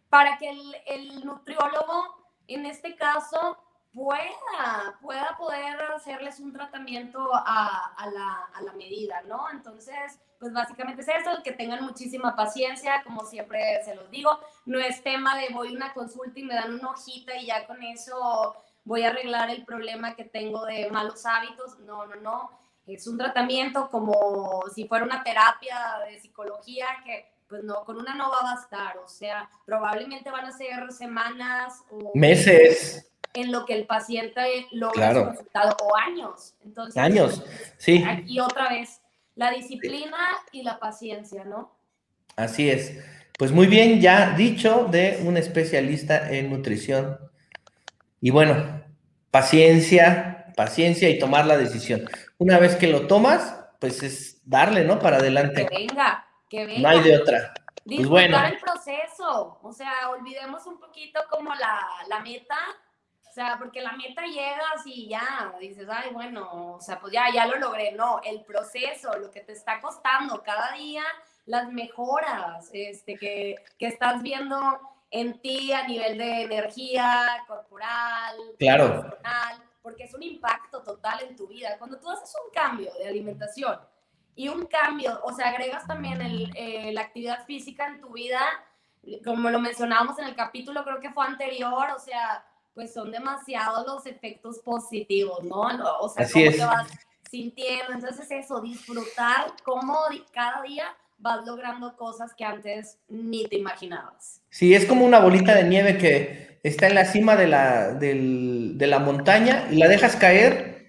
para 0.10 0.39
que 0.39 0.50
el, 0.50 0.76
el 0.88 1.24
nutriólogo, 1.24 2.32
en 2.48 2.66
este 2.66 2.96
caso, 2.96 3.60
pueda, 3.93 4.98
pueda 5.04 5.38
poder 5.38 5.80
hacerles 5.96 6.39
un 6.39 6.52
tratamiento 6.52 7.30
a, 7.32 7.93
a, 7.96 8.10
la, 8.10 8.50
a, 8.56 8.62
la, 8.64 8.74
medida, 8.74 9.22
¿no? 9.28 9.48
Entonces, 9.52 10.20
pues 10.39 10.52
básicamente 10.52 11.04
es 11.04 11.08
eso, 11.08 11.43
que 11.43 11.52
tengan 11.52 11.84
muchísima 11.84 12.36
paciencia, 12.36 13.04
como 13.04 13.24
siempre 13.24 13.84
se 13.86 13.93
los 13.93 14.10
digo, 14.10 14.39
no 14.66 14.80
es 14.80 15.04
tema 15.04 15.38
de 15.38 15.50
voy 15.54 15.68
a 15.68 15.78
una 15.78 15.93
consulta 15.93 16.39
y 16.39 16.43
me 16.43 16.56
dan 16.56 16.74
una 16.74 16.89
hojita 16.89 17.38
y 17.38 17.46
ya 17.46 17.68
con 17.68 17.84
eso 17.84 18.56
voy 18.86 19.04
a 19.04 19.10
arreglar 19.10 19.50
el 19.50 19.66
problema 19.66 20.16
que 20.16 20.24
tengo 20.24 20.66
de 20.66 20.90
malos 20.90 21.26
hábitos, 21.26 21.78
no, 21.80 22.06
no, 22.06 22.16
no, 22.16 22.52
es 22.88 23.08
un 23.08 23.18
tratamiento 23.18 23.90
como 23.90 24.64
si 24.74 24.88
fuera 24.88 25.04
una 25.04 25.24
terapia 25.24 25.78
de 26.08 26.20
psicología 26.20 26.86
que 27.04 27.26
pues 27.48 27.64
no, 27.64 27.84
con 27.86 27.98
una 27.98 28.16
no 28.16 28.32
va 28.32 28.38
a 28.40 28.56
bastar, 28.56 28.98
o 28.98 29.08
sea, 29.08 29.50
probablemente 29.66 30.32
van 30.32 30.46
a 30.46 30.52
ser 30.52 30.92
semanas 30.92 31.84
o 31.92 32.12
meses 32.16 33.12
en 33.36 33.52
lo 33.52 33.66
que 33.66 33.74
el 33.74 33.86
paciente 33.86 34.66
logra 34.72 35.12
claro. 35.12 35.30
resultado 35.32 35.76
o 35.84 35.96
años. 35.96 36.56
Entonces, 36.64 36.98
años, 36.98 37.44
sí. 37.78 38.04
Aquí 38.08 38.40
otra 38.40 38.70
vez, 38.70 39.02
la 39.36 39.52
disciplina 39.52 40.18
y 40.52 40.64
la 40.64 40.80
paciencia, 40.80 41.44
¿no? 41.44 41.72
Así 42.36 42.70
es. 42.70 42.98
pues 43.38 43.52
muy 43.52 43.68
bien, 43.68 44.02
ya 44.02 44.32
dicho 44.32 44.88
de 44.90 45.22
un 45.26 45.38
especialista 45.38 46.32
en 46.32 46.50
nutrición. 46.50 47.20
Y 48.26 48.32
bueno, 48.32 48.56
paciencia, 49.30 50.52
paciencia 50.56 51.08
y 51.10 51.20
tomar 51.20 51.46
la 51.46 51.58
decisión. 51.58 52.10
Una 52.40 52.58
vez 52.58 52.76
que 52.76 52.88
lo 52.88 53.06
tomas, 53.06 53.56
pues 53.80 54.02
es 54.02 54.42
darle, 54.50 54.84
¿no? 54.84 54.98
Para 54.98 55.18
adelante. 55.18 55.68
Que 55.68 55.78
venga, 55.78 56.28
que 56.50 56.66
venga. 56.66 56.82
No 56.82 56.88
hay 56.88 57.04
de 57.04 57.18
otra. 57.18 57.54
Disfrutar 57.84 57.86
Pues 57.86 58.10
bueno. 58.10 58.46
el 58.48 58.58
proceso, 58.58 59.60
o 59.62 59.72
sea, 59.72 60.10
olvidemos 60.10 60.66
un 60.66 60.80
poquito 60.80 61.22
como 61.30 61.54
la, 61.54 61.80
la 62.10 62.20
meta, 62.22 62.58
o 63.30 63.32
sea, 63.32 63.60
porque 63.60 63.80
la 63.80 63.92
meta 63.92 64.24
llegas 64.26 64.82
y 64.88 65.08
ya, 65.08 65.54
dices, 65.60 65.88
ay, 65.88 66.10
bueno, 66.12 66.78
o 66.78 66.82
sea, 66.82 67.00
pues 67.00 67.14
ya, 67.14 67.26
ya 67.32 67.46
lo 67.46 67.60
logré, 67.60 67.92
no, 67.92 68.22
el 68.24 68.42
proceso, 68.42 69.16
lo 69.20 69.30
que 69.30 69.42
te 69.42 69.54
está 69.54 69.80
costando 69.80 70.42
cada 70.42 70.72
día, 70.72 71.04
las 71.46 71.72
mejoras, 71.72 72.72
este, 72.74 73.18
que, 73.18 73.58
que 73.78 73.86
estás 73.86 74.24
viendo 74.24 74.95
en 75.12 75.39
ti 75.41 75.72
a 75.72 75.88
nivel 75.88 76.18
de 76.18 76.41
energía 76.43 77.43
corporal, 77.47 78.36
Claro. 78.60 78.86
emocional, 78.86 79.64
porque 79.82 80.03
es 80.03 80.14
un 80.14 80.24
impacto 80.24 80.82
total 80.82 81.22
en 81.22 81.36
tu 81.36 81.47
vida. 81.47 81.78
Cuando 81.78 81.99
tú 81.99 82.10
haces 82.10 82.34
un 82.45 82.51
cambio 82.53 82.91
de 82.99 83.08
alimentación 83.08 83.80
y 84.36 84.49
un 84.49 84.66
cambio, 84.66 85.20
o 85.24 85.32
sea, 85.32 85.49
agregas 85.49 85.86
también 85.88 86.22
el, 86.22 86.51
eh, 86.56 86.91
la 86.91 87.01
actividad 87.01 87.45
física 87.45 87.88
en 87.88 88.01
tu 88.01 88.10
vida, 88.14 88.41
como 89.24 89.49
lo 89.51 89.60
mencionábamos 89.60 90.18
en 90.20 90.26
el 90.26 90.36
capítulo, 90.36 90.84
creo 90.84 90.99
que 90.99 91.12
fue 91.12 91.26
anterior, 91.26 91.88
o 91.95 91.99
sea, 91.99 92.43
pues 92.74 92.93
son 92.93 93.12
demasiados 93.12 93.86
los 93.86 94.06
efectos 94.08 94.60
positivos, 94.60 95.43
¿no? 95.43 95.62
O 96.01 96.10
sea, 96.10 96.26
Así 96.26 96.34
cómo 96.34 96.45
es. 96.47 96.58
te 96.58 96.66
vas 96.66 96.91
sintiendo. 97.30 97.93
Entonces, 97.93 98.30
eso, 98.32 98.60
disfrutar 98.62 99.53
cómo 99.64 99.97
cada 100.34 100.62
día 100.64 100.93
vas 101.26 101.44
logrando 101.44 101.98
cosas 101.98 102.36
que 102.38 102.46
antes 102.46 103.00
ni 103.10 103.46
te 103.48 103.58
imaginabas. 103.58 104.42
Sí, 104.52 104.76
es 104.76 104.86
como 104.86 105.04
una 105.04 105.20
bolita 105.20 105.56
de 105.56 105.64
nieve 105.64 105.98
que 105.98 106.60
está 106.62 106.86
en 106.86 106.94
la 106.94 107.06
cima 107.06 107.36
de 107.36 107.48
la, 107.48 107.94
de 107.94 108.88
la 108.88 109.00
montaña 109.00 109.68
y 109.72 109.78
la 109.78 109.88
dejas 109.88 110.16
caer 110.16 110.88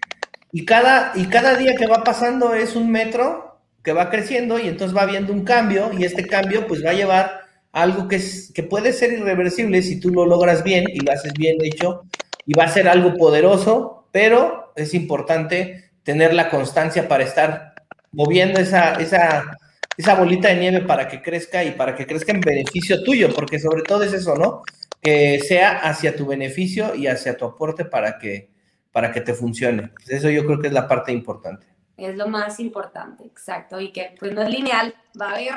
y 0.53 0.66
cada, 0.66 1.12
y 1.14 1.24
cada 1.26 1.57
día 1.57 1.74
que 1.74 1.87
va 1.87 2.05
pasando 2.05 2.55
es 2.55 2.76
un 2.76 2.91
metro 2.91 3.61
que 3.82 3.95
va 3.95 4.11
creciendo 4.11 4.59
y 4.59 4.68
entonces 4.68 4.95
va 4.95 5.03
habiendo 5.03 5.32
un 5.32 5.43
cambio 5.43 5.91
y 5.99 6.05
este 6.05 6.26
cambio 6.26 6.66
pues 6.66 6.84
va 6.84 6.91
a 6.91 6.95
llevar 6.95 7.41
algo 7.72 8.07
que, 8.07 8.16
es, 8.16 8.53
que 8.55 8.62
puede 8.62 8.93
ser 8.93 9.14
irreversible 9.14 9.80
si 9.80 9.99
tú 9.99 10.11
lo 10.11 10.26
logras 10.26 10.62
bien 10.62 10.84
y 10.93 11.01
lo 11.01 11.12
haces 11.12 11.32
bien 11.32 11.57
hecho 11.62 12.03
y 12.45 12.53
va 12.53 12.64
a 12.64 12.68
ser 12.68 12.89
algo 12.89 13.14
poderoso, 13.14 14.07
pero 14.12 14.74
es 14.76 14.93
importante 14.93 15.93
tener 16.03 16.34
la 16.34 16.51
constancia 16.51 17.09
para 17.09 17.24
estar 17.24 17.74
moviendo 18.12 18.61
esa, 18.61 18.95
esa, 18.95 19.57
esa 19.97 20.14
bolita 20.14 20.49
de 20.49 20.57
nieve 20.57 20.80
para 20.82 21.09
que 21.09 21.22
crezca 21.22 21.64
y 21.64 21.72
para 21.72 21.94
que 21.94 22.07
crezca 22.07 22.32
en 22.32 22.40
beneficio 22.40 23.03
tuyo, 23.03 23.34
porque 23.34 23.59
sobre 23.59 23.82
todo 23.82 24.03
es 24.03 24.12
eso, 24.12 24.34
¿no? 24.34 24.62
Que 25.01 25.40
sea 25.40 25.78
hacia 25.78 26.14
tu 26.16 26.26
beneficio 26.26 26.94
y 26.94 27.07
hacia 27.07 27.36
tu 27.36 27.44
aporte 27.44 27.84
para 27.84 28.18
que, 28.18 28.51
para 28.92 29.12
que 29.12 29.20
te 29.20 29.34
funcione. 29.34 29.88
Pues 29.88 30.11
Eso 30.11 30.28
yo 30.30 30.44
creo 30.44 30.61
que 30.61 30.66
es 30.68 30.72
la 30.72 30.86
parte 30.88 31.12
importante. 31.12 31.66
Es 31.97 32.14
lo 32.16 32.28
más 32.28 32.61
importante, 32.61 33.24
exacto. 33.24 33.80
Y 33.80 33.90
que 33.90 34.14
pues 34.18 34.32
no 34.34 34.42
es 34.42 34.51
lineal, 34.51 34.94
va 35.18 35.30
a 35.30 35.34
haber 35.34 35.55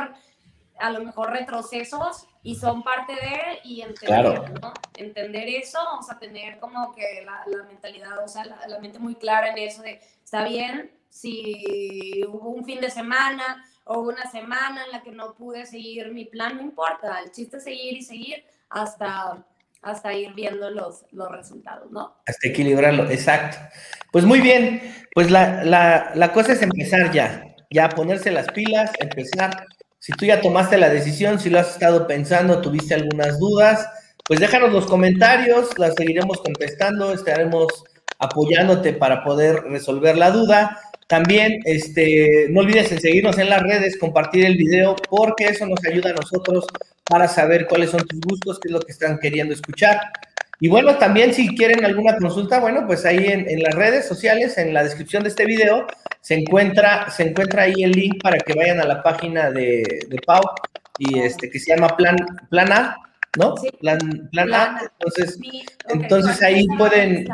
a 0.79 0.91
lo 0.91 1.03
mejor 1.03 1.31
retrocesos 1.31 2.25
y 2.41 2.55
son 2.55 2.83
parte 2.83 3.11
de 3.13 3.59
y 3.65 3.81
entender, 3.81 4.07
Claro. 4.07 4.45
¿no? 4.61 4.73
Entender 4.95 5.49
eso, 5.49 5.77
vamos 5.83 6.09
a 6.09 6.17
tener 6.17 6.57
como 6.59 6.95
que 6.95 7.23
la, 7.25 7.43
la 7.47 7.63
mentalidad, 7.65 8.23
o 8.23 8.27
sea, 8.29 8.45
la, 8.45 8.65
la 8.67 8.79
mente 8.79 8.99
muy 8.99 9.15
clara 9.15 9.49
en 9.49 9.57
eso 9.57 9.81
de, 9.81 9.99
está 10.23 10.45
bien, 10.45 10.91
si 11.09 12.23
hubo 12.27 12.49
un 12.49 12.63
fin 12.63 12.79
de 12.79 12.89
semana 12.89 13.65
o 13.91 14.01
una 14.01 14.29
semana 14.29 14.85
en 14.85 14.91
la 14.91 15.01
que 15.01 15.11
no 15.11 15.33
pude 15.33 15.65
seguir 15.65 16.11
mi 16.13 16.25
plan, 16.25 16.57
no 16.57 16.61
importa, 16.61 17.19
el 17.23 17.31
chiste 17.31 17.57
es 17.57 17.63
seguir 17.63 17.97
y 17.97 18.03
seguir 18.03 18.43
hasta, 18.69 19.43
hasta 19.81 20.13
ir 20.13 20.33
viendo 20.35 20.69
los, 20.69 21.05
los 21.11 21.31
resultados, 21.31 21.89
¿no? 21.89 22.15
Hasta 22.27 22.49
equilibrarlo, 22.49 23.09
exacto. 23.09 23.57
Pues 24.11 24.25
muy 24.25 24.41
bien, 24.41 24.93
pues 25.15 25.31
la, 25.31 25.63
la, 25.63 26.11
la 26.13 26.31
cosa 26.31 26.53
es 26.53 26.61
empezar 26.61 27.11
ya, 27.11 27.43
ya 27.71 27.89
ponerse 27.89 28.29
las 28.29 28.47
pilas, 28.51 28.91
empezar. 28.99 29.65
Si 29.97 30.11
tú 30.11 30.25
ya 30.25 30.39
tomaste 30.39 30.77
la 30.77 30.89
decisión, 30.89 31.39
si 31.39 31.49
lo 31.49 31.57
has 31.57 31.71
estado 31.71 32.05
pensando, 32.05 32.61
tuviste 32.61 32.93
algunas 32.93 33.39
dudas, 33.39 33.89
pues 34.23 34.39
déjanos 34.39 34.71
los 34.71 34.85
comentarios, 34.85 35.75
las 35.79 35.95
seguiremos 35.95 36.41
contestando, 36.41 37.11
estaremos 37.11 37.65
apoyándote 38.19 38.93
para 38.93 39.23
poder 39.23 39.63
resolver 39.63 40.15
la 40.15 40.29
duda. 40.29 40.79
También, 41.09 41.59
este, 41.65 42.45
no 42.51 42.59
olvides 42.59 42.91
en 42.91 43.01
seguirnos 43.01 43.39
en 43.39 43.49
las 43.49 43.63
redes, 43.63 43.97
compartir 43.97 44.45
el 44.45 44.57
video, 44.57 44.95
porque 45.09 45.45
eso 45.45 45.65
nos 45.65 45.83
ayuda 45.83 46.11
a 46.11 46.13
nosotros 46.13 46.67
para 47.03 47.27
saber 47.27 47.65
cuáles 47.65 47.89
son 47.89 48.05
tus 48.05 48.19
gustos, 48.21 48.59
qué 48.59 48.67
es 48.67 48.71
lo 48.71 48.79
que 48.79 48.91
están 48.91 49.17
queriendo 49.17 49.55
escuchar. 49.55 49.99
Y 50.59 50.67
bueno, 50.67 50.99
también 50.99 51.33
si 51.33 51.55
quieren 51.55 51.83
alguna 51.83 52.15
consulta, 52.17 52.59
bueno, 52.59 52.85
pues 52.85 53.07
ahí 53.07 53.25
en, 53.25 53.49
en 53.49 53.63
las 53.63 53.73
redes 53.73 54.07
sociales, 54.07 54.59
en 54.59 54.71
la 54.71 54.83
descripción 54.83 55.23
de 55.23 55.29
este 55.29 55.47
video, 55.47 55.87
se 56.21 56.35
encuentra, 56.35 57.09
se 57.09 57.23
encuentra 57.23 57.63
ahí 57.63 57.81
el 57.81 57.91
link 57.91 58.21
para 58.21 58.37
que 58.37 58.53
vayan 58.53 58.79
a 58.79 58.85
la 58.85 59.01
página 59.01 59.49
de, 59.49 59.81
de 60.07 60.17
Pau 60.27 60.43
y 60.99 61.21
este 61.21 61.49
que 61.49 61.57
se 61.57 61.73
llama 61.73 61.97
Plan, 61.97 62.17
Plan 62.51 62.71
A, 62.71 62.97
¿no? 63.39 63.57
Sí. 63.57 63.69
Plan, 63.81 63.97
Plan 64.31 64.47
Plan 64.47 64.53
A. 64.53 64.81
Entonces, 64.99 65.39
Sí, 65.41 65.65
Entonces, 65.87 66.43
ahí 66.43 66.67
pueden-. 66.77 67.25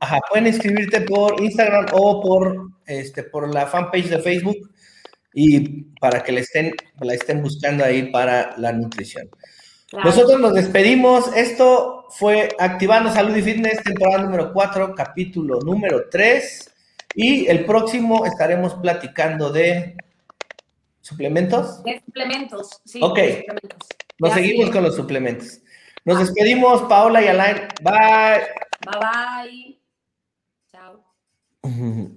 Ajá, 0.00 0.20
pueden 0.28 0.46
inscribirte 0.46 1.00
por 1.02 1.40
Instagram 1.42 1.86
o 1.92 2.20
por, 2.22 2.70
este, 2.86 3.24
por 3.24 3.52
la 3.52 3.66
fanpage 3.66 4.08
de 4.08 4.18
Facebook 4.18 4.70
y 5.32 5.84
para 6.00 6.22
que 6.22 6.32
la 6.32 6.40
estén, 6.40 6.74
la 7.00 7.14
estén 7.14 7.42
buscando 7.42 7.84
ahí 7.84 8.10
para 8.10 8.56
la 8.58 8.72
nutrición. 8.72 9.28
Claro. 9.88 10.06
Nosotros 10.06 10.40
nos 10.40 10.54
despedimos. 10.54 11.34
Esto 11.36 12.06
fue 12.10 12.48
Activando 12.58 13.10
Salud 13.10 13.36
y 13.36 13.42
Fitness, 13.42 13.82
temporada 13.82 14.22
número 14.22 14.52
4, 14.52 14.94
capítulo 14.94 15.60
número 15.60 16.08
3. 16.10 16.70
Y 17.16 17.46
el 17.46 17.64
próximo 17.64 18.26
estaremos 18.26 18.74
platicando 18.74 19.50
de 19.50 19.96
suplementos. 21.00 21.82
De 21.82 22.02
suplementos, 22.04 22.80
sí. 22.84 23.00
Ok. 23.02 23.18
suplementos. 23.18 23.88
Nos 24.18 24.30
Ya 24.30 24.36
seguimos 24.36 24.70
con 24.70 24.82
los 24.82 24.96
suplementos. 24.96 25.60
Nos 26.04 26.18
despedimos, 26.18 26.82
Paola 26.82 27.22
y 27.22 27.28
Alain. 27.28 27.56
Bye. 27.82 28.46
Bye 28.84 29.00
bye. 29.00 29.74
Chao. 30.72 31.04